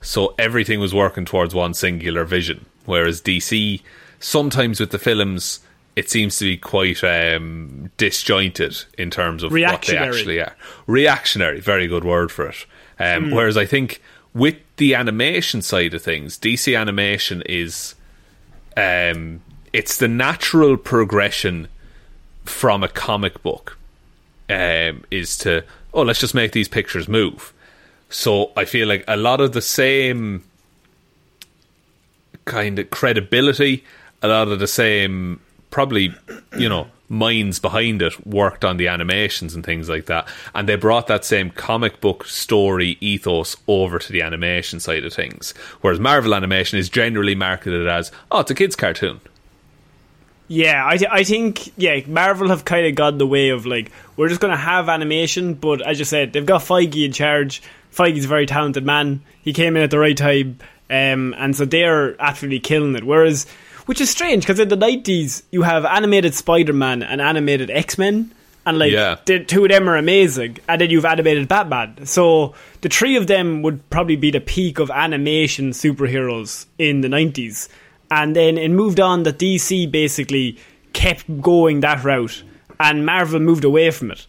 so 0.00 0.34
everything 0.38 0.80
was 0.80 0.94
working 0.94 1.24
towards 1.24 1.54
one 1.54 1.74
singular 1.74 2.24
vision. 2.24 2.66
Whereas 2.84 3.20
DC, 3.20 3.82
sometimes 4.20 4.80
with 4.80 4.90
the 4.90 4.98
films, 4.98 5.60
it 5.96 6.08
seems 6.08 6.38
to 6.38 6.44
be 6.44 6.56
quite 6.56 7.02
um, 7.04 7.90
disjointed 7.96 8.84
in 8.96 9.10
terms 9.10 9.42
of 9.42 9.52
what 9.52 9.82
they 9.82 9.96
actually 9.96 10.40
are. 10.40 10.56
Reactionary, 10.86 11.60
very 11.60 11.86
good 11.86 12.04
word 12.04 12.30
for 12.30 12.48
it. 12.48 12.66
Um, 12.98 13.30
Whereas 13.30 13.56
I 13.56 13.66
think 13.66 14.02
with 14.34 14.56
the 14.76 14.94
animation 14.94 15.62
side 15.62 15.94
of 15.94 16.02
things, 16.02 16.38
DC 16.38 16.78
animation 16.78 17.42
is 17.46 17.94
um, 18.76 19.40
it's 19.72 19.98
the 19.98 20.08
natural 20.08 20.76
progression 20.76 21.68
from 22.44 22.82
a 22.82 22.88
comic 22.88 23.42
book 23.42 23.77
um, 24.48 25.04
is 25.10 25.36
to 25.38 25.64
oh 25.94 26.02
let's 26.02 26.20
just 26.20 26.34
make 26.34 26.52
these 26.52 26.68
pictures 26.68 27.08
move. 27.08 27.52
So 28.10 28.52
I 28.56 28.64
feel 28.64 28.88
like 28.88 29.04
a 29.06 29.16
lot 29.16 29.40
of 29.40 29.52
the 29.52 29.62
same 29.62 30.44
kind 32.44 32.78
of 32.78 32.90
credibility, 32.90 33.84
a 34.22 34.28
lot 34.28 34.48
of 34.48 34.58
the 34.58 34.66
same 34.66 35.40
probably 35.70 36.14
you 36.58 36.68
know 36.68 36.88
minds 37.10 37.58
behind 37.58 38.02
it 38.02 38.26
worked 38.26 38.64
on 38.64 38.76
the 38.76 38.88
animations 38.88 39.54
and 39.54 39.64
things 39.64 39.88
like 39.88 40.06
that, 40.06 40.28
and 40.54 40.68
they 40.68 40.76
brought 40.76 41.06
that 41.06 41.24
same 41.24 41.50
comic 41.50 42.00
book 42.00 42.26
story 42.26 42.96
ethos 43.00 43.56
over 43.66 43.98
to 43.98 44.12
the 44.12 44.22
animation 44.22 44.80
side 44.80 45.04
of 45.04 45.12
things. 45.12 45.52
Whereas 45.80 46.00
Marvel 46.00 46.34
animation 46.34 46.78
is 46.78 46.88
generally 46.88 47.34
marketed 47.34 47.86
as 47.86 48.10
oh 48.30 48.40
it's 48.40 48.50
a 48.50 48.54
kids 48.54 48.76
cartoon. 48.76 49.20
Yeah, 50.50 50.82
I, 50.86 50.96
th- 50.96 51.10
I 51.12 51.24
think 51.24 51.72
yeah, 51.76 52.00
Marvel 52.06 52.48
have 52.48 52.64
kind 52.64 52.86
of 52.86 52.94
gone 52.94 53.18
the 53.18 53.26
way 53.26 53.50
of 53.50 53.66
like 53.66 53.90
we're 54.16 54.28
just 54.28 54.40
going 54.40 54.50
to 54.52 54.56
have 54.56 54.88
animation, 54.88 55.54
but 55.54 55.86
as 55.86 55.98
you 55.98 56.04
said, 56.06 56.32
they've 56.32 56.46
got 56.46 56.62
Feige 56.62 57.04
in 57.04 57.12
charge. 57.12 57.62
Feige's 57.94 58.24
a 58.24 58.28
very 58.28 58.46
talented 58.46 58.84
man. 58.84 59.20
He 59.42 59.52
came 59.52 59.76
in 59.76 59.82
at 59.82 59.90
the 59.90 59.98
right 59.98 60.16
time, 60.16 60.58
um, 60.88 61.34
and 61.36 61.54
so 61.54 61.64
they're 61.66 62.20
absolutely 62.20 62.60
killing 62.60 62.94
it. 62.96 63.04
Whereas, 63.04 63.46
which 63.86 64.00
is 64.00 64.08
strange 64.08 64.44
because 64.44 64.58
in 64.58 64.68
the 64.68 64.76
nineties 64.76 65.42
you 65.50 65.62
have 65.62 65.84
animated 65.84 66.34
Spider 66.34 66.72
Man 66.72 67.02
and 67.02 67.20
animated 67.20 67.70
X 67.70 67.98
Men, 67.98 68.30
and 68.64 68.78
like 68.78 68.92
Yeah. 68.92 69.16
the 69.26 69.44
two 69.44 69.64
of 69.64 69.70
them 69.70 69.86
are 69.86 69.96
amazing, 69.96 70.58
and 70.66 70.80
then 70.80 70.88
you've 70.88 71.04
animated 71.04 71.46
Batman. 71.48 72.06
So 72.06 72.54
the 72.80 72.88
three 72.88 73.16
of 73.16 73.26
them 73.26 73.60
would 73.62 73.88
probably 73.90 74.16
be 74.16 74.30
the 74.30 74.40
peak 74.40 74.78
of 74.78 74.90
animation 74.90 75.70
superheroes 75.72 76.64
in 76.78 77.02
the 77.02 77.08
nineties, 77.10 77.68
and 78.10 78.34
then 78.34 78.58
it 78.58 78.70
moved 78.70 79.00
on 79.00 79.22
that 79.24 79.38
DC 79.38 79.90
basically 79.90 80.58
kept 80.92 81.40
going 81.40 81.80
that 81.80 82.04
route, 82.04 82.42
and 82.80 83.04
Marvel 83.04 83.40
moved 83.40 83.64
away 83.64 83.90
from 83.90 84.10
it, 84.10 84.26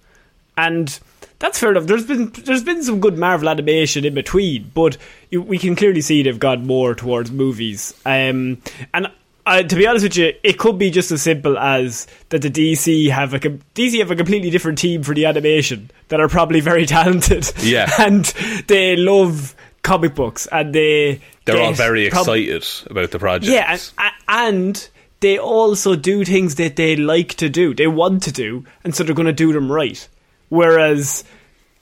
and 0.58 1.00
that's 1.40 1.58
fair 1.60 1.72
enough. 1.72 1.86
There's 1.86 2.06
been 2.06 2.32
there's 2.32 2.64
been 2.64 2.84
some 2.84 3.00
good 3.00 3.18
Marvel 3.18 3.50
animation 3.50 4.06
in 4.06 4.14
between, 4.14 4.72
but 4.74 4.98
you, 5.30 5.42
we 5.42 5.58
can 5.58 5.76
clearly 5.76 6.02
see 6.02 6.22
they've 6.22 6.40
gone 6.40 6.68
more 6.68 6.94
towards 6.94 7.32
movies. 7.32 7.94
Um, 8.06 8.62
and 8.94 9.10
uh, 9.46 9.64
to 9.64 9.76
be 9.76 9.88
honest 9.88 10.04
with 10.04 10.18
you, 10.18 10.34
it 10.44 10.60
could 10.60 10.78
be 10.78 10.92
just 10.92 11.12
as 11.12 11.22
simple 11.22 11.58
as 11.58 12.08
that 12.30 12.42
the 12.42 12.52
DC 12.52 13.10
have 13.10 13.34
a 13.34 13.40
DC 13.40 13.98
have 14.00 14.12
a 14.12 14.16
completely 14.16 14.50
different 14.50 14.78
team 14.78 15.02
for 15.02 15.16
the 15.16 15.26
animation 15.26 15.90
that 16.10 16.20
are 16.20 16.28
probably 16.28 16.60
very 16.60 16.86
talented. 16.98 17.52
Yeah. 17.62 17.90
and 17.98 18.26
they 18.68 18.96
love 18.96 19.56
comic 19.82 20.14
books 20.14 20.46
and 20.52 20.76
they 20.76 21.22
They're 21.54 21.64
all 21.64 21.74
very 21.74 22.10
prob- 22.10 22.22
excited 22.22 22.66
about 22.90 23.12
the 23.12 23.20
project. 23.20 23.52
yeah, 23.52 23.78
and, 23.98 24.14
and 24.28 24.90
they 25.20 25.38
also 25.38 25.96
do 25.96 26.24
things 26.24 26.56
that 26.56 26.76
they 26.76 26.96
like 26.96 27.36
to 27.36 27.50
do, 27.50 27.74
they 27.74 27.88
want 27.88 28.24
to 28.24 28.32
do, 28.32 28.66
and 28.84 28.96
so 28.96 29.04
they're 29.04 29.16
going 29.16 29.26
to 29.26 29.34
do 29.34 29.52
them 29.54 29.72
right. 29.72 30.08
Whereas, 30.50 31.24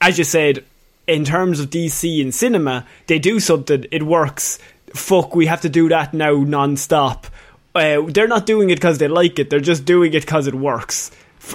as 0.00 0.18
you 0.18 0.24
said, 0.24 0.64
in 1.06 1.24
terms 1.24 1.60
of 1.60 1.70
DC 1.70 2.20
in 2.20 2.32
cinema, 2.32 2.86
they 3.06 3.18
do 3.18 3.40
something, 3.40 3.86
it 3.90 4.02
works. 4.02 4.58
Fuck, 4.94 5.34
we 5.34 5.46
have 5.46 5.62
to 5.62 5.68
do 5.68 5.88
that 5.88 6.12
now 6.14 6.34
non-stop. 6.34 7.26
Uh, 7.74 8.02
they're 8.08 8.26
not 8.28 8.46
doing 8.46 8.70
it 8.70 8.76
because 8.76 8.98
they 8.98 9.08
like 9.08 9.38
it, 9.38 9.50
they're 9.50 9.60
just 9.60 9.84
doing 9.84 10.12
it 10.12 10.22
because 10.22 10.46
it 10.46 10.54
works. 10.54 11.10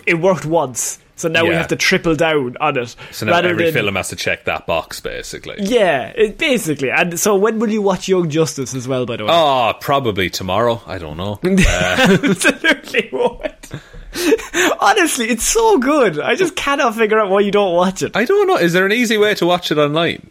It 0.07 0.15
worked 0.15 0.45
once, 0.45 0.99
so 1.15 1.27
now 1.27 1.43
we 1.45 1.53
have 1.53 1.67
to 1.67 1.75
triple 1.75 2.15
down 2.15 2.57
on 2.59 2.77
it. 2.77 2.95
so 3.11 3.25
now 3.25 3.37
every 3.37 3.65
than- 3.65 3.73
film 3.73 3.95
has 3.95 4.09
to 4.09 4.15
check 4.15 4.45
that 4.45 4.65
box, 4.65 4.99
basically. 4.99 5.55
Yeah, 5.59 6.07
it, 6.15 6.37
basically. 6.37 6.89
And 6.91 7.19
so 7.19 7.35
when 7.35 7.59
will 7.59 7.69
you 7.69 7.81
watch 7.81 8.07
Young 8.07 8.29
Justice 8.29 8.73
as 8.73 8.87
well, 8.87 9.05
by 9.05 9.17
the 9.17 9.25
way? 9.25 9.29
Oh, 9.31 9.73
probably 9.79 10.29
tomorrow. 10.29 10.81
I 10.87 10.97
don't 10.97 11.17
know. 11.17 11.39
Absolutely 11.43 13.09
would. 13.11 13.55
Honestly, 14.79 15.29
it's 15.29 15.45
so 15.45 15.77
good. 15.79 16.19
I 16.19 16.35
just 16.35 16.55
cannot 16.55 16.95
figure 16.95 17.19
out 17.19 17.29
why 17.29 17.39
you 17.41 17.51
don't 17.51 17.73
watch 17.73 18.03
it. 18.03 18.15
I 18.15 18.25
don't 18.25 18.47
know. 18.47 18.57
Is 18.57 18.73
there 18.73 18.85
an 18.85 18.91
easy 18.91 19.17
way 19.17 19.33
to 19.35 19.45
watch 19.45 19.71
it 19.71 19.77
online? 19.77 20.29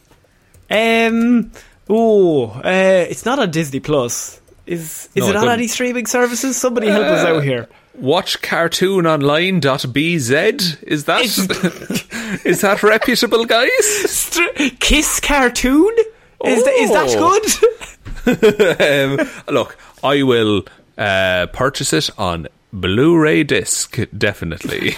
Um, 0.71 1.53
oh, 1.89 2.51
uh, 2.51 3.07
it's 3.09 3.25
not 3.25 3.39
on 3.39 3.51
Disney 3.51 3.81
Plus. 3.81 4.41
Is 4.67 5.09
is 5.15 5.25
No, 5.25 5.31
it 5.31 5.37
on 5.37 5.43
couldn't. 5.43 5.59
any 5.59 5.67
streaming 5.69 6.07
services? 6.07 6.57
Somebody 6.57 6.87
help 6.89 7.05
us 7.07 7.25
out 7.27 7.43
here. 7.43 7.69
Watchcartoononline.bz 8.01 10.83
is 10.85 11.05
that 11.05 11.23
is 12.45 12.61
that 12.63 12.83
reputable, 12.83 13.45
guys? 13.45 14.31
Kiss 14.81 15.21
cartoon. 15.21 15.95
Is, 16.45 16.65
that, 16.65 16.75
is 16.75 16.91
Oh. 16.93 17.07
that 18.25 18.25
good? 18.25 19.19
um, 19.21 19.29
look, 19.55 19.77
I 20.03 20.23
will 20.23 20.65
uh, 20.99 21.47
purchase 21.53 21.93
it 21.93 22.11
on 22.19 22.49
Blu-ray 22.73 23.45
disc, 23.45 23.99
definitely. 24.17 24.97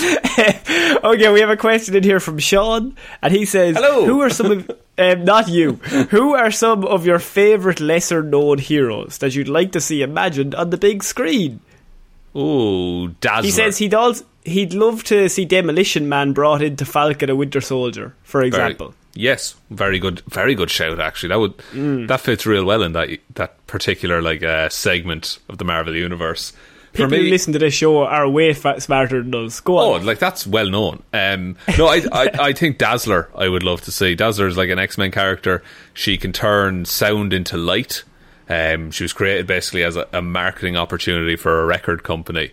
okay, 1.04 1.32
we 1.32 1.40
have 1.40 1.50
a 1.50 1.56
question 1.56 1.94
in 1.96 2.02
here 2.02 2.20
from 2.20 2.38
Sean, 2.38 2.96
and 3.22 3.32
he 3.34 3.44
says, 3.44 3.76
Hello. 3.76 4.04
"Who 4.06 4.20
are 4.20 4.30
some 4.30 4.50
of 4.50 4.70
um, 4.98 5.24
not 5.24 5.48
you? 5.48 5.72
Who 6.10 6.34
are 6.34 6.50
some 6.50 6.84
of 6.84 7.06
your 7.06 7.18
favorite 7.18 7.80
lesser-known 7.80 8.58
heroes 8.58 9.18
that 9.18 9.34
you'd 9.34 9.48
like 9.48 9.72
to 9.72 9.80
see 9.80 10.02
imagined 10.02 10.54
on 10.54 10.70
the 10.70 10.76
big 10.78 11.02
screen?" 11.02 11.60
Ooh, 12.36 13.08
Dazzler. 13.20 13.42
He 13.44 13.50
says 13.50 13.78
he'd 13.78 13.94
also 13.94 14.24
he'd 14.44 14.72
love 14.72 15.04
to 15.04 15.28
see 15.28 15.44
Demolition 15.44 16.08
Man 16.08 16.32
brought 16.32 16.62
into 16.62 16.84
Falcon 16.84 17.28
and 17.30 17.38
Winter 17.38 17.60
Soldier, 17.60 18.14
for 18.22 18.38
Very- 18.40 18.48
example. 18.48 18.94
yes, 19.14 19.54
very 19.70 19.98
good, 19.98 20.20
very 20.28 20.54
good 20.54 20.70
shout. 20.70 21.00
Actually, 21.00 21.30
that 21.30 21.40
would 21.40 21.56
Mm. 21.74 22.08
that 22.08 22.20
fits 22.20 22.46
real 22.46 22.64
well 22.64 22.82
in 22.82 22.92
that 22.92 23.08
that 23.34 23.66
particular 23.66 24.22
like 24.22 24.42
uh, 24.42 24.68
segment 24.68 25.38
of 25.48 25.58
the 25.58 25.64
Marvel 25.64 25.94
universe. 25.96 26.52
For 26.92 26.96
People 27.04 27.18
who 27.18 27.22
me, 27.24 27.30
listen 27.30 27.52
to 27.52 27.58
this 27.60 27.72
show 27.74 28.02
are 28.04 28.28
way 28.28 28.52
fa- 28.52 28.80
smarter 28.80 29.22
than 29.22 29.34
us. 29.46 29.60
Go 29.60 29.78
Oh, 29.78 29.92
on. 29.94 30.04
like 30.04 30.18
that's 30.18 30.46
well 30.46 30.68
known. 30.68 31.02
Um, 31.12 31.56
no, 31.78 31.86
I, 31.86 32.02
I, 32.12 32.30
I 32.48 32.52
think 32.52 32.78
Dazzler. 32.78 33.30
I 33.36 33.48
would 33.48 33.62
love 33.62 33.80
to 33.82 33.92
see 33.92 34.14
Dazzler 34.16 34.48
is 34.48 34.56
like 34.56 34.70
an 34.70 34.78
X 34.80 34.98
Men 34.98 35.10
character. 35.12 35.62
She 35.94 36.16
can 36.18 36.32
turn 36.32 36.84
sound 36.84 37.32
into 37.32 37.56
light. 37.56 38.02
Um, 38.48 38.90
she 38.90 39.04
was 39.04 39.12
created 39.12 39.46
basically 39.46 39.84
as 39.84 39.94
a, 39.96 40.08
a 40.12 40.20
marketing 40.20 40.76
opportunity 40.76 41.36
for 41.36 41.62
a 41.62 41.66
record 41.66 42.02
company, 42.02 42.50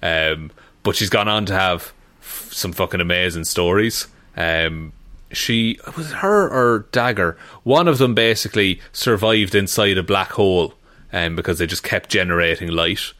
um, 0.00 0.52
but 0.84 0.94
she's 0.94 1.10
gone 1.10 1.26
on 1.26 1.44
to 1.46 1.54
have 1.54 1.92
f- 2.20 2.48
some 2.52 2.72
fucking 2.72 3.00
amazing 3.00 3.42
stories. 3.44 4.06
Um, 4.36 4.92
she 5.32 5.80
was 5.96 6.12
her 6.12 6.48
or 6.48 6.86
Dagger. 6.92 7.36
One 7.64 7.88
of 7.88 7.98
them 7.98 8.14
basically 8.14 8.80
survived 8.92 9.56
inside 9.56 9.98
a 9.98 10.04
black 10.04 10.30
hole, 10.30 10.74
um, 11.12 11.34
because 11.34 11.58
they 11.58 11.66
just 11.66 11.82
kept 11.82 12.10
generating 12.10 12.68
light, 12.68 13.12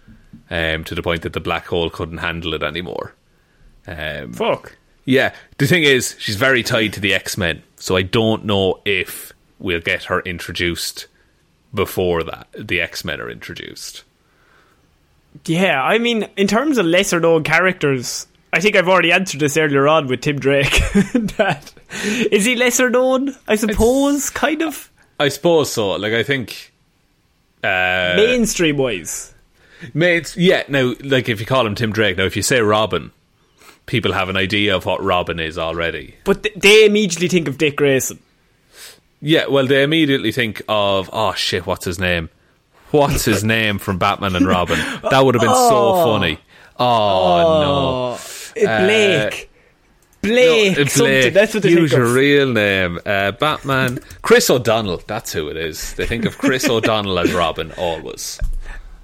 um, 0.51 0.85
to 0.85 0.95
the 0.95 1.03
point 1.03 1.23
that 1.23 1.33
the 1.33 1.41
black 1.41 1.67
hole 1.67 1.91
couldn't 1.91 2.19
handle 2.19 2.55
it 2.55 2.63
anymore. 2.63 3.15
Um, 3.87 4.33
Fuck. 4.33 4.77
yeah, 5.05 5.35
the 5.59 5.67
thing 5.67 5.85
is, 5.85 6.15
she's 6.19 6.37
very 6.37 6.63
tied 6.63 6.93
to 6.95 7.01
the 7.01 7.15
X 7.15 7.37
Men, 7.37 7.63
so 7.77 7.97
I 7.97 8.03
don't 8.03 8.45
know 8.45 8.81
if 8.85 9.33
we'll 9.59 9.81
get 9.81 10.05
her 10.05 10.21
introduced 10.21 11.07
before 11.73 12.23
that 12.25 12.49
the 12.57 12.81
X 12.81 13.05
Men 13.05 13.21
are 13.21 13.31
introduced. 13.31 14.05
Yeah, 15.47 15.83
I 15.83 15.99
mean, 15.99 16.29
in 16.37 16.49
terms 16.49 16.79
of 16.79 16.87
lesser 16.87 17.21
known 17.21 17.45
characters, 17.45 18.27
I 18.53 18.61
think 18.61 18.75
I've 18.77 18.89
already 18.89 19.13
answered 19.13 19.41
this 19.41 19.57
earlier 19.57 19.87
on 19.87 20.09
with 20.09 20.23
Tim 20.23 20.39
Drake. 20.39 20.73
that 21.37 21.73
is 22.31 22.45
he 22.45 22.57
lesser 22.57 22.91
known? 22.91 23.37
I 23.47 23.55
suppose, 23.55 24.31
kind 24.31 24.63
of 24.63 24.91
I 25.19 25.29
suppose 25.29 25.73
so. 25.73 25.93
Like 25.93 26.13
I 26.13 26.23
think, 26.23 26.73
uh, 27.63 28.15
mainstream 28.17 28.77
wise. 28.77 29.35
Mates. 29.95 30.37
Yeah, 30.37 30.63
now 30.69 30.95
like 31.03 31.29
if 31.29 31.41
you 31.41 31.47
call 31.47 31.67
him 31.67 31.75
Tim 31.75 31.93
Drake, 31.93 32.17
now 32.17 32.25
if 32.25 32.37
you 32.37 32.43
say 32.43 32.61
Robin, 32.61 33.11
people 33.87 34.13
have 34.13 34.29
an 34.29 34.37
idea 34.37 34.75
of 34.77 34.87
what 34.87 35.03
Robin 35.03 35.39
is 35.41 35.59
already. 35.59 36.15
But 36.25 36.43
th- 36.43 36.55
they 36.57 36.85
immediately 36.87 37.29
think 37.29 37.49
of 37.49 37.59
Dick 37.59 37.77
Grayson. 37.77 38.19
Yeah, 39.23 39.47
well, 39.49 39.67
they 39.67 39.83
immediately 39.83 40.33
think 40.33 40.63
of 40.69 41.11
oh 41.13 41.35
shit, 41.35 41.67
what's 41.67 41.85
his 41.85 41.99
name? 41.99 42.31
What's 42.91 43.25
his 43.25 43.45
name 43.45 43.79
from 43.79 43.99
Batman 43.99 44.35
and 44.35 44.47
Robin? 44.47 44.79
That 45.11 45.21
would 45.25 45.35
have 45.37 45.43
been 45.43 45.55
so 45.55 45.95
funny. 46.05 46.39
Oh, 46.79 48.15
Uh, 48.15 48.85
Blake. 48.85 49.49
Blake. 50.23 50.77
no. 50.77 50.83
Uh, 50.83 50.87
something. 50.87 51.05
Blake, 51.07 51.35
That's 51.35 51.55
what 51.55 51.63
they 51.63 51.69
use 51.71 51.91
think 51.91 51.99
your 51.99 52.07
of. 52.07 52.15
real 52.15 52.53
name. 52.53 52.99
Uh, 53.07 53.31
Batman. 53.33 54.01
Chris 54.23 54.51
O'Donnell. 54.51 55.03
That's 55.07 55.33
who 55.33 55.49
it 55.49 55.57
is. 55.57 55.95
They 55.95 56.05
think 56.07 56.25
of 56.25 56.37
Chris 56.39 56.69
O'Donnell 56.69 57.19
as 57.21 57.33
Robin 57.33 57.71
always. 57.79 58.41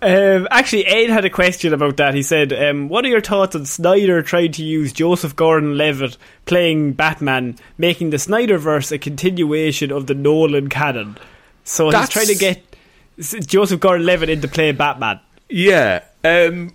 Um, 0.06 0.46
actually, 0.52 0.86
Ed 0.86 1.10
had 1.10 1.24
a 1.24 1.30
question 1.30 1.74
about 1.74 1.96
that. 1.96 2.14
He 2.14 2.22
said, 2.22 2.52
um, 2.52 2.88
"What 2.88 3.04
are 3.04 3.08
your 3.08 3.20
thoughts 3.20 3.56
on 3.56 3.66
Snyder 3.66 4.22
trying 4.22 4.52
to 4.52 4.62
use 4.62 4.92
Joseph 4.92 5.34
Gordon-Levitt 5.34 6.16
playing 6.44 6.92
Batman, 6.92 7.56
making 7.76 8.10
the 8.10 8.16
Snyderverse 8.18 8.92
a 8.92 8.98
continuation 8.98 9.90
of 9.90 10.06
the 10.06 10.14
Nolan 10.14 10.68
canon?" 10.68 11.18
So 11.64 11.90
That's- 11.90 12.14
he's 12.14 12.38
trying 12.38 12.38
to 12.38 12.62
get 13.18 13.46
Joseph 13.48 13.80
Gordon-Levitt 13.80 14.28
into 14.28 14.46
playing 14.46 14.76
Batman. 14.76 15.18
Yeah. 15.48 16.02
Um, 16.22 16.74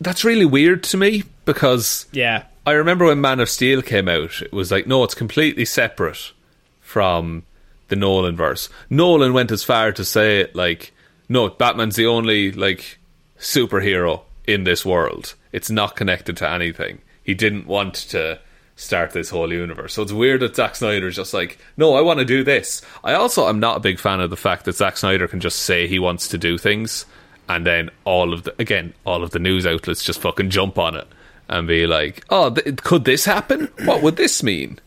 that's 0.00 0.24
really 0.24 0.46
weird 0.46 0.82
to 0.84 0.96
me 0.96 1.24
because 1.44 2.06
Yeah, 2.12 2.44
I 2.66 2.72
remember 2.72 3.04
when 3.06 3.20
Man 3.20 3.40
of 3.40 3.50
Steel 3.50 3.82
came 3.82 4.08
out, 4.08 4.40
it 4.40 4.52
was 4.52 4.70
like, 4.70 4.86
no, 4.86 5.04
it's 5.04 5.14
completely 5.14 5.64
separate 5.66 6.32
from 6.80 7.42
the 7.88 7.96
Nolan 7.96 8.36
verse. 8.36 8.68
Nolan 8.88 9.32
went 9.34 9.50
as 9.50 9.64
far 9.64 9.92
to 9.92 10.04
say, 10.04 10.46
like, 10.54 10.92
no, 11.28 11.48
Batman's 11.48 11.96
the 11.96 12.06
only 12.06 12.52
like 12.52 12.98
superhero 13.38 14.22
in 14.46 14.64
this 14.64 14.84
world. 14.84 15.34
It's 15.52 15.70
not 15.70 15.96
connected 15.96 16.36
to 16.38 16.48
anything. 16.50 17.00
He 17.22 17.34
didn't 17.34 17.66
want 17.66 17.94
to 17.94 18.38
start 18.76 19.10
this 19.10 19.30
whole 19.30 19.52
universe. 19.52 19.94
So 19.94 20.02
it's 20.02 20.12
weird 20.12 20.40
that 20.40 20.56
Zack 20.56 20.76
Snyder's 20.76 21.16
just 21.16 21.34
like, 21.34 21.58
no, 21.76 21.94
I 21.94 22.00
want 22.00 22.20
to 22.20 22.24
do 22.24 22.44
this. 22.44 22.80
I 23.02 23.14
also 23.14 23.48
am 23.48 23.60
not 23.60 23.76
a 23.76 23.80
big 23.80 23.98
fan 23.98 24.20
of 24.20 24.30
the 24.30 24.36
fact 24.36 24.64
that 24.64 24.76
Zack 24.76 24.96
Snyder 24.96 25.26
can 25.26 25.40
just 25.40 25.60
say 25.60 25.86
he 25.88 25.98
wants 25.98 26.28
to 26.28 26.38
do 26.38 26.56
things 26.58 27.04
and 27.48 27.66
then 27.66 27.90
all 28.04 28.32
of 28.32 28.44
the 28.44 28.54
again, 28.58 28.94
all 29.04 29.22
of 29.22 29.30
the 29.30 29.38
news 29.38 29.66
outlets 29.66 30.04
just 30.04 30.20
fucking 30.20 30.50
jump 30.50 30.78
on 30.78 30.94
it 30.94 31.06
and 31.48 31.66
be 31.66 31.86
like, 31.86 32.24
"Oh, 32.30 32.50
th- 32.50 32.76
could 32.76 33.04
this 33.04 33.24
happen? 33.24 33.70
What 33.84 34.02
would 34.02 34.16
this 34.16 34.42
mean?" 34.42 34.78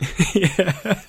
yeah. 0.34 1.00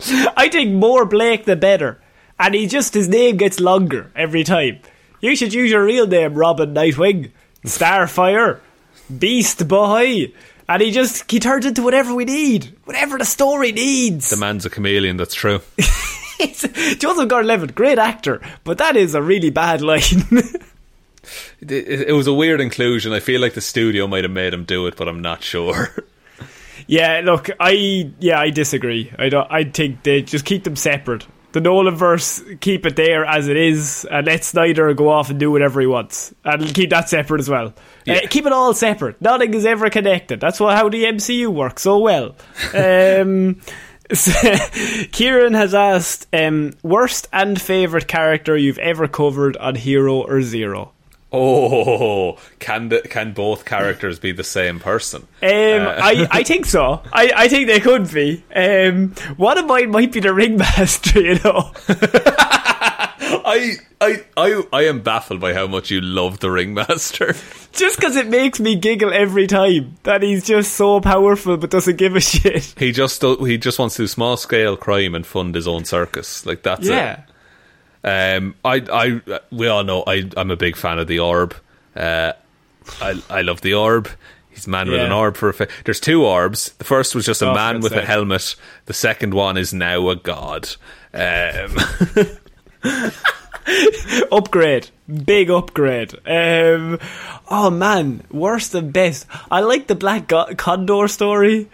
I 0.36 0.48
think 0.48 0.72
more 0.72 1.06
Blake 1.06 1.44
the 1.44 1.56
better, 1.56 2.00
and 2.38 2.54
he 2.54 2.66
just 2.66 2.94
his 2.94 3.08
name 3.08 3.36
gets 3.36 3.60
longer 3.60 4.10
every 4.14 4.44
time. 4.44 4.80
You 5.20 5.36
should 5.36 5.54
use 5.54 5.70
your 5.70 5.84
real 5.84 6.06
name, 6.06 6.34
Robin 6.34 6.74
Nightwing, 6.74 7.30
Starfire, 7.64 8.60
Beast 9.16 9.66
Boy. 9.68 10.32
And 10.68 10.82
he 10.82 10.90
just 10.90 11.30
he 11.30 11.38
turns 11.38 11.66
into 11.66 11.82
whatever 11.82 12.14
we 12.14 12.24
need, 12.24 12.74
whatever 12.84 13.18
the 13.18 13.24
story 13.24 13.72
needs. 13.72 14.30
The 14.30 14.36
man's 14.36 14.64
a 14.64 14.70
chameleon. 14.70 15.16
That's 15.16 15.34
true. 15.34 15.60
Joseph 16.38 17.28
Gordon-Levitt, 17.28 17.74
great 17.74 17.98
actor, 17.98 18.40
but 18.64 18.78
that 18.78 18.96
is 18.96 19.14
a 19.14 19.22
really 19.22 19.50
bad 19.50 19.80
line. 19.80 20.00
It, 21.60 21.70
it, 21.70 22.08
it 22.08 22.12
was 22.12 22.26
a 22.26 22.32
weird 22.32 22.60
inclusion. 22.60 23.12
I 23.12 23.20
feel 23.20 23.40
like 23.40 23.54
the 23.54 23.60
studio 23.60 24.08
might 24.08 24.24
have 24.24 24.32
made 24.32 24.52
him 24.52 24.64
do 24.64 24.86
it, 24.88 24.96
but 24.96 25.08
I'm 25.08 25.22
not 25.22 25.42
sure. 25.42 25.94
yeah, 26.86 27.20
look, 27.24 27.50
I 27.60 28.10
yeah, 28.18 28.40
I 28.40 28.50
disagree. 28.50 29.12
I 29.18 29.28
don't. 29.28 29.50
I 29.50 29.64
think 29.64 30.02
they 30.02 30.22
just 30.22 30.44
keep 30.44 30.64
them 30.64 30.76
separate. 30.76 31.26
The 31.52 31.60
Nolan 31.60 31.94
verse, 31.94 32.42
keep 32.60 32.86
it 32.86 32.96
there 32.96 33.24
as 33.24 33.48
it 33.48 33.56
is, 33.56 34.06
and 34.10 34.26
let 34.26 34.42
Snyder 34.42 34.92
go 34.94 35.08
off 35.10 35.30
and 35.30 35.38
do 35.38 35.50
whatever 35.50 35.80
he 35.80 35.86
wants, 35.86 36.34
and 36.44 36.74
keep 36.74 36.90
that 36.90 37.08
separate 37.08 37.40
as 37.40 37.48
well. 37.48 37.74
Yeah. 38.04 38.14
Uh, 38.14 38.20
keep 38.28 38.46
it 38.46 38.52
all 38.52 38.72
separate. 38.74 39.20
Nothing 39.20 39.52
is 39.54 39.66
ever 39.66 39.90
connected. 39.90 40.40
That's 40.40 40.58
what, 40.58 40.76
how 40.76 40.88
the 40.88 41.04
MCU 41.04 41.48
works 41.48 41.82
so 41.82 41.98
well. 41.98 42.34
um, 42.74 43.60
Kieran 45.12 45.54
has 45.54 45.74
asked, 45.74 46.26
um, 46.32 46.72
worst 46.82 47.28
and 47.32 47.60
favourite 47.60 48.08
character 48.08 48.56
you've 48.56 48.78
ever 48.78 49.08
covered 49.08 49.56
on 49.58 49.74
Hero 49.74 50.22
or 50.22 50.42
Zero? 50.42 50.92
Oh, 51.32 52.36
can 52.58 52.88
the, 52.90 53.00
can 53.02 53.32
both 53.32 53.64
characters 53.64 54.18
be 54.18 54.32
the 54.32 54.44
same 54.44 54.80
person? 54.80 55.22
Um, 55.42 55.48
I, 55.50 56.26
I 56.30 56.42
think 56.44 56.66
so. 56.66 57.02
I, 57.12 57.32
I 57.34 57.48
think 57.48 57.66
they 57.68 57.80
could 57.80 58.12
be. 58.12 58.44
Um, 58.54 59.14
one 59.36 59.56
of 59.58 59.66
mine 59.66 59.90
might 59.90 60.12
be 60.12 60.20
the 60.20 60.34
ringmaster, 60.34 61.20
you 61.22 61.38
know. 61.42 61.72
I, 63.44 63.76
I, 64.00 64.24
I, 64.36 64.62
I 64.72 64.82
am 64.84 65.00
baffled 65.02 65.40
by 65.40 65.54
how 65.54 65.66
much 65.66 65.90
you 65.90 66.00
love 66.00 66.40
the 66.40 66.50
Ringmaster. 66.50 67.34
Just 67.72 67.96
because 67.96 68.16
it 68.16 68.28
makes 68.28 68.60
me 68.60 68.74
giggle 68.76 69.12
every 69.12 69.46
time 69.46 69.96
that 70.02 70.22
he's 70.22 70.44
just 70.46 70.74
so 70.74 71.00
powerful 71.00 71.56
but 71.56 71.70
doesn't 71.70 71.96
give 71.96 72.14
a 72.14 72.20
shit. 72.20 72.74
He 72.78 72.92
just 72.92 73.22
he 73.22 73.56
just 73.56 73.78
wants 73.78 73.96
to 73.96 74.02
do 74.02 74.06
small 74.06 74.36
scale 74.36 74.76
crime 74.76 75.14
and 75.14 75.26
fund 75.26 75.54
his 75.54 75.66
own 75.66 75.86
circus. 75.86 76.44
Like 76.44 76.62
that's 76.62 76.86
Yeah. 76.86 77.12
it. 77.14 77.20
Um, 78.04 78.54
I, 78.64 78.82
I, 78.92 79.40
we 79.50 79.68
all 79.68 79.84
know 79.84 80.02
I, 80.06 80.28
I'm 80.36 80.50
a 80.50 80.56
big 80.56 80.76
fan 80.76 80.98
of 80.98 81.06
the 81.06 81.20
orb. 81.20 81.54
Uh, 81.94 82.32
I, 83.00 83.22
I 83.30 83.42
love 83.42 83.60
the 83.60 83.74
orb. 83.74 84.08
He's 84.50 84.66
a 84.66 84.70
man 84.70 84.90
with 84.90 85.00
an 85.00 85.12
orb 85.12 85.36
for 85.36 85.48
a. 85.48 85.54
Fa- 85.54 85.68
There's 85.84 86.00
two 86.00 86.24
orbs. 86.26 86.72
The 86.78 86.84
first 86.84 87.14
was 87.14 87.24
just 87.24 87.40
a 87.42 87.50
Oh, 87.50 87.54
man 87.54 87.80
with 87.80 87.92
a 87.92 88.04
helmet. 88.04 88.54
The 88.86 88.92
second 88.92 89.32
one 89.34 89.56
is 89.56 89.72
now 89.72 90.08
a 90.10 90.16
god. 90.16 90.68
Um, 91.14 91.76
Upgrade. 94.32 94.90
Big 95.24 95.50
upgrade. 95.50 96.14
Um, 96.26 96.98
oh 97.50 97.70
man, 97.70 98.24
worst 98.30 98.74
and 98.74 98.92
best. 98.92 99.26
I 99.50 99.60
like 99.60 99.86
the 99.86 99.94
Black 99.94 100.26
Go- 100.28 100.54
Condor 100.56 101.06
story. 101.08 101.68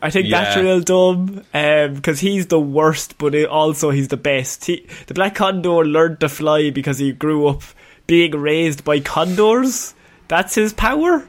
I 0.00 0.10
think 0.10 0.30
that's 0.30 0.56
real 0.56 0.80
dumb 0.80 1.44
because 1.52 2.20
he's 2.20 2.46
the 2.46 2.60
worst, 2.60 3.18
but 3.18 3.34
it 3.34 3.48
also 3.48 3.90
he's 3.90 4.08
the 4.08 4.16
best. 4.16 4.64
He, 4.64 4.86
the 5.06 5.14
Black 5.14 5.34
Condor 5.34 5.84
learned 5.84 6.20
to 6.20 6.28
fly 6.28 6.70
because 6.70 6.98
he 6.98 7.12
grew 7.12 7.46
up 7.48 7.62
being 8.06 8.32
raised 8.32 8.84
by 8.84 9.00
condors. 9.00 9.94
That's 10.28 10.54
his 10.54 10.72
power. 10.72 11.28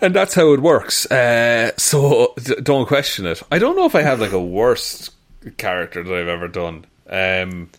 and 0.00 0.14
that's 0.14 0.34
how 0.34 0.52
it 0.52 0.60
works. 0.60 1.10
Uh, 1.10 1.72
so 1.76 2.34
d- 2.42 2.56
don't 2.62 2.86
question 2.86 3.26
it. 3.26 3.42
I 3.50 3.58
don't 3.58 3.76
know 3.76 3.86
if 3.86 3.94
I 3.94 4.02
have 4.02 4.20
like 4.20 4.32
a 4.32 4.40
worst 4.42 5.10
character 5.56 6.02
that 6.04 6.14
I've 6.14 6.28
ever 6.28 6.48
done. 6.48 6.84
Um, 7.08 7.70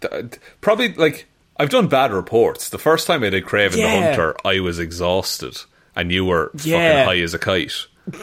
d- 0.00 0.38
probably 0.60 0.92
like 0.94 1.26
I've 1.58 1.70
done 1.70 1.88
bad 1.88 2.12
reports. 2.12 2.68
The 2.70 2.78
first 2.78 3.06
time 3.06 3.22
I 3.22 3.30
did 3.30 3.44
Kraven 3.44 3.72
the 3.74 3.88
Hunter, 3.88 4.34
I 4.44 4.60
was 4.60 4.78
exhausted, 4.78 5.56
and 5.94 6.10
you 6.10 6.24
were 6.24 6.50
Yeah. 6.64 7.04
fucking 7.04 7.06
high 7.06 7.22
as 7.22 7.34
a 7.34 7.38
kite. 7.38 7.86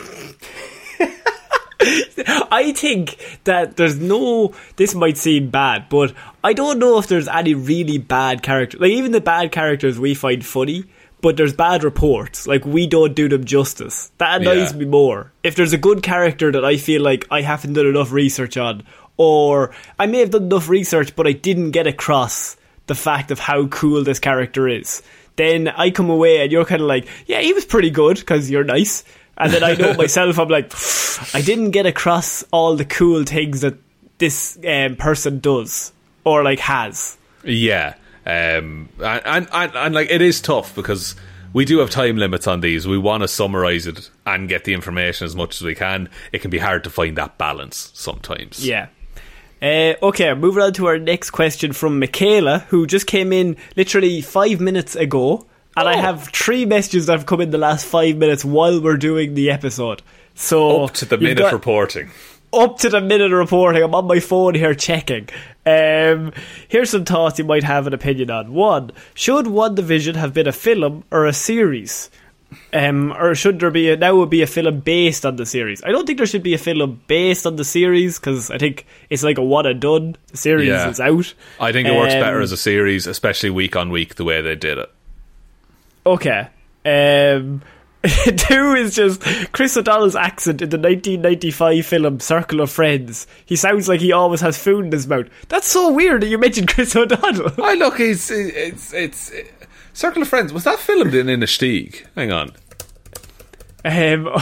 I 2.51 2.73
think 2.75 3.39
that 3.43 3.75
there's 3.77 3.99
no. 3.99 4.53
This 4.75 4.95
might 4.95 5.17
seem 5.17 5.49
bad, 5.49 5.89
but 5.89 6.13
I 6.43 6.53
don't 6.53 6.79
know 6.79 6.97
if 6.97 7.07
there's 7.07 7.27
any 7.27 7.53
really 7.53 7.97
bad 7.97 8.43
characters. 8.43 8.79
Like 8.81 8.91
even 8.91 9.11
the 9.11 9.21
bad 9.21 9.51
characters 9.51 9.99
we 9.99 10.13
find 10.13 10.45
funny, 10.45 10.85
but 11.21 11.37
there's 11.37 11.53
bad 11.53 11.83
reports. 11.83 12.47
Like 12.47 12.65
we 12.65 12.87
don't 12.87 13.15
do 13.15 13.27
them 13.29 13.43
justice. 13.45 14.11
That 14.17 14.41
annoys 14.41 14.71
Yeah. 14.71 14.79
me 14.79 14.85
more. 14.85 15.31
If 15.43 15.55
there's 15.55 15.73
a 15.73 15.77
good 15.77 16.03
character 16.03 16.51
that 16.51 16.65
I 16.65 16.77
feel 16.77 17.01
like 17.01 17.27
I 17.31 17.41
haven't 17.41 17.73
done 17.73 17.87
enough 17.87 18.11
research 18.11 18.57
on, 18.57 18.83
or 19.17 19.71
I 19.99 20.05
may 20.07 20.19
have 20.19 20.31
done 20.31 20.43
enough 20.43 20.69
research, 20.69 21.15
but 21.15 21.27
I 21.27 21.33
didn't 21.33 21.71
get 21.71 21.87
across 21.87 22.55
the 22.87 22.95
fact 22.95 23.31
of 23.31 23.39
how 23.39 23.67
cool 23.67 24.03
this 24.03 24.19
character 24.19 24.67
is. 24.67 25.01
Then 25.35 25.67
I 25.67 25.89
come 25.89 26.09
away 26.09 26.41
and 26.43 26.51
you're 26.51 26.65
kind 26.65 26.81
of 26.81 26.87
like, 26.87 27.07
yeah, 27.25 27.39
he 27.41 27.53
was 27.53 27.65
pretty 27.65 27.89
good 27.89 28.17
because 28.19 28.51
you're 28.51 28.63
nice. 28.63 29.03
And 29.37 29.51
then 29.51 29.63
I 29.63 29.73
know 29.73 29.93
myself, 29.95 30.37
I'm 30.37 30.47
like, 30.47 30.71
I 31.33 31.41
didn't 31.41 31.71
get 31.71 31.85
across 31.85 32.43
all 32.51 32.75
the 32.75 32.85
cool 32.85 33.23
things 33.23 33.61
that 33.61 33.75
this 34.19 34.57
um, 34.67 34.95
person 34.95 35.39
does 35.39 35.91
or 36.23 36.43
like 36.43 36.59
has. 36.59 37.17
Yeah, 37.43 37.95
um, 38.25 38.89
and, 38.99 39.21
and 39.25 39.47
and 39.51 39.75
and 39.75 39.95
like 39.95 40.09
it 40.09 40.21
is 40.21 40.39
tough 40.39 40.73
because 40.75 41.15
we 41.51 41.65
do 41.65 41.79
have 41.79 41.89
time 41.89 42.17
limits 42.17 42.47
on 42.47 42.61
these. 42.61 42.87
We 42.87 42.97
want 42.97 43.21
to 43.21 43.27
summarize 43.27 43.85
it 43.87 44.09
and 44.25 44.47
get 44.47 44.63
the 44.63 44.73
information 44.73 45.25
as 45.25 45.35
much 45.35 45.55
as 45.55 45.61
we 45.61 45.75
can. 45.75 46.09
It 46.31 46.39
can 46.39 46.51
be 46.51 46.59
hard 46.59 46.83
to 46.85 46.89
find 46.89 47.17
that 47.17 47.37
balance 47.37 47.91
sometimes. 47.93 48.65
Yeah. 48.65 48.87
Uh, 49.61 49.95
okay, 50.03 50.33
moving 50.33 50.61
on 50.61 50.73
to 50.73 50.87
our 50.87 50.97
next 50.97 51.29
question 51.29 51.71
from 51.71 51.99
Michaela, 51.99 52.59
who 52.69 52.85
just 52.85 53.07
came 53.07 53.31
in 53.31 53.55
literally 53.77 54.21
five 54.21 54.59
minutes 54.59 54.95
ago. 54.95 55.45
And 55.75 55.87
I 55.87 55.95
Oh. 55.97 56.01
have 56.01 56.27
three 56.29 56.65
messages 56.65 57.07
that 57.07 57.13
have 57.13 57.25
come 57.25 57.41
in 57.41 57.51
the 57.51 57.57
last 57.57 57.85
five 57.85 58.17
minutes 58.17 58.45
while 58.45 58.79
we're 58.81 58.97
doing 58.97 59.33
the 59.33 59.49
episode. 59.51 60.01
So 60.35 60.83
Up 60.83 60.93
to 60.95 61.05
the 61.05 61.17
minute 61.17 61.51
reporting. 61.51 62.09
up 62.53 62.79
to 62.79 62.89
the 62.89 63.01
minute 63.01 63.31
reporting. 63.31 63.81
I'm 63.83 63.95
on 63.95 64.05
my 64.05 64.19
phone 64.19 64.53
here 64.55 64.75
checking. 64.75 65.29
Um, 65.65 66.31
here's 66.67 66.89
some 66.91 67.05
thoughts 67.05 67.39
you 67.39 67.45
might 67.45 67.63
have 67.63 67.87
an 67.87 67.93
opinion 67.93 68.29
on. 68.29 68.53
One, 68.53 68.91
should 69.15 69.45
WandaVision 69.45 70.15
have 70.15 70.33
been 70.33 70.47
a 70.47 70.51
film 70.51 71.03
or 71.11 71.25
a 71.25 71.33
series? 71.33 72.09
Um, 72.71 73.11
or 73.13 73.33
should 73.33 73.59
there 73.59 73.71
be 73.71 73.89
a, 73.89 73.97
now 73.97 74.15
would 74.15 74.29
be 74.29 74.43
a 74.43 74.47
film 74.47 74.81
based 74.81 75.25
on 75.25 75.37
the 75.37 75.45
series? 75.45 75.81
I 75.83 75.89
don't 75.91 76.05
think 76.05 76.19
there 76.19 76.27
should 76.27 76.43
be 76.43 76.53
a 76.53 76.59
film 76.59 77.01
based 77.07 77.47
on 77.47 77.55
the 77.55 77.63
series 77.63 78.19
because 78.19 78.51
I 78.51 78.59
think 78.59 78.85
it's 79.09 79.23
like 79.23 79.39
a 79.39 79.43
one 79.43 79.65
and 79.65 79.79
done. 79.79 80.17
The 80.27 80.37
series 80.37 80.67
Yeah. 80.67 80.89
is 80.89 80.99
out. 80.99 81.33
I 81.59 81.71
think 81.71 81.87
it 81.87 81.95
works 81.95 82.13
Um, 82.13 82.19
better 82.21 82.41
as 82.41 82.51
a 82.51 82.57
series, 82.57 83.07
especially 83.07 83.49
week 83.49 83.75
on 83.75 83.89
week, 83.89 84.15
the 84.15 84.23
way 84.23 84.41
they 84.41 84.55
did 84.55 84.77
it. 84.77 84.89
Okay. 86.05 86.47
Um, 86.85 87.61
Two 88.35 88.73
is 88.73 88.95
just 88.95 89.21
Chris 89.53 89.77
O'Donnell's 89.77 90.15
accent 90.15 90.61
in 90.61 90.69
the 90.69 90.77
1995 90.77 91.85
film 91.85 92.19
Circle 92.19 92.59
of 92.59 92.69
Friends. 92.69 93.27
He 93.45 93.55
sounds 93.55 93.87
like 93.87 94.01
he 94.01 94.11
always 94.11 94.41
has 94.41 94.57
food 94.57 94.85
in 94.85 94.91
his 94.91 95.07
mouth. 95.07 95.27
That's 95.47 95.67
so 95.67 95.89
weird 95.91 96.21
that 96.21 96.27
you 96.27 96.37
mentioned 96.37 96.67
Chris 96.73 96.95
O'Donnell. 96.95 97.53
I 97.63 97.75
look, 97.75 97.97
he's 97.97 98.29
it's 98.29 98.93
it's 98.93 99.31
Circle 99.93 100.23
of 100.23 100.27
Friends. 100.27 100.51
Was 100.51 100.65
that 100.65 100.79
filmed 100.79 101.15
in 101.15 101.27
Inistioge? 101.27 102.03
Hang 102.15 102.33
on. 102.33 102.49
Um, 103.85 104.25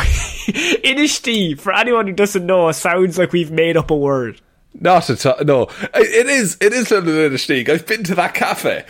Inishti, 0.83 1.59
for 1.59 1.73
anyone 1.73 2.07
who 2.07 2.13
doesn't 2.13 2.45
know, 2.45 2.71
sounds 2.71 3.19
like 3.19 3.31
we've 3.31 3.51
made 3.51 3.77
up 3.77 3.91
a 3.91 3.95
word. 3.95 4.41
Not 4.73 5.09
at 5.11 5.23
all. 5.25 5.43
No, 5.43 5.67
it 5.93 6.27
is. 6.27 6.57
It 6.61 6.73
is 6.73 6.87
filmed 6.87 7.07
in 7.09 7.13
Inistioge. 7.13 7.69
I've 7.69 7.85
been 7.85 8.03
to 8.05 8.15
that 8.15 8.33
cafe. 8.33 8.85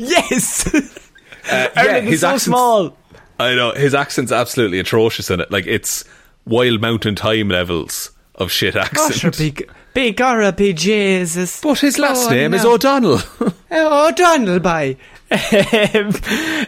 Yes! 0.00 0.68
Uh, 1.48 1.68
Ireland 1.76 2.08
is 2.08 2.22
so 2.22 2.38
small. 2.38 2.96
I 3.38 3.54
know 3.54 3.70
his 3.70 3.94
accent's 3.94 4.32
absolutely 4.32 4.80
atrocious 4.80 5.30
in 5.30 5.40
it. 5.40 5.48
Like 5.52 5.64
it's 5.68 6.02
Wild 6.44 6.80
Mountain 6.80 7.14
Thyme 7.14 7.50
levels 7.50 8.10
of 8.34 8.50
shit 8.50 8.74
accent. 8.74 9.38
big, 9.38 9.70
big 9.94 10.16
big 10.50 10.76
Jesus. 10.76 11.60
But 11.60 11.78
his 11.78 12.00
last 12.00 12.26
Oh, 12.26 12.30
name 12.30 12.52
is 12.52 12.64
no. 12.64 12.72
O'Donnell. 12.72 13.20
Oh, 13.70 14.10
Donald, 14.10 14.60
bye. 14.64 14.96
um, 15.30 16.12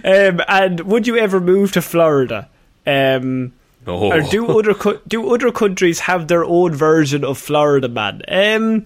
um, 0.04 0.40
and 0.46 0.80
would 0.80 1.08
you 1.08 1.16
ever 1.16 1.40
move 1.40 1.72
to 1.72 1.82
Florida? 1.82 2.48
Um, 2.86 3.52
no. 3.84 4.12
Or 4.12 4.20
do 4.20 4.46
other 4.58 4.74
co- 4.74 5.00
do 5.08 5.34
other 5.34 5.50
countries 5.50 5.98
have 6.00 6.28
their 6.28 6.44
own 6.44 6.72
version 6.72 7.24
of 7.24 7.36
Florida 7.36 7.88
Man? 7.88 8.22
Um, 8.28 8.84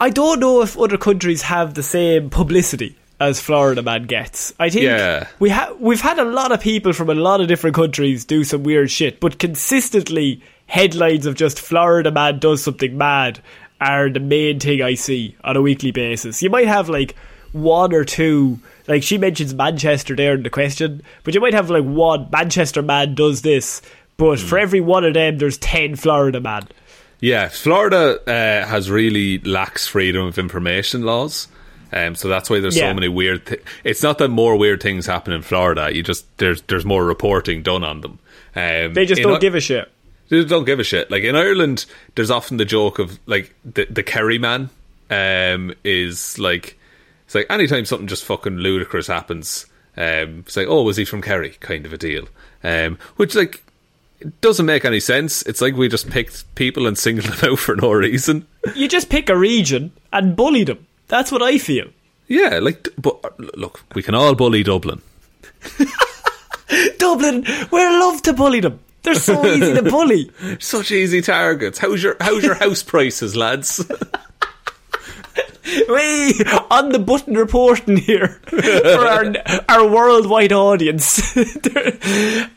I 0.00 0.08
don't 0.08 0.40
know 0.40 0.62
if 0.62 0.78
other 0.78 0.96
countries 0.96 1.42
have 1.42 1.74
the 1.74 1.82
same 1.82 2.30
publicity 2.30 2.96
as 3.22 3.40
Florida 3.40 3.82
Man 3.82 4.04
gets. 4.04 4.52
I 4.58 4.68
think 4.68 4.84
Yeah. 4.84 5.26
we 5.38 5.50
ha- 5.50 5.72
we've 5.78 6.00
had 6.00 6.18
a 6.18 6.24
lot 6.24 6.52
of 6.52 6.60
people 6.60 6.92
from 6.92 7.08
a 7.08 7.14
lot 7.14 7.40
of 7.40 7.48
different 7.48 7.76
countries 7.76 8.24
do 8.24 8.44
some 8.44 8.62
weird 8.64 8.90
shit, 8.90 9.20
but 9.20 9.38
consistently 9.38 10.42
headlines 10.66 11.24
of 11.26 11.34
just 11.36 11.60
Florida 11.60 12.10
Man 12.10 12.38
does 12.38 12.62
something 12.62 12.98
mad 12.98 13.40
are 13.80 14.08
the 14.10 14.20
main 14.20 14.60
thing 14.60 14.82
I 14.82 14.94
see 14.94 15.36
on 15.44 15.56
a 15.56 15.62
weekly 15.62 15.90
basis. 15.90 16.42
You 16.42 16.50
might 16.50 16.66
have 16.68 16.88
like 16.88 17.14
one 17.52 17.92
or 17.94 18.04
two 18.04 18.58
like 18.88 19.02
she 19.02 19.16
mentions 19.18 19.54
Manchester 19.54 20.16
there 20.16 20.34
in 20.34 20.42
the 20.42 20.50
question, 20.50 21.02
but 21.24 21.34
you 21.34 21.40
might 21.40 21.54
have 21.54 21.70
like 21.70 21.84
one 21.84 22.28
Manchester 22.32 22.82
man 22.82 23.14
does 23.14 23.42
this, 23.42 23.80
but 24.16 24.38
for 24.40 24.58
every 24.58 24.80
one 24.80 25.04
of 25.04 25.14
them 25.14 25.38
there's 25.38 25.58
ten 25.58 25.94
Florida 25.96 26.40
man. 26.40 26.66
Yeah, 27.20 27.48
Florida 27.48 28.18
uh, 28.26 28.66
has 28.66 28.90
really 28.90 29.38
lax 29.38 29.86
freedom 29.86 30.26
of 30.26 30.38
information 30.38 31.02
laws. 31.02 31.46
Um, 31.92 32.14
so 32.14 32.28
that's 32.28 32.48
why 32.48 32.60
there's 32.60 32.76
Yeah. 32.76 32.90
so 32.90 32.94
many 32.94 33.08
weird. 33.08 33.44
Th- 33.46 33.62
it's 33.84 34.02
not 34.02 34.18
that 34.18 34.28
more 34.28 34.56
weird 34.56 34.82
things 34.82 35.06
happen 35.06 35.32
in 35.32 35.42
Florida. 35.42 35.90
You 35.94 36.02
just 36.02 36.24
there's 36.38 36.62
there's 36.62 36.84
more 36.84 37.04
reporting 37.04 37.62
done 37.62 37.84
on 37.84 38.00
them. 38.00 38.18
Um, 38.56 38.94
They 38.94 39.06
just 39.06 39.22
don't 39.22 39.34
I- 39.36 39.38
give 39.38 39.54
a 39.54 39.60
shit. 39.60 39.90
They 40.28 40.38
just 40.38 40.48
don't 40.48 40.64
give 40.64 40.80
a 40.80 40.84
shit. 40.84 41.10
Like 41.10 41.24
in 41.24 41.36
Ireland, 41.36 41.84
there's 42.14 42.30
often 42.30 42.56
the 42.56 42.64
joke 42.64 42.98
of 42.98 43.18
like 43.26 43.54
the 43.64 43.86
the 43.90 44.02
Kerry 44.02 44.38
man 44.38 44.70
um, 45.10 45.74
is 45.84 46.38
like 46.38 46.78
it's 47.26 47.34
like 47.34 47.46
anytime 47.50 47.84
something 47.84 48.06
just 48.08 48.24
fucking 48.24 48.56
ludicrous 48.56 49.08
happens, 49.08 49.66
um, 49.96 50.44
it's 50.46 50.56
like 50.56 50.68
oh 50.68 50.82
was 50.84 50.96
he 50.96 51.04
from 51.04 51.20
Kerry 51.20 51.50
kind 51.60 51.84
of 51.84 51.92
a 51.92 51.98
deal, 51.98 52.26
um, 52.64 52.98
which 53.16 53.34
like 53.34 53.62
it 54.20 54.40
doesn't 54.40 54.64
make 54.66 54.84
any 54.86 55.00
sense. 55.00 55.42
It's 55.42 55.60
like 55.60 55.74
we 55.74 55.88
just 55.88 56.08
picked 56.08 56.54
people 56.54 56.86
and 56.86 56.96
singled 56.96 57.26
them 57.34 57.52
out 57.52 57.58
for 57.58 57.76
no 57.76 57.92
reason. 57.92 58.46
You 58.74 58.88
just 58.88 59.10
pick 59.10 59.28
a 59.28 59.36
region 59.36 59.92
and 60.12 60.34
bully 60.36 60.64
them. 60.64 60.86
That's 61.12 61.30
what 61.30 61.42
I 61.42 61.58
feel. 61.58 61.88
Yeah, 62.26 62.58
like 62.62 62.88
but 62.96 63.20
uh, 63.22 63.28
look, 63.54 63.84
we 63.94 64.02
can 64.02 64.14
all 64.14 64.34
bully 64.34 64.62
Dublin. 64.62 65.02
Dublin, 66.98 67.44
we're 67.70 68.00
love 68.00 68.22
to 68.22 68.32
bully 68.32 68.60
them. 68.60 68.80
They're 69.02 69.14
so 69.16 69.44
easy 69.44 69.74
to 69.74 69.82
bully. 69.90 70.30
Such 70.58 70.90
easy 70.90 71.20
targets. 71.20 71.78
How's 71.78 72.02
your 72.02 72.16
how's 72.18 72.42
your 72.42 72.54
house 72.64 72.82
prices, 72.82 73.36
lads? 73.36 73.84
We 75.64 76.40
on 76.70 76.90
the 76.90 76.98
button 76.98 77.34
reporting 77.34 77.96
here 77.96 78.40
for 78.46 79.06
our 79.06 79.32
our 79.68 79.86
worldwide 79.86 80.52
audience. 80.52 81.36
um, 81.36 82.50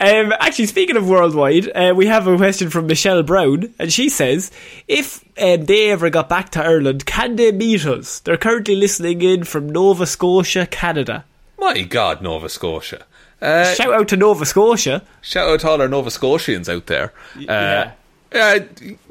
actually, 0.00 0.66
speaking 0.66 0.96
of 0.96 1.08
worldwide, 1.08 1.70
uh, 1.74 1.94
we 1.94 2.06
have 2.06 2.26
a 2.26 2.36
question 2.36 2.70
from 2.70 2.86
Michelle 2.86 3.22
Brown, 3.22 3.74
and 3.78 3.92
she 3.92 4.08
says, 4.08 4.50
"If 4.88 5.24
um, 5.40 5.66
they 5.66 5.90
ever 5.90 6.10
got 6.10 6.28
back 6.28 6.50
to 6.50 6.64
Ireland, 6.64 7.06
can 7.06 7.36
they 7.36 7.52
meet 7.52 7.86
us? 7.86 8.20
They're 8.20 8.36
currently 8.36 8.76
listening 8.76 9.22
in 9.22 9.44
from 9.44 9.68
Nova 9.68 10.06
Scotia, 10.06 10.66
Canada. 10.66 11.24
My 11.58 11.82
God, 11.82 12.22
Nova 12.22 12.48
Scotia. 12.48 13.04
Uh, 13.40 13.72
Shout 13.74 13.92
out 13.92 14.08
to 14.08 14.16
Nova 14.16 14.44
Scotia. 14.44 15.02
Shout 15.20 15.48
out 15.48 15.60
to 15.60 15.68
all 15.68 15.80
our 15.80 15.88
Nova 15.88 16.10
Scotians 16.10 16.68
out 16.68 16.86
there. 16.86 17.12
Uh, 17.36 17.42
yeah. 17.42 17.92
uh, 18.32 18.60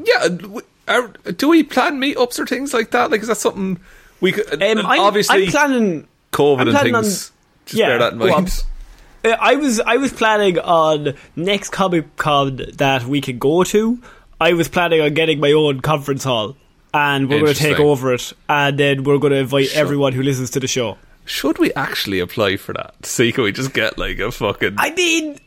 yeah. 0.04 0.28
Are, 0.88 1.08
do 1.08 1.50
we 1.50 1.64
plan 1.64 2.00
meetups 2.00 2.40
or 2.40 2.46
things 2.46 2.74
like 2.74 2.92
that? 2.92 3.12
Like, 3.12 3.22
is 3.22 3.28
that 3.28 3.38
something 3.38 3.80
we 4.22 4.32
could? 4.32 4.62
Um, 4.62 4.86
I'm, 4.86 5.00
obviously, 5.00 5.46
I'm 5.46 5.52
planning. 5.52 6.08
COVID 6.32 6.62
I'm 6.62 6.68
and 6.70 6.78
things. 6.80 6.96
on- 6.96 7.04
just 7.04 7.34
yeah, 7.74 7.88
bear 7.88 8.00
that 8.00 8.14
in 8.14 8.20
mind. 8.20 8.64
Uh, 9.26 9.30
I 9.40 9.56
was 9.56 9.80
I 9.80 9.98
was 9.98 10.14
planning 10.14 10.58
on 10.60 11.16
next 11.36 11.72
Comic 11.72 12.16
Con 12.18 12.62
that 12.76 13.04
we 13.04 13.20
can 13.22 13.40
go 13.40 13.64
to. 13.66 14.02
I 14.40 14.54
was 14.54 14.68
planning 14.68 15.02
on 15.02 15.14
getting 15.14 15.40
my 15.40 15.52
own 15.52 15.82
conference 15.82 16.24
hall, 16.24 16.56
and 16.94 17.28
we're 17.30 17.42
going 17.42 17.54
to 17.54 17.60
take 17.60 17.80
over 17.80 18.14
it, 18.14 18.34
and 18.48 18.78
then 18.78 19.04
we're 19.04 19.18
going 19.18 19.34
to 19.34 19.40
invite 19.40 19.76
everyone 19.76 20.14
who 20.14 20.22
listens 20.22 20.52
to 20.52 20.60
the 20.60 20.68
show. 20.68 20.98
Should 21.26 21.60
we 21.60 21.74
actually 21.74 22.20
apply 22.20 22.56
for 22.58 22.74
that? 22.74 23.06
See, 23.06 23.32
can 23.34 23.44
we 23.44 23.52
just 23.52 23.74
get 23.74 23.98
like 23.98 24.20
a 24.20 24.32
fucking? 24.32 24.76
I 24.78 24.92
mean, 24.92 25.40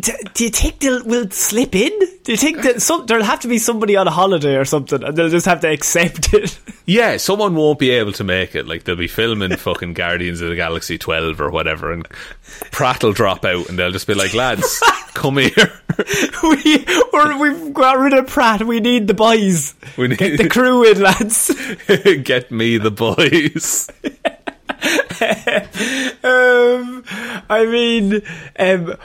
do 0.00 0.44
you 0.44 0.50
think 0.50 0.78
they'll 0.80 1.04
will 1.04 1.30
slip 1.30 1.74
in? 1.74 1.90
Do 2.24 2.32
you 2.32 2.38
think 2.38 2.62
that 2.62 2.80
some, 2.82 3.06
there'll 3.06 3.24
have 3.24 3.40
to 3.40 3.48
be 3.48 3.58
somebody 3.58 3.96
on 3.96 4.06
a 4.06 4.10
holiday 4.10 4.56
or 4.56 4.64
something, 4.64 5.02
and 5.02 5.16
they'll 5.16 5.28
just 5.28 5.46
have 5.46 5.60
to 5.60 5.68
accept 5.70 6.32
it? 6.34 6.58
yeah, 6.86 7.16
someone 7.16 7.54
won't 7.54 7.78
be 7.78 7.90
able 7.90 8.12
to 8.12 8.24
make 8.24 8.54
it. 8.54 8.66
Like 8.66 8.84
they'll 8.84 8.96
be 8.96 9.08
filming 9.08 9.56
fucking 9.56 9.94
Guardians 9.94 10.40
of 10.40 10.50
the 10.50 10.56
Galaxy 10.56 10.98
twelve 10.98 11.40
or 11.40 11.50
whatever, 11.50 11.92
and 11.92 12.08
Pratt 12.70 13.02
will 13.02 13.12
drop 13.12 13.44
out, 13.44 13.68
and 13.68 13.78
they'll 13.78 13.90
just 13.90 14.06
be 14.06 14.14
like, 14.14 14.34
"Lads, 14.34 14.80
come 15.14 15.38
here." 15.38 15.72
we 16.42 16.84
we're, 17.12 17.38
we've 17.38 17.74
got 17.74 17.98
rid 17.98 18.14
of 18.14 18.26
Pratt. 18.26 18.62
We 18.66 18.80
need 18.80 19.08
the 19.08 19.14
boys. 19.14 19.74
We 19.98 20.08
need- 20.08 20.18
Get 20.18 20.38
the 20.38 20.48
crew 20.48 20.84
in, 20.90 21.00
lads. 21.00 21.52
Get 22.24 22.50
me 22.50 22.78
the 22.78 22.90
boys. 22.90 23.90
um, 26.24 27.04
I 27.48 27.66
mean, 27.66 28.22
um, 28.58 28.96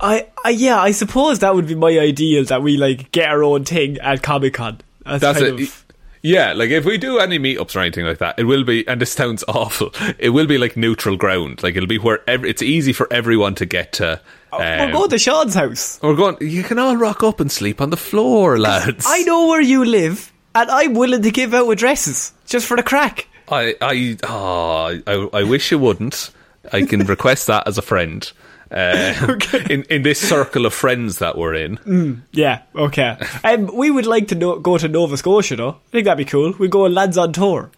I, 0.00 0.28
I, 0.44 0.50
yeah, 0.50 0.80
I 0.80 0.90
suppose 0.90 1.38
that 1.40 1.54
would 1.54 1.66
be 1.66 1.74
my 1.74 1.98
ideal 1.98 2.44
that 2.44 2.62
we 2.62 2.76
like 2.76 3.10
get 3.12 3.28
our 3.30 3.42
own 3.42 3.64
thing 3.64 3.98
at 3.98 4.22
Comic 4.22 4.54
Con. 4.54 4.80
That's, 5.04 5.20
That's 5.20 5.40
it. 5.40 5.60
of. 5.60 5.82
Yeah, 6.22 6.54
like 6.54 6.70
if 6.70 6.84
we 6.84 6.98
do 6.98 7.18
any 7.20 7.38
meetups 7.38 7.76
or 7.76 7.80
anything 7.80 8.04
like 8.04 8.18
that, 8.18 8.36
it 8.38 8.44
will 8.44 8.64
be, 8.64 8.86
and 8.88 9.00
this 9.00 9.12
sounds 9.12 9.44
awful. 9.48 9.92
It 10.18 10.30
will 10.30 10.46
be 10.46 10.58
like 10.58 10.76
neutral 10.76 11.16
ground. 11.16 11.62
Like 11.62 11.76
it'll 11.76 11.86
be 11.86 11.98
where 11.98 12.28
ev- 12.28 12.44
it's 12.44 12.62
easy 12.62 12.92
for 12.92 13.10
everyone 13.12 13.54
to 13.56 13.66
get 13.66 13.92
to. 13.94 14.20
um, 14.52 14.90
go 14.90 15.06
to 15.06 15.18
Sean's 15.18 15.54
house. 15.54 16.00
We're 16.02 16.16
going. 16.16 16.36
You 16.40 16.62
can 16.64 16.78
all 16.78 16.96
rock 16.96 17.22
up 17.22 17.38
and 17.40 17.50
sleep 17.50 17.80
on 17.80 17.90
the 17.90 17.96
floor, 17.96 18.58
lads. 18.58 19.04
I 19.08 19.22
know 19.22 19.46
where 19.46 19.60
you 19.60 19.84
live, 19.84 20.32
and 20.54 20.68
I'm 20.70 20.94
willing 20.94 21.22
to 21.22 21.30
give 21.30 21.54
out 21.54 21.70
addresses 21.70 22.32
just 22.46 22.66
for 22.66 22.76
the 22.76 22.82
crack. 22.82 23.28
I, 23.48 23.76
I, 23.80 24.16
oh, 24.24 25.00
I, 25.06 25.38
I 25.40 25.42
wish 25.44 25.70
you 25.70 25.78
wouldn't. 25.78 26.30
I 26.72 26.82
can 26.82 27.04
request 27.06 27.46
that 27.46 27.68
as 27.68 27.78
a 27.78 27.82
friend. 27.82 28.28
Uh, 28.70 29.38
in 29.70 29.84
in 29.84 30.02
this 30.02 30.18
circle 30.20 30.66
of 30.66 30.74
friends 30.74 31.18
that 31.18 31.38
we're 31.38 31.54
in, 31.54 32.22
Yeah, 32.32 32.62
okay. 32.74 33.16
um, 33.44 33.70
we 33.76 33.90
would 33.90 34.06
like 34.06 34.28
to 34.28 34.34
no- 34.34 34.58
go 34.58 34.76
to 34.78 34.88
Nova 34.88 35.16
Scotia, 35.16 35.54
though. 35.56 35.70
I 35.70 35.90
think 35.92 36.04
that'd 36.06 36.18
be 36.18 36.24
cool. 36.30 36.52
We 36.58 36.66
go 36.68 36.84
on 36.86 36.92
lads 36.94 37.16
on 37.16 37.32
tour. 37.32 37.70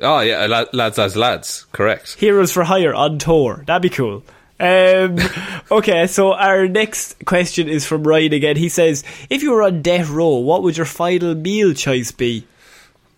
oh 0.00 0.20
yeah, 0.20 0.44
la- 0.46 0.66
lads 0.74 0.98
as 0.98 1.16
lads, 1.16 1.64
correct. 1.72 2.16
Heroes 2.20 2.52
for 2.52 2.64
Hire 2.64 2.92
on 2.94 3.18
tour. 3.18 3.64
That'd 3.66 3.80
be 3.82 3.88
cool. 3.88 4.22
Um, 4.60 5.16
okay, 5.70 6.06
so 6.06 6.32
our 6.34 6.68
next 6.68 7.24
question 7.24 7.68
is 7.68 7.86
from 7.86 8.04
Ryan 8.06 8.34
again. 8.34 8.56
He 8.56 8.68
says, 8.68 9.04
"If 9.30 9.42
you 9.42 9.52
were 9.52 9.62
on 9.62 9.80
death 9.82 10.08
row, 10.10 10.36
what 10.36 10.62
would 10.62 10.76
your 10.76 10.86
final 10.86 11.34
meal 11.34 11.72
choice 11.72 12.10
be?" 12.12 12.46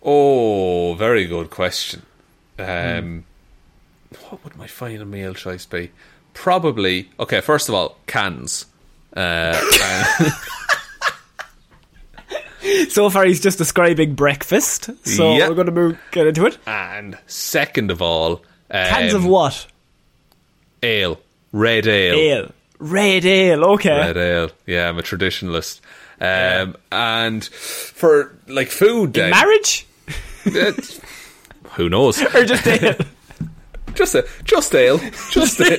Oh, 0.03 0.95
very 0.95 1.27
good 1.27 1.51
question. 1.51 2.03
Um, 2.59 3.25
What 4.31 4.43
would 4.45 4.57
my 4.57 4.66
final 4.69 5.05
meal 5.05 5.35
choice 5.35 5.66
be? 5.66 5.91
Probably 6.41 7.09
okay. 7.18 7.41
First 7.41 7.68
of 7.68 7.74
all, 7.74 7.97
cans. 8.07 8.66
Uh, 9.16 9.61
and- 9.82 10.32
So 12.91 13.09
far, 13.09 13.24
he's 13.24 13.41
just 13.41 13.59
describing 13.59 14.14
breakfast. 14.14 14.91
So 15.07 15.36
Yeah. 15.36 15.49
we're 15.49 15.55
going 15.55 15.66
to 15.66 15.72
move 15.72 15.99
get 16.11 16.26
into 16.26 16.47
it. 16.47 16.59
and 16.66 17.16
second 17.26 17.91
of 17.91 18.03
all, 18.03 18.43
um, 18.70 18.86
Cans 18.89 19.14
of 19.14 19.24
what? 19.24 19.66
Ale, 20.82 21.18
red 21.53 21.86
ale, 21.86 22.14
Ale, 22.14 22.51
red 22.78 23.24
ale. 23.24 23.64
Okay. 23.64 23.97
red 23.97 24.16
ale. 24.16 24.51
Yeah, 24.66 24.89
I'm 24.89 24.99
a 24.99 25.03
traditionalist. 25.03 25.80
Um, 26.20 26.76
and 26.93 27.45
for 27.45 28.36
like 28.49 28.68
food, 28.68 29.14
then 29.14 29.30
Marriage 29.30 29.86
who 31.74 31.89
knows? 31.89 32.20
or 32.34 32.45
just 32.45 32.66
ale? 32.66 32.97
Just 33.99 34.14
a, 34.14 34.26
just 34.44 34.74
ale, 34.74 34.99
just 35.30 35.61
ale. 35.61 35.78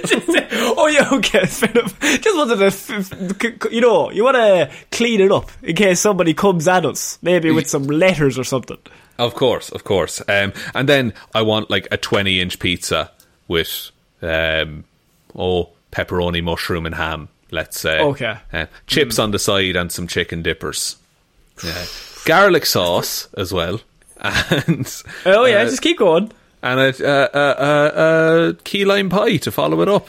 oh 0.77 0.87
yeah, 0.87 1.09
okay, 1.13 1.45
fair 1.45 1.71
enough. 1.71 1.97
Just 1.99 2.37
wanted 2.37 3.39
to, 3.39 3.69
you 3.73 3.81
know, 3.81 4.11
you 4.11 4.23
want 4.25 4.35
to 4.35 4.69
clean 4.91 5.21
it 5.21 5.31
up 5.31 5.49
in 5.63 5.75
case 5.75 6.01
somebody 6.01 6.33
comes 6.33 6.67
at 6.67 6.85
us, 6.85 7.17
maybe 7.21 7.49
with 7.49 7.67
some 7.67 7.83
letters 7.87 8.37
or 8.37 8.43
something. 8.43 8.77
Of 9.17 9.35
course, 9.35 9.69
of 9.69 9.83
course. 9.85 10.21
Um, 10.27 10.53
and 10.75 10.87
then 10.87 11.13
I 11.33 11.41
want 11.43 11.69
like 11.69 11.87
a 11.91 11.97
twenty-inch 11.97 12.59
pizza 12.59 13.11
with 13.47 13.91
um, 14.21 14.83
oh 15.35 15.69
pepperoni, 15.91 16.43
mushroom, 16.43 16.85
and 16.85 16.95
ham. 16.95 17.29
Let's 17.51 17.79
say 17.79 17.99
Okay. 17.99 18.37
Uh, 18.53 18.65
chips 18.85 19.17
on 19.17 19.31
the 19.31 19.39
side 19.39 19.75
and 19.75 19.91
some 19.91 20.07
chicken 20.07 20.43
dippers. 20.43 20.97
Yeah. 21.63 21.85
Garlic 22.25 22.65
sauce 22.65 23.27
as 23.37 23.51
well, 23.53 23.81
and 24.21 25.03
Oh 25.25 25.45
yeah, 25.45 25.61
uh, 25.61 25.65
just 25.65 25.81
keep 25.81 25.97
going. 25.97 26.31
And 26.61 26.79
a, 26.79 27.05
a, 27.05 27.39
a, 27.39 28.49
a, 28.49 28.53
key 28.65 28.83
lime 28.83 29.09
pie 29.09 29.37
to 29.37 29.51
follow 29.51 29.81
it 29.81 29.87
up. 29.87 30.07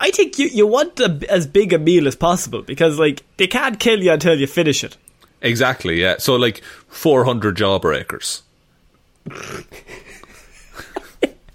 I 0.00 0.10
think 0.10 0.38
you, 0.38 0.46
you 0.46 0.66
want 0.66 0.98
a, 0.98 1.20
as 1.28 1.46
big 1.46 1.72
a 1.72 1.78
meal 1.78 2.08
as 2.08 2.16
possible 2.16 2.62
because 2.62 2.98
like 2.98 3.22
they 3.36 3.46
can't 3.46 3.78
kill 3.78 4.02
you 4.02 4.12
until 4.12 4.38
you 4.38 4.46
finish 4.46 4.82
it. 4.82 4.96
Exactly, 5.42 6.00
yeah. 6.00 6.16
So 6.18 6.36
like 6.36 6.62
four 6.88 7.24
hundred 7.24 7.56
jawbreakers. 7.56 8.42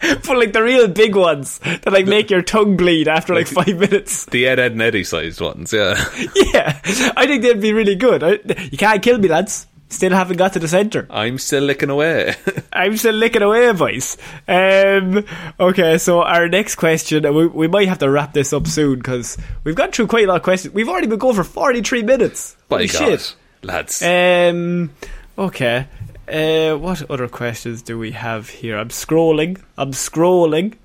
But 0.02 0.38
like 0.38 0.54
the 0.54 0.64
real 0.64 0.88
big 0.88 1.16
ones 1.16 1.60
that 1.60 1.92
like 1.92 2.06
make 2.06 2.30
your 2.30 2.42
tongue 2.42 2.78
bleed 2.78 3.10
after 3.10 3.36
like 3.36 3.48
five 3.48 3.78
minutes. 3.78 4.26
The 4.32 4.48
Ed, 4.48 4.60
Edd 4.60 4.72
and 4.74 4.82
Eddy 4.82 5.04
sized 5.04 5.42
ones, 5.42 5.74
yeah. 5.74 5.96
Yeah, 6.54 6.80
I 7.18 7.28
think 7.28 7.42
they'd 7.42 7.60
be 7.60 7.74
really 7.74 7.96
good. 7.96 8.24
I, 8.24 8.40
you 8.72 8.78
can't 8.78 9.04
kill 9.04 9.18
me, 9.18 9.28
lads. 9.28 9.68
Still 9.92 10.12
haven't 10.12 10.38
got 10.38 10.54
to 10.54 10.60
the 10.60 10.68
centre. 10.68 11.08
I'm 11.10 11.40
still 11.40 11.64
licking 11.64 11.90
away. 11.90 12.36
I'm 12.74 12.96
still 12.96 13.16
licking 13.16 13.42
away, 13.42 13.72
boys. 13.74 14.18
Um, 14.48 15.26
okay, 15.60 15.98
so 15.98 16.22
our 16.22 16.48
next 16.48 16.76
question, 16.76 17.26
and 17.26 17.36
we, 17.36 17.48
we 17.48 17.68
might 17.68 17.88
have 17.88 17.98
to 18.00 18.10
wrap 18.10 18.34
this 18.34 18.54
up 18.54 18.68
soon 18.68 18.98
because 19.00 19.36
we've 19.64 19.76
gone 19.76 19.92
through 19.92 20.06
quite 20.08 20.26
a 20.26 20.28
lot 20.28 20.38
of 20.38 20.44
questions. 20.44 20.76
We've 20.76 20.88
already 20.88 21.08
been 21.08 21.18
going 21.18 21.36
for 21.36 21.44
43 21.44 22.04
minutes. 22.04 22.56
By 22.70 22.76
Holy 22.78 22.88
God, 22.88 23.00
shit. 23.00 23.36
lads. 23.64 24.04
Um, 24.04 24.92
okay. 25.38 25.88
Uh, 26.32 26.78
what 26.78 27.10
other 27.10 27.28
questions 27.28 27.82
do 27.82 27.98
we 27.98 28.12
have 28.12 28.48
here? 28.50 28.78
I'm 28.78 28.90
scrolling. 28.90 29.60
I'm 29.76 29.92
scrolling. 29.94 30.76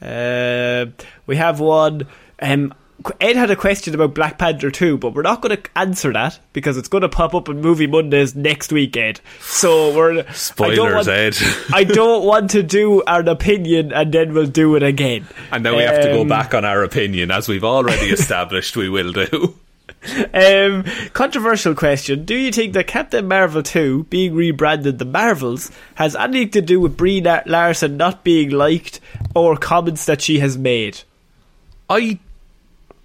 Uh, 0.00 0.92
we 1.26 1.36
have 1.36 1.58
one. 1.58 2.06
Um, 2.40 2.72
Ed 3.20 3.36
had 3.36 3.50
a 3.50 3.56
question 3.56 3.94
about 3.94 4.14
Black 4.14 4.38
Panther 4.38 4.70
2, 4.70 4.96
but 4.98 5.14
we're 5.14 5.22
not 5.22 5.42
going 5.42 5.56
to 5.56 5.70
answer 5.76 6.12
that 6.12 6.38
because 6.52 6.76
it's 6.78 6.88
going 6.88 7.02
to 7.02 7.08
pop 7.08 7.34
up 7.34 7.48
in 7.48 7.60
Movie 7.60 7.86
Mondays 7.86 8.34
next 8.34 8.72
week, 8.72 8.96
Ed. 8.96 9.20
So 9.40 9.94
we're 9.94 10.12
I 10.12 10.22
don't 10.22 10.34
Spoilers, 10.34 11.06
want, 11.06 11.08
Ed. 11.08 11.36
I 11.72 11.84
don't 11.84 12.24
want 12.24 12.50
to 12.52 12.62
do 12.62 13.02
an 13.06 13.28
opinion 13.28 13.92
and 13.92 14.12
then 14.12 14.32
we'll 14.32 14.46
do 14.46 14.74
it 14.76 14.82
again. 14.82 15.26
and 15.52 15.66
then 15.66 15.76
we 15.76 15.82
have 15.82 16.00
to 16.02 16.08
go 16.12 16.22
Um, 16.22 16.28
back 16.28 16.54
on 16.54 16.64
our 16.64 16.82
opinion, 16.82 17.30
as 17.30 17.48
we've 17.48 17.64
already 17.64 18.06
established 18.10 18.76
we 18.76 18.88
will 18.88 19.12
do. 19.12 19.54
Um, 20.32 20.84
controversial 21.14 21.74
question. 21.74 22.24
Do 22.24 22.34
you 22.36 22.52
think 22.52 22.74
that 22.74 22.86
Captain 22.86 23.26
Marvel 23.26 23.62
2, 23.62 24.04
being 24.04 24.34
rebranded 24.34 24.98
The 24.98 25.04
Marvels, 25.04 25.70
has 25.96 26.14
anything 26.14 26.50
to 26.50 26.62
do 26.62 26.80
with 26.80 26.96
Brie 26.96 27.20
La- 27.20 27.40
Larson 27.46 27.96
not 27.96 28.22
being 28.24 28.50
liked 28.50 29.00
or 29.34 29.56
comments 29.56 30.04
that 30.06 30.20
she 30.22 30.38
has 30.40 30.56
made? 30.58 31.00
I 31.88 32.18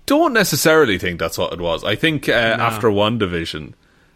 don't 0.09 0.33
necessarily 0.33 0.97
think 0.97 1.19
that's 1.19 1.37
what 1.37 1.53
it 1.53 1.61
was. 1.61 1.83
I 1.83 1.95
think 1.95 2.27
uh, 2.27 2.31
after 2.31 2.87
WandaVision, 2.89 3.73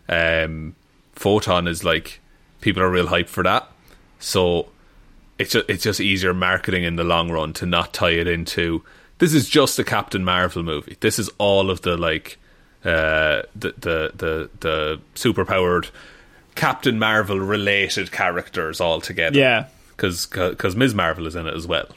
um, 0.09 0.75
Photon 1.13 1.67
is 1.67 1.83
like 1.83 2.19
people 2.61 2.81
are 2.81 2.89
real 2.89 3.07
hype 3.07 3.29
for 3.29 3.43
that. 3.43 3.69
So 4.19 4.69
it's 5.37 5.51
just, 5.51 5.69
it's 5.69 5.83
just 5.83 6.01
easier 6.01 6.33
marketing 6.33 6.83
in 6.83 6.95
the 6.95 7.03
long 7.03 7.29
run 7.29 7.53
to 7.53 7.67
not 7.67 7.93
tie 7.93 8.09
it 8.11 8.27
into. 8.27 8.83
This 9.19 9.35
is 9.35 9.47
just 9.47 9.77
a 9.77 9.83
Captain 9.83 10.25
Marvel 10.25 10.63
movie. 10.63 10.97
This 10.99 11.19
is 11.19 11.29
all 11.37 11.69
of 11.69 11.81
the 11.81 11.95
like 11.95 12.39
uh, 12.83 13.43
the 13.55 13.73
the 13.77 14.11
the 14.15 14.49
the 14.61 14.99
superpowered 15.13 15.91
Captain 16.55 16.97
Marvel 16.97 17.39
related 17.39 18.11
characters 18.11 18.81
all 18.81 18.99
together. 18.99 19.37
Yeah. 19.37 19.67
because 19.95 20.25
because 20.25 20.75
Ms 20.75 20.95
Marvel 20.95 21.27
is 21.27 21.35
in 21.35 21.45
it 21.45 21.53
as 21.53 21.67
well. 21.67 21.89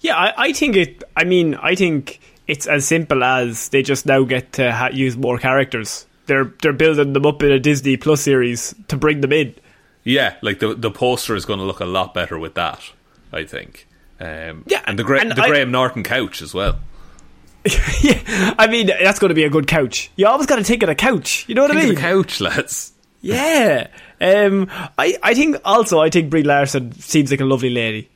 Yeah, 0.00 0.16
I, 0.16 0.46
I 0.48 0.52
think 0.52 0.74
it. 0.74 1.04
I 1.16 1.22
mean, 1.22 1.54
I 1.54 1.76
think 1.76 2.18
it's 2.46 2.66
as 2.66 2.86
simple 2.86 3.22
as 3.24 3.68
they 3.70 3.82
just 3.82 4.06
now 4.06 4.22
get 4.24 4.52
to 4.54 4.72
ha- 4.72 4.90
use 4.92 5.16
more 5.16 5.38
characters. 5.38 6.06
They're 6.26 6.52
they're 6.62 6.72
building 6.72 7.12
them 7.12 7.26
up 7.26 7.42
in 7.42 7.50
a 7.52 7.58
Disney 7.58 7.96
Plus 7.96 8.20
series 8.20 8.74
to 8.88 8.96
bring 8.96 9.20
them 9.20 9.32
in. 9.32 9.54
Yeah, 10.04 10.36
like 10.42 10.58
the 10.60 10.74
the 10.74 10.90
poster 10.90 11.34
is 11.36 11.44
going 11.44 11.58
to 11.58 11.64
look 11.64 11.80
a 11.80 11.84
lot 11.84 12.14
better 12.14 12.38
with 12.38 12.54
that. 12.54 12.80
I 13.32 13.44
think. 13.44 13.86
Um, 14.20 14.64
Yeah, 14.66 14.82
and 14.86 14.98
the 14.98 15.04
Gra- 15.04 15.20
and 15.20 15.32
the 15.32 15.42
I- 15.42 15.48
Graham 15.48 15.70
Norton 15.72 16.02
couch 16.04 16.42
as 16.42 16.52
well. 16.54 16.78
yeah, 18.00 18.54
I 18.58 18.66
mean 18.66 18.88
that's 18.88 19.18
going 19.20 19.28
to 19.28 19.34
be 19.34 19.44
a 19.44 19.50
good 19.50 19.66
couch. 19.68 20.10
You 20.16 20.26
always 20.26 20.46
got 20.46 20.56
to 20.56 20.64
think 20.64 20.82
of 20.82 20.88
a 20.88 20.94
couch. 20.96 21.44
You 21.48 21.54
know 21.54 21.62
what 21.62 21.70
I 21.70 21.74
Think 21.74 21.82
of 21.84 21.88
mean? 21.90 21.94
the 21.94 22.00
couch, 22.00 22.40
lads. 22.40 22.92
Yeah. 23.24 23.86
Um, 24.20 24.68
I, 24.98 25.16
I 25.22 25.34
think 25.34 25.56
also 25.64 26.00
I 26.00 26.10
think 26.10 26.28
Brie 26.28 26.42
Larson 26.42 26.90
seems 26.98 27.30
like 27.30 27.40
a 27.40 27.44
lovely 27.44 27.70
lady. 27.70 28.10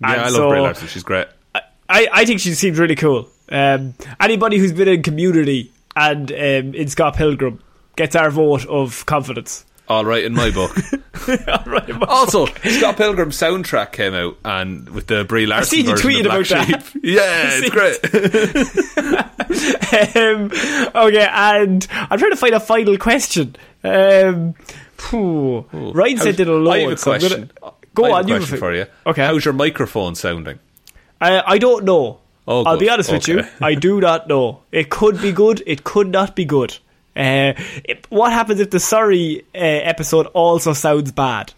Yeah, 0.00 0.12
And 0.12 0.20
I 0.20 0.24
love 0.26 0.32
so 0.34 0.48
Brie 0.48 0.60
Larson. 0.60 0.86
She's 0.86 1.02
great. 1.02 1.26
I, 1.88 2.06
I 2.12 2.24
think 2.24 2.38
she 2.38 2.54
seems 2.54 2.78
really 2.78 2.94
cool. 2.94 3.28
Um, 3.50 3.94
anybody 4.20 4.58
who's 4.58 4.72
been 4.72 4.88
in 4.88 5.02
Community 5.02 5.70
and 5.96 6.30
um, 6.32 6.74
in 6.74 6.88
Scott 6.88 7.16
Pilgrim 7.16 7.60
gets 7.96 8.16
our 8.16 8.30
vote 8.30 8.66
of 8.66 9.04
confidence. 9.06 9.64
All 9.86 10.04
right 10.06 10.24
in 10.24 10.32
my 10.32 10.50
book. 10.50 10.74
All 11.28 11.62
right, 11.66 11.88
Mark. 11.90 12.08
also, 12.08 12.46
Scott 12.46 12.96
Pilgrim's 12.96 13.36
soundtrack 13.36 13.92
came 13.92 14.14
out, 14.14 14.38
and 14.42 14.88
with 14.88 15.08
the 15.08 15.24
Brie 15.24 15.44
Larson 15.44 15.66
I 15.66 15.82
seen 15.82 15.84
you 15.84 15.90
version 15.90 16.02
tweet 16.10 16.26
of 16.26 16.32
Black 16.32 16.50
about 16.50 16.66
that. 16.68 16.82
Sheep. 16.86 17.02
Yeah, 17.04 17.50
it's 17.52 17.70
great. 17.70 18.96
um, 20.16 20.50
okay, 21.06 21.28
and 21.30 21.86
I'm 21.90 22.18
trying 22.18 22.30
to 22.30 22.36
find 22.36 22.54
a 22.54 22.60
final 22.60 22.96
question. 22.96 23.56
Um, 23.82 24.54
phew. 24.96 25.66
Ryan 25.72 26.16
said 26.18 26.40
it 26.40 26.48
alone. 26.48 26.72
I 26.74 26.78
have 26.80 26.92
a 26.92 26.96
so 26.96 27.10
question. 27.10 27.50
gonna- 27.60 27.74
go 27.94 28.04
I 28.04 28.08
have 28.08 28.16
on, 28.16 28.24
a 28.32 28.36
question 28.38 28.56
fi- 28.56 28.60
for 28.60 28.74
you. 28.74 28.86
Okay. 29.06 29.24
how's 29.26 29.44
your 29.44 29.54
microphone 29.54 30.14
sounding? 30.14 30.58
I, 31.20 31.42
I 31.46 31.58
don't 31.58 31.84
know. 31.84 32.20
Oh, 32.46 32.64
I'll 32.64 32.78
be 32.78 32.90
honest 32.90 33.10
with 33.10 33.26
you. 33.28 33.42
I 33.60 33.74
do 33.74 34.00
not 34.00 34.28
know. 34.28 34.60
It 34.70 34.90
could 34.90 35.20
be 35.22 35.32
good. 35.32 35.62
It 35.66 35.84
could 35.84 36.08
not 36.08 36.36
be 36.36 36.44
good. 36.44 36.76
Uh, 37.16 37.54
it- 37.84 38.06
what 38.10 38.32
happens 38.32 38.60
if 38.60 38.70
the 38.70 38.80
sorry 38.80 39.42
uh, 39.54 39.58
episode 39.58 40.26
also 40.34 40.72
sounds 40.72 41.12
bad? 41.12 41.52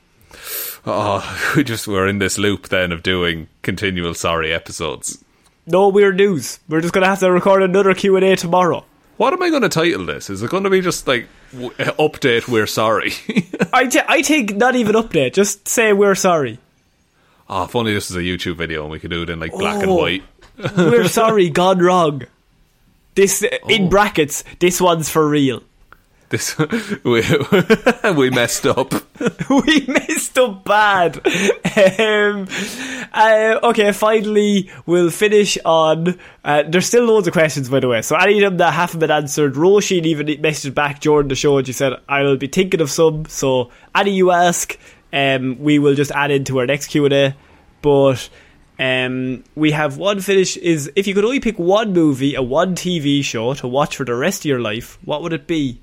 Oh, 0.87 1.53
we 1.57 1.65
just 1.65 1.89
were 1.89 2.07
in 2.07 2.19
this 2.19 2.39
loop 2.39 2.69
then 2.69 2.93
of 2.93 3.03
doing 3.03 3.49
continual 3.63 4.15
sorry 4.15 4.53
episodes. 4.53 5.23
No 5.67 5.89
weird 5.89 6.17
news. 6.17 6.61
We're 6.69 6.81
just 6.81 6.95
gonna 6.95 7.07
have 7.07 7.19
to 7.21 7.33
record 7.33 7.63
another 7.63 7.93
Q 7.95 8.15
and 8.17 8.25
A 8.25 8.37
tomorrow. 8.37 8.85
What 9.17 9.33
am 9.33 9.43
I 9.43 9.49
going 9.49 9.63
to 9.63 9.71
title 9.71 10.05
this? 10.05 10.29
Is 10.29 10.43
it 10.43 10.51
going 10.51 10.65
to 10.65 10.69
be 10.71 10.83
just 10.83 11.09
like 11.09 11.27
w- 11.51 11.71
update? 11.79 12.49
We're 12.49 12.67
sorry. 12.67 13.15
I 13.73 13.89
thi- 13.89 14.03
I 14.07 14.21
think 14.23 14.55
not 14.57 14.77
even 14.77 14.95
update. 14.95 15.33
Just 15.33 15.67
say 15.67 15.95
we're 15.95 16.15
sorry. 16.15 16.59
oh, 17.49 17.65
if 17.65 17.75
only 17.75 17.95
this 17.95 18.11
is 18.11 18.17
a 18.17 18.21
YouTube 18.21 18.57
video 18.57 18.83
and 18.83 18.91
we 18.91 18.99
could 19.01 19.11
do 19.11 19.23
it 19.23 19.31
in 19.31 19.41
like 19.41 19.53
black 19.53 19.81
and 19.83 19.91
Oh. 19.91 19.95
white. 19.97 20.23
We're 20.77 21.09
sorry. 21.09 21.51
Gone 21.51 21.79
wrong. 21.79 22.23
This 23.15 23.45
Oh. 23.45 23.69
in 23.69 23.89
brackets. 23.89 24.45
This 24.59 24.81
one's 24.81 25.09
for 25.09 25.27
real. 25.29 25.63
This 26.29 26.59
we 27.05 27.23
we 28.17 28.31
messed 28.31 28.67
up. 28.67 28.93
we 29.51 29.85
messed 29.87 30.37
up 30.39 30.65
bad. 30.65 31.17
Um, 31.99 32.49
uh, 33.13 33.61
okay, 33.63 33.93
finally, 33.93 34.69
we'll 34.87 35.11
finish 35.11 35.57
on. 35.65 36.19
Uh, 36.45 36.65
there's 36.69 36.87
still 36.87 37.05
loads 37.05 37.29
of 37.29 37.33
questions, 37.33 37.69
by 37.69 37.79
the 37.81 37.89
way. 37.89 38.03
So 38.03 38.17
any 38.17 38.39
of 38.43 38.51
them 38.51 38.57
that 38.59 38.73
haven't 38.75 38.99
been 39.01 39.11
answered, 39.11 39.55
Roisin 39.55 40.05
even 40.05 40.27
messaged 40.27 40.75
back 40.75 41.01
during 41.01 41.29
the 41.29 41.37
show 41.37 41.59
and 41.59 41.67
she 41.67 41.73
said, 41.73 41.93
"I'll 42.09 42.37
be 42.37 42.49
thinking 42.49 42.81
of 42.81 42.91
some." 42.91 43.27
So 43.27 43.71
any 43.95 44.11
you 44.11 44.33
ask, 44.33 44.77
um, 45.13 45.59
we 45.61 45.79
will 45.79 45.95
just 45.95 46.11
add 46.11 46.33
into 46.33 46.59
our 46.59 46.67
next 46.67 46.89
Q 46.89 47.05
and 47.05 47.15
A. 47.15 47.37
But 47.83 48.29
um, 48.79 49.45
we 49.55 49.71
have 49.73 49.97
one 49.99 50.21
finish. 50.21 50.57
Is 50.59 50.91
if 50.97 51.07
you 51.07 51.15
could 51.15 51.25
only 51.25 51.41
pick 51.41 51.59
one 51.59 51.93
movie, 51.93 52.35
a 52.35 52.43
one 52.43 52.75
TV 52.75 53.23
show 53.25 53.55
to 53.55 53.67
watch 53.69 53.97
for 53.97 54.05
the 54.05 54.15
rest 54.15 54.41
of 54.43 54.45
your 54.47 54.61
life, 54.61 54.99
what 55.05 55.23
would 55.23 55.33
it 55.33 55.47
be? 55.47 55.81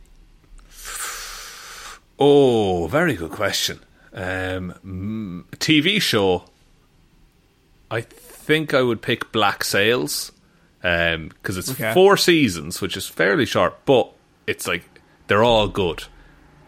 Oh, 2.19 2.87
very 2.87 3.15
good 3.15 3.31
question. 3.31 3.79
Um, 4.13 5.45
TV 5.57 6.01
show. 6.01 6.45
I 7.89 8.01
think 8.01 8.73
I 8.73 8.81
would 8.81 9.01
pick 9.01 9.31
Black 9.31 9.63
Sails 9.63 10.31
because 10.81 11.57
it's 11.57 11.71
Okay. 11.71 11.93
four 11.93 12.17
seasons, 12.17 12.81
which 12.81 12.97
is 12.97 13.07
fairly 13.07 13.45
short, 13.45 13.85
but 13.85 14.11
it's 14.47 14.67
like 14.67 14.83
they're 15.27 15.43
all 15.43 15.67
good. 15.67 16.03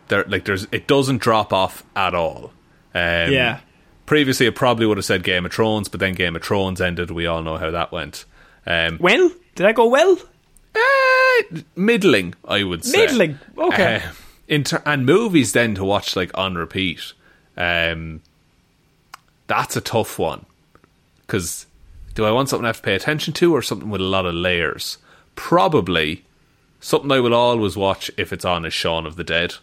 They're 0.07 0.23
like 0.25 0.45
there's 0.45 0.67
it 0.71 0.87
doesn't 0.87 1.19
drop 1.21 1.51
off 1.53 1.83
at 1.95 2.13
all. 2.15 2.51
Um, 2.93 3.31
Yeah. 3.31 3.59
Previously, 4.05 4.47
I 4.47 4.51
probably 4.51 4.85
would 4.85 4.97
have 4.97 5.05
said 5.05 5.23
Game 5.23 5.45
of 5.45 5.53
Thrones, 5.53 5.87
but 5.89 5.99
then 5.99 6.13
Game 6.13 6.35
of 6.35 6.43
Thrones 6.43 6.79
ended. 6.79 7.09
We 7.11 7.25
all 7.25 7.41
know 7.41 7.57
how 7.57 7.71
that 7.71 7.91
went. 7.91 8.25
Um, 8.67 8.97
Well, 8.99 9.31
did 9.55 9.65
I 9.65 9.71
go 9.71 9.87
well? 9.87 10.17
Eh, 10.75 11.61
middling, 11.75 12.33
I 12.47 12.63
would 12.63 12.83
say. 12.85 12.97
Middling, 13.05 13.39
okay. 13.57 13.95
Uh, 14.05 14.11
in 14.47 14.63
ter- 14.63 14.83
and 14.85 15.05
movies 15.05 15.53
then 15.53 15.73
to 15.75 15.83
watch 15.83 16.15
like 16.15 16.29
on 16.37 16.55
repeat. 16.55 17.13
Um, 17.57 18.21
that's 19.47 19.75
a 19.75 19.81
tough 19.81 20.19
one. 20.19 20.45
because 21.25 21.65
do 22.13 22.25
I 22.25 22.31
want 22.31 22.49
something 22.49 22.65
I 22.65 22.69
have 22.69 22.77
to 22.77 22.83
pay 22.83 22.95
attention 22.95 23.33
to 23.33 23.53
or 23.55 23.61
something 23.61 23.89
with 23.89 24.01
a 24.01 24.05
lot 24.05 24.25
of 24.25 24.33
layers? 24.35 24.97
Probably 25.35 26.23
something 26.79 27.11
I 27.11 27.19
will 27.19 27.33
always 27.33 27.75
watch 27.75 28.09
if 28.17 28.31
it's 28.31 28.45
on 28.45 28.65
is 28.65 28.73
Shaun 28.73 29.05
of 29.05 29.15
the 29.15 29.23
Dead. 29.23 29.55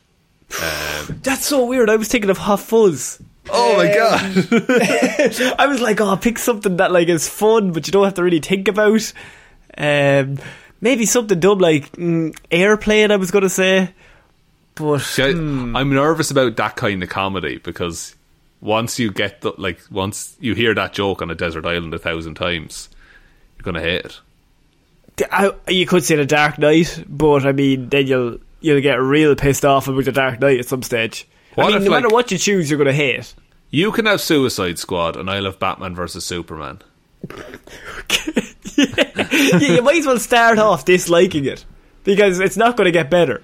Um, 0.63 1.21
That's 1.23 1.47
so 1.47 1.65
weird. 1.65 1.89
I 1.89 1.97
was 1.97 2.09
thinking 2.09 2.29
of 2.31 2.37
Hot 2.39 2.61
Fuzz. 2.61 3.19
Oh 3.51 3.77
my 3.77 3.93
god! 3.93 4.21
I 5.59 5.67
was 5.67 5.81
like, 5.81 6.01
oh, 6.01 6.17
pick 6.17 6.39
something 6.39 6.77
that 6.77 6.93
like 6.93 7.09
is 7.09 7.29
fun, 7.29 7.73
but 7.73 7.87
you 7.87 7.93
don't 7.93 8.05
have 8.05 8.15
to 8.15 8.23
really 8.23 8.41
think 8.41 8.69
about. 8.69 9.13
Um, 9.77 10.39
maybe 10.81 11.07
something 11.07 11.41
dumb 11.41 11.59
like 11.59 11.93
mm, 11.93 12.37
airplane. 12.51 13.11
I 13.11 13.17
was 13.17 13.31
going 13.31 13.43
to 13.43 13.49
say, 13.49 13.95
but 14.75 15.01
See, 15.01 15.23
I, 15.23 15.29
I'm 15.29 15.91
nervous 15.91 16.31
about 16.31 16.57
that 16.57 16.77
kind 16.77 17.03
of 17.03 17.09
comedy 17.09 17.59
because 17.59 18.15
once 18.61 18.99
you 18.99 19.11
get 19.11 19.41
the, 19.43 19.53
like 19.59 19.81
once 19.91 20.37
you 20.41 20.55
hear 20.55 20.75
that 20.75 20.93
joke 20.93 21.21
on 21.21 21.31
a 21.31 21.35
desert 21.35 21.67
island 21.67 21.93
a 21.93 21.99
thousand 21.99 22.35
times, 22.35 22.89
you're 23.57 23.65
gonna 23.65 23.81
hate 23.81 24.05
it. 24.05 24.21
I, 25.31 25.53
you 25.69 25.87
could 25.87 26.05
say 26.05 26.17
the 26.17 26.25
Dark 26.25 26.59
Knight, 26.59 27.05
but 27.07 27.45
I 27.45 27.53
mean, 27.53 27.89
then 27.89 28.07
you'll 28.07 28.39
you'll 28.61 28.81
get 28.81 28.95
real 29.01 29.35
pissed 29.35 29.65
off 29.65 29.89
about 29.89 30.05
the 30.05 30.13
Dark 30.13 30.41
Knight 30.41 30.61
at 30.61 30.67
some 30.67 30.83
stage. 30.83 31.27
What 31.55 31.67
I 31.67 31.69
mean, 31.69 31.77
if, 31.79 31.85
no 31.85 31.91
matter 31.91 32.09
what 32.09 32.31
you 32.31 32.39
choose, 32.39 32.71
you're 32.71 32.79
going 32.79 32.87
to 32.87 32.93
hate. 32.93 33.35
You 33.71 33.93
can 33.93 34.07
have 34.07 34.21
Suicide 34.21 34.79
Squad, 34.79 35.17
and 35.17 35.31
I'll 35.31 35.45
have 35.45 35.59
Batman 35.59 35.95
versus 35.95 36.25
Superman. 36.25 36.81
you, 38.77 38.87
you 39.61 39.83
might 39.83 39.99
as 39.99 40.07
well 40.07 40.19
start 40.19 40.59
off 40.59 40.85
disliking 40.85 41.45
it 41.47 41.65
because 42.05 42.41
it's 42.41 42.57
not 42.57 42.77
going 42.77 42.87
to 42.87 42.91
get 42.93 43.11
better. 43.11 43.43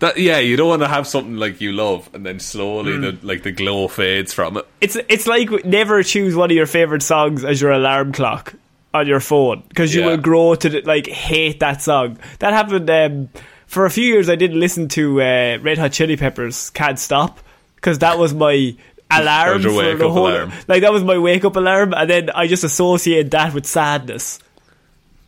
That 0.00 0.18
yeah, 0.18 0.38
you 0.38 0.56
don't 0.56 0.68
want 0.68 0.82
to 0.82 0.88
have 0.88 1.06
something 1.06 1.36
like 1.36 1.60
you 1.60 1.72
love, 1.72 2.10
and 2.12 2.26
then 2.26 2.40
slowly 2.40 2.98
the 2.98 3.16
like 3.22 3.44
the 3.44 3.52
glow 3.52 3.88
fades 3.88 4.32
from 4.32 4.56
it. 4.56 4.66
It's 4.80 4.96
it's 5.08 5.26
like 5.26 5.64
never 5.64 6.02
choose 6.02 6.34
one 6.34 6.50
of 6.50 6.56
your 6.56 6.66
favorite 6.66 7.02
songs 7.02 7.44
as 7.44 7.60
your 7.60 7.70
alarm 7.70 8.12
clock 8.12 8.54
on 8.92 9.06
your 9.06 9.20
phone 9.20 9.62
because 9.68 9.94
you 9.94 10.02
Yeah. 10.02 10.08
will 10.08 10.16
grow 10.18 10.54
to 10.56 10.82
like 10.86 11.06
hate 11.06 11.60
that 11.60 11.80
song. 11.80 12.18
That 12.40 12.52
happened 12.52 12.90
um, 12.90 13.28
for 13.74 13.84
a 13.84 13.90
few 13.90 14.04
years. 14.04 14.30
I 14.30 14.36
didn't 14.36 14.58
listen 14.58 14.88
to 14.90 15.20
uh, 15.20 15.58
Red 15.60 15.76
Hot 15.78 15.92
Chili 15.92 16.16
Peppers 16.16 16.70
"Can't 16.70 16.98
Stop" 16.98 17.40
because 17.76 17.98
that 17.98 18.18
was 18.18 18.32
my 18.32 18.74
alarm 19.10 19.62
was 19.62 19.74
for 19.74 19.94
the 19.96 20.08
whole. 20.10 20.28
alarm. 20.28 20.52
Like 20.66 20.80
that 20.82 20.92
was 20.92 21.04
my 21.04 21.18
wake 21.18 21.44
up 21.44 21.56
alarm, 21.56 21.92
and 21.92 22.08
then 22.08 22.30
I 22.30 22.46
just 22.46 22.64
associated 22.64 23.32
that 23.32 23.52
with 23.52 23.66
sadness. 23.66 24.38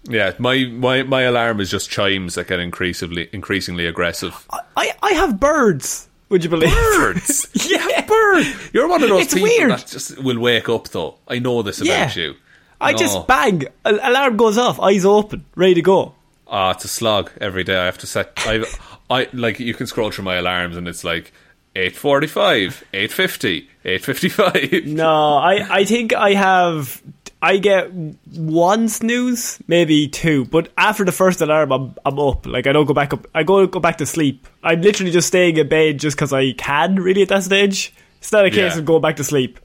Yeah, 0.08 0.32
my, 0.38 0.64
my 0.66 1.02
my 1.02 1.22
alarm 1.22 1.60
is 1.60 1.70
just 1.70 1.90
chimes 1.90 2.36
that 2.36 2.46
get 2.46 2.60
increasingly 2.60 3.28
increasingly 3.32 3.86
aggressive. 3.86 4.46
I 4.76 4.92
I 5.02 5.12
have 5.12 5.38
birds. 5.40 6.08
Would 6.28 6.42
you 6.44 6.50
believe? 6.50 6.70
Birds, 6.72 7.48
yeah, 7.70 8.04
birds. 8.06 8.70
You're 8.72 8.88
one 8.88 9.02
of 9.02 9.08
those 9.08 9.22
It's 9.24 9.34
people 9.34 9.48
weird. 9.48 9.70
that 9.72 9.86
just 9.86 10.18
will 10.22 10.38
wake 10.40 10.68
up 10.68 10.88
though. 10.88 11.16
I 11.28 11.38
know 11.40 11.62
this 11.62 11.78
about 11.80 11.88
Yeah. 12.16 12.22
you. 12.22 12.34
I 12.80 12.92
No. 12.92 12.98
just 12.98 13.26
bang. 13.26 13.64
Al- 13.84 14.00
Alarm 14.10 14.36
goes 14.36 14.58
off. 14.58 14.78
Eyes 14.80 15.04
open. 15.04 15.44
Ready 15.54 15.74
to 15.74 15.82
go. 15.82 16.14
Ah, 16.48 16.70
it's 16.72 16.84
a 16.84 16.88
slog 16.88 17.32
every 17.40 17.64
day. 17.64 17.76
I 17.76 17.86
have 17.86 17.98
to 17.98 18.06
set. 18.06 18.32
I, 18.38 18.64
I 19.10 19.28
like 19.32 19.58
you 19.60 19.74
can 19.74 19.86
scroll 19.86 20.10
through 20.10 20.24
my 20.24 20.36
alarms 20.36 20.76
and 20.76 20.86
it's 20.88 21.02
like 21.04 21.32
eight 21.74 21.96
forty 21.96 22.26
five, 22.28 22.84
eight 22.94 23.12
fifty, 23.12 23.68
eight 23.84 24.04
fifty 24.04 24.28
five. 24.28 24.70
No, 24.86 25.34
I, 25.36 25.78
I 25.80 25.84
think 25.84 26.14
I 26.14 26.34
have. 26.34 27.02
I 27.42 27.58
get 27.58 27.92
one 28.34 28.88
snooze, 28.88 29.58
maybe 29.68 30.08
two, 30.08 30.46
but 30.46 30.70
after 30.78 31.04
the 31.04 31.12
first 31.12 31.40
alarm, 31.40 31.70
I'm 31.72 31.94
I'm 32.04 32.18
up. 32.18 32.46
Like 32.46 32.66
I 32.66 32.72
don't 32.72 32.86
go 32.86 32.94
back 32.94 33.12
up. 33.12 33.26
I 33.34 33.42
go 33.42 33.66
go 33.66 33.78
back 33.80 33.98
to 33.98 34.06
sleep. 34.06 34.46
I'm 34.62 34.80
literally 34.80 35.12
just 35.12 35.28
staying 35.28 35.56
in 35.56 35.68
bed 35.68 35.98
just 36.00 36.16
because 36.16 36.32
I 36.32 36.52
can. 36.52 36.96
Really, 36.96 37.22
at 37.22 37.28
that 37.28 37.42
stage, 37.42 37.92
it's 38.18 38.32
not 38.32 38.46
a 38.46 38.50
case 38.50 38.72
Yeah. 38.74 38.78
of 38.78 38.84
going 38.84 39.02
back 39.02 39.16
to 39.16 39.24
sleep. 39.24 39.58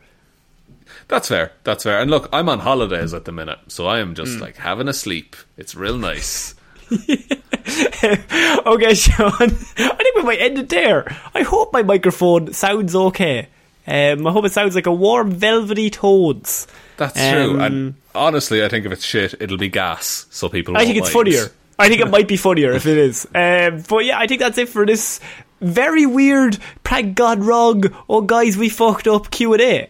That's 1.07 1.27
fair. 1.27 1.51
That's 1.63 1.83
fair. 1.83 1.99
And 1.99 2.09
look, 2.11 2.27
I'm 2.33 2.49
on 2.49 2.59
holidays 2.59 3.13
at 3.13 3.25
the 3.25 3.31
minute, 3.31 3.59
so 3.67 3.85
I 3.87 3.99
am 3.99 4.15
just 4.15 4.39
like 4.39 4.57
having 4.57 4.87
a 4.87 4.93
sleep. 4.93 5.35
It's 5.57 5.73
real 5.75 5.97
nice. 5.97 6.55
okay, 8.65 8.93
Sean. 8.93 9.31
I 9.41 9.47
think 9.47 10.15
we 10.15 10.23
might 10.23 10.41
end 10.41 10.57
it 10.59 10.69
there. 10.69 11.05
I 11.33 11.43
hope 11.43 11.73
my 11.73 11.83
microphone 11.83 12.53
sounds 12.53 12.95
okay. 12.95 13.47
Um, 13.87 14.27
I 14.27 14.31
hope 14.31 14.45
it 14.45 14.51
sounds 14.51 14.75
like 14.75 14.85
a 14.85 14.91
warm, 14.93 15.31
velvety 15.31 15.89
toads. 15.89 16.67
That's 16.97 17.19
Um, 17.19 17.33
true. 17.33 17.59
And 17.59 17.93
honestly, 18.13 18.63
I 18.63 18.69
think 18.69 18.85
if 18.85 18.91
it's 18.91 19.03
shit, 19.05 19.35
it'll 19.39 19.57
be 19.57 19.69
gas, 19.69 20.27
so 20.29 20.49
people. 20.49 20.77
I 20.77 20.85
think 20.85 20.97
it's 20.97 21.13
mind. 21.13 21.13
funnier. 21.33 21.51
I 21.79 21.87
think 21.89 22.01
it 22.01 22.09
might 22.11 22.27
be 22.27 22.37
funnier 22.37 22.73
if 22.73 22.85
it 22.85 22.97
is. 22.97 23.27
Um, 23.35 23.83
but 23.89 24.05
yeah, 24.05 24.19
I 24.19 24.27
think 24.27 24.39
that's 24.39 24.57
it 24.57 24.69
for 24.69 24.85
this 24.85 25.19
very 25.61 26.05
weird 26.05 26.57
prank 26.83 27.15
gone 27.15 27.41
wrong. 27.41 27.83
Oh, 28.09 28.21
guys, 28.21 28.55
we 28.57 28.69
fucked 28.69 29.07
up 29.07 29.31
Q 29.31 29.53
and 29.53 29.61
A. 29.61 29.89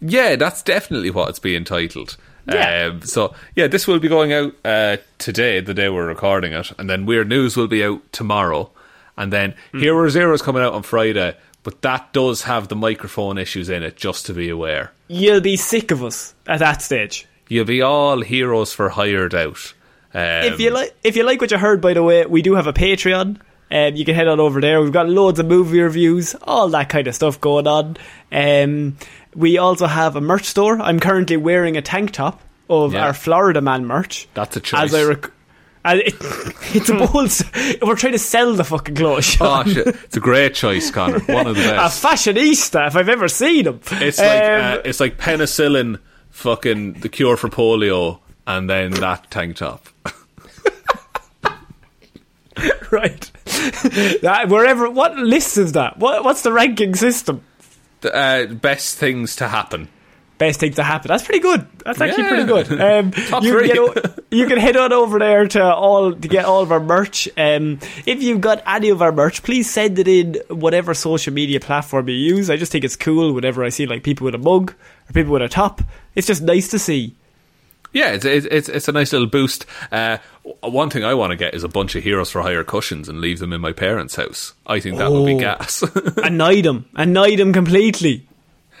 Yeah, 0.00 0.36
that's 0.36 0.62
definitely 0.62 1.10
what 1.10 1.28
it's 1.28 1.38
being 1.38 1.64
titled. 1.64 2.16
Yeah. 2.46 2.90
Um, 2.92 3.02
so 3.02 3.34
yeah, 3.56 3.66
this 3.66 3.86
will 3.86 3.98
be 3.98 4.08
going 4.08 4.32
out 4.32 4.54
uh, 4.64 4.96
today, 5.18 5.60
the 5.60 5.74
day 5.74 5.88
we're 5.88 6.06
recording 6.06 6.52
it, 6.52 6.72
and 6.78 6.88
then 6.88 7.06
Weird 7.06 7.28
News 7.28 7.56
will 7.56 7.68
be 7.68 7.84
out 7.84 8.00
tomorrow, 8.12 8.70
and 9.16 9.32
then 9.32 9.54
Hmm. 9.72 9.80
Hero 9.80 10.08
Zero 10.08 10.32
is 10.34 10.42
coming 10.42 10.62
out 10.62 10.72
on 10.74 10.82
Friday. 10.82 11.36
But 11.62 11.82
that 11.82 12.14
does 12.14 12.44
have 12.44 12.68
the 12.68 12.74
microphone 12.74 13.36
issues 13.36 13.68
in 13.68 13.82
it, 13.82 13.94
just 13.94 14.24
to 14.26 14.32
be 14.32 14.48
aware. 14.48 14.92
You'll 15.08 15.42
be 15.42 15.58
sick 15.58 15.90
of 15.90 16.02
us 16.02 16.34
at 16.46 16.60
that 16.60 16.80
stage. 16.80 17.26
You'll 17.48 17.66
be 17.66 17.82
all 17.82 18.22
heroes 18.22 18.72
for 18.72 18.88
hired 18.88 19.34
out. 19.34 19.74
Um, 20.14 20.44
if 20.44 20.58
you 20.58 20.70
like, 20.70 20.96
if 21.04 21.16
you 21.16 21.22
like 21.24 21.38
what 21.38 21.50
you 21.50 21.58
heard, 21.58 21.82
by 21.82 21.92
the 21.92 22.02
way, 22.02 22.24
we 22.24 22.40
do 22.40 22.54
have 22.54 22.66
a 22.66 22.72
Patreon. 22.72 23.36
Um, 23.70 23.94
you 23.94 24.06
can 24.06 24.14
head 24.14 24.26
on 24.26 24.40
over 24.40 24.60
there. 24.62 24.80
We've 24.80 24.90
got 24.90 25.10
loads 25.10 25.38
of 25.38 25.46
movie 25.46 25.80
reviews, 25.80 26.34
all 26.42 26.70
that 26.70 26.88
kind 26.88 27.06
of 27.06 27.14
stuff 27.14 27.38
going 27.40 27.66
on. 27.66 27.98
Um, 28.32 28.96
we 29.34 29.58
also 29.58 29.86
have 29.86 30.16
a 30.16 30.20
merch 30.20 30.44
store. 30.44 30.80
I'm 30.80 31.00
currently 31.00 31.36
wearing 31.36 31.76
a 31.76 31.82
tank 31.82 32.12
top 32.12 32.40
of 32.68 32.92
Yeah. 32.94 33.06
our 33.06 33.14
Florida 33.14 33.60
Man 33.60 33.84
merch. 33.86 34.28
That's 34.34 34.56
a 34.56 34.60
choice. 34.60 34.80
As 34.80 34.94
I 34.94 35.04
rec- 35.04 35.30
it, 35.84 36.14
it's 36.74 36.88
a 36.90 36.94
bold. 36.94 37.32
We're 37.82 37.96
trying 37.96 38.12
to 38.12 38.18
sell 38.18 38.52
the 38.54 38.64
fucking 38.64 38.94
clothes. 38.96 39.36
Oh 39.40 39.64
shit! 39.64 39.86
It's 39.86 40.16
a 40.16 40.20
great 40.20 40.54
choice, 40.54 40.90
Connor. 40.90 41.18
One 41.26 41.46
of 41.46 41.56
the 41.56 41.62
best. 41.62 42.04
a 42.04 42.06
fashionista, 42.06 42.86
if 42.88 42.96
I've 42.96 43.08
ever 43.08 43.28
seen 43.28 43.64
them. 43.64 43.80
It's 43.92 44.18
like 44.18 44.42
Um, 44.42 44.60
uh, 44.78 44.82
it's 44.84 45.00
like 45.00 45.16
penicillin, 45.16 45.98
fucking 46.30 47.00
the 47.00 47.08
cure 47.08 47.36
for 47.38 47.48
polio, 47.48 48.18
and 48.46 48.68
then 48.68 48.90
that 48.92 49.30
tank 49.30 49.56
top. 49.56 49.88
right. 52.90 53.30
that, 54.22 54.46
wherever. 54.48 54.90
What 54.90 55.16
list 55.16 55.56
is 55.58 55.72
that? 55.72 55.98
What, 55.98 56.24
what's 56.24 56.42
the 56.42 56.52
ranking 56.52 56.94
system? 56.94 57.42
Uh, 58.04 58.46
best 58.46 58.96
things 58.98 59.36
to 59.36 59.48
happen. 59.48 59.88
best 60.38 60.58
thing 60.58 60.72
to 60.72 60.82
happen. 60.82 61.08
That's 61.08 61.22
pretty 61.22 61.40
good. 61.40 61.66
That's 61.84 62.00
actually 62.00 62.22
Yeah. 62.24 62.28
pretty 62.30 62.44
good. 62.46 62.80
Um, 62.80 63.42
you. 63.44 63.60
Can 63.60 63.78
o- 63.78 63.94
you 64.30 64.46
can 64.46 64.56
head 64.58 64.74
on 64.76 64.90
over 64.92 65.18
there 65.18 65.46
to 65.48 65.62
all 65.74 66.14
to 66.14 66.28
get 66.28 66.46
all 66.46 66.62
of 66.62 66.72
our 66.72 66.80
merch. 66.80 67.28
Um, 67.36 67.78
if 68.06 68.22
you've 68.22 68.40
got 68.40 68.62
any 68.66 68.88
of 68.88 69.02
our 69.02 69.12
merch, 69.12 69.42
please 69.42 69.68
send 69.68 69.98
it 69.98 70.08
in 70.08 70.40
whatever 70.48 70.94
social 70.94 71.34
media 71.34 71.60
platform 71.60 72.08
you 72.08 72.14
use. 72.14 72.48
I 72.48 72.56
just 72.56 72.72
think 72.72 72.84
it's 72.84 72.96
cool 72.96 73.34
whenever 73.34 73.62
I 73.62 73.68
see 73.68 73.84
like 73.86 74.02
people 74.02 74.24
with 74.24 74.34
a 74.34 74.38
mug 74.38 74.72
or 75.08 75.12
people 75.12 75.32
with 75.32 75.42
a 75.42 75.48
top. 75.48 75.82
It's 76.14 76.26
just 76.26 76.40
nice 76.40 76.68
to 76.68 76.78
see. 76.78 77.14
Yeah, 77.92 78.12
it's 78.12 78.24
it's 78.24 78.68
it's, 78.68 78.88
a 78.88 78.92
nice 78.92 79.12
little 79.12 79.26
boost. 79.26 79.66
Uh, 79.90 80.18
one 80.62 80.90
thing 80.90 81.04
I 81.04 81.14
want 81.14 81.32
to 81.32 81.36
get 81.36 81.54
is 81.54 81.64
a 81.64 81.68
bunch 81.68 81.96
of 81.96 82.04
heroes 82.04 82.30
for 82.30 82.40
hire 82.42 82.62
cushions 82.62 83.08
and 83.08 83.20
leave 83.20 83.40
them 83.40 83.52
in 83.52 83.60
my 83.60 83.72
parents' 83.72 84.14
house. 84.14 84.54
I 84.66 84.78
think 84.78 84.98
that 84.98 85.10
would 85.10 85.26
be 85.26 85.34
Oh. 85.34 85.38
gas. 85.40 85.82
Annoy 86.18 86.62
them. 86.62 86.86
Annoy 86.94 87.36
them 87.36 87.52
completely. 87.52 88.26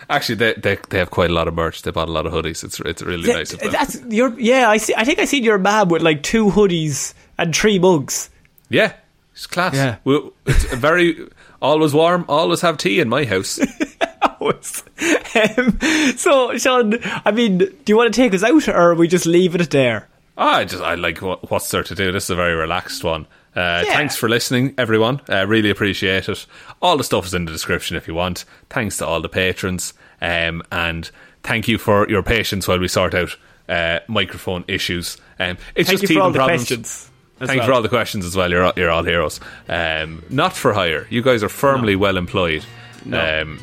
Actually, 0.08 0.36
they, 0.36 0.52
they 0.54 0.78
they 0.90 0.98
have 0.98 1.10
quite 1.10 1.30
a 1.30 1.32
lot 1.34 1.48
of 1.48 1.54
merch. 1.54 1.82
They 1.82 1.90
bought 1.90 2.08
a 2.08 2.12
lot 2.12 2.24
of 2.26 2.32
hoodies. 2.32 2.62
It's 2.62 2.78
it's 2.80 3.02
really 3.02 3.28
Yeah, 3.28 3.34
nice 3.36 3.52
of 3.52 3.58
them. 3.60 3.72
That's 3.72 4.00
your 4.08 4.38
yeah. 4.38 4.70
I 4.70 4.76
see. 4.76 4.94
I 4.96 5.04
think 5.04 5.18
I 5.18 5.24
seen 5.24 5.42
your 5.44 5.58
mab 5.58 5.90
with 5.90 6.02
like 6.02 6.22
two 6.22 6.50
hoodies 6.50 7.12
and 7.36 7.54
three 7.54 7.78
mugs. 7.80 8.30
Yeah, 8.68 8.92
it's 9.32 9.46
class. 9.48 9.74
Yeah. 9.74 9.96
We- 10.04 10.30
it's 10.46 10.64
very 10.74 11.28
always 11.60 11.92
warm. 11.92 12.24
Always 12.28 12.60
have 12.60 12.78
tea 12.78 13.00
in 13.00 13.08
my 13.08 13.24
house. 13.24 13.58
hours. 14.40 14.82
um, 15.58 15.78
so, 16.16 16.56
Sean, 16.58 16.94
I 17.24 17.30
mean, 17.30 17.58
do 17.58 17.74
you 17.86 17.96
want 17.96 18.12
to 18.12 18.20
take 18.20 18.34
us 18.34 18.42
out, 18.42 18.68
or 18.68 18.90
are 18.90 18.94
we 18.94 19.08
just 19.08 19.26
leave 19.26 19.54
it 19.54 19.70
there? 19.70 20.08
Ah, 20.38 20.56
I 20.58 20.64
just 20.64 20.82
I 20.82 20.94
like 20.94 21.20
what, 21.20 21.50
what's 21.50 21.70
there 21.70 21.82
to 21.82 21.94
do. 21.94 22.12
This 22.12 22.24
is 22.24 22.30
a 22.30 22.36
very 22.36 22.54
relaxed 22.54 23.04
one. 23.04 23.26
Uh, 23.54 23.82
Yeah. 23.84 23.94
Thanks 23.96 24.16
for 24.16 24.28
listening, 24.28 24.74
everyone. 24.78 25.20
Uh, 25.28 25.44
really 25.46 25.70
appreciate 25.70 26.28
it. 26.28 26.46
All 26.80 26.96
the 26.96 27.04
stuff 27.04 27.26
is 27.26 27.34
in 27.34 27.44
the 27.44 27.52
description 27.52 27.96
if 27.96 28.06
you 28.08 28.14
want. 28.14 28.44
Thanks 28.70 28.96
to 28.98 29.06
all 29.06 29.20
the 29.20 29.28
patrons, 29.28 29.92
um, 30.22 30.62
and 30.72 31.10
thank 31.42 31.68
you 31.68 31.78
for 31.78 32.08
your 32.08 32.22
patience 32.22 32.66
while 32.68 32.78
we 32.78 32.88
sort 32.88 33.14
out 33.14 33.36
uh, 33.68 34.00
microphone 34.08 34.64
issues. 34.68 35.16
Um, 35.38 35.56
it's 35.74 35.88
Thank 35.88 36.00
just 36.00 36.10
you 36.10 36.16
for 36.18 36.22
all 36.22 36.30
the 36.30 36.38
problems. 36.38 36.60
questions. 36.68 37.10
as 37.40 37.46
Thank 37.48 37.56
you 37.56 37.60
well. 37.60 37.66
for 37.68 37.72
all 37.74 37.82
the 37.82 37.88
questions 37.88 38.24
as 38.24 38.36
well. 38.36 38.50
You're 38.50 38.64
all, 38.64 38.72
you're 38.76 38.90
all 38.90 39.02
heroes. 39.04 39.40
Um, 39.68 40.22
not 40.30 40.54
for 40.56 40.72
hire. 40.72 41.06
You 41.10 41.22
guys 41.22 41.42
are 41.42 41.48
firmly 41.48 41.96
well 41.96 42.16
employed. 42.16 42.64
Um, 43.12 43.58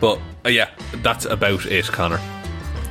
but 0.00 0.18
uh, 0.44 0.48
yeah, 0.48 0.70
that's 0.96 1.24
about 1.24 1.66
it, 1.66 1.86
Connor. 1.86 2.20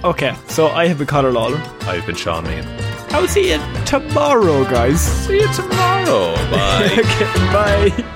Okay, 0.04 0.34
so 0.48 0.68
I 0.68 0.88
have 0.88 0.98
been 0.98 1.08
Conor 1.08 1.32
Lawler. 1.32 1.62
I've 1.82 2.06
been 2.06 2.16
Sean 2.16 2.46
Mean. 2.46 2.64
I 3.12 3.20
will 3.20 3.28
see 3.28 3.52
you 3.52 3.60
tomorrow, 3.86 4.64
guys. 4.66 5.02
See 5.02 5.40
you 5.40 5.54
tomorrow. 5.54 6.36
Bye. 6.52 6.90
okay, 6.92 7.94
bye. 7.94 8.16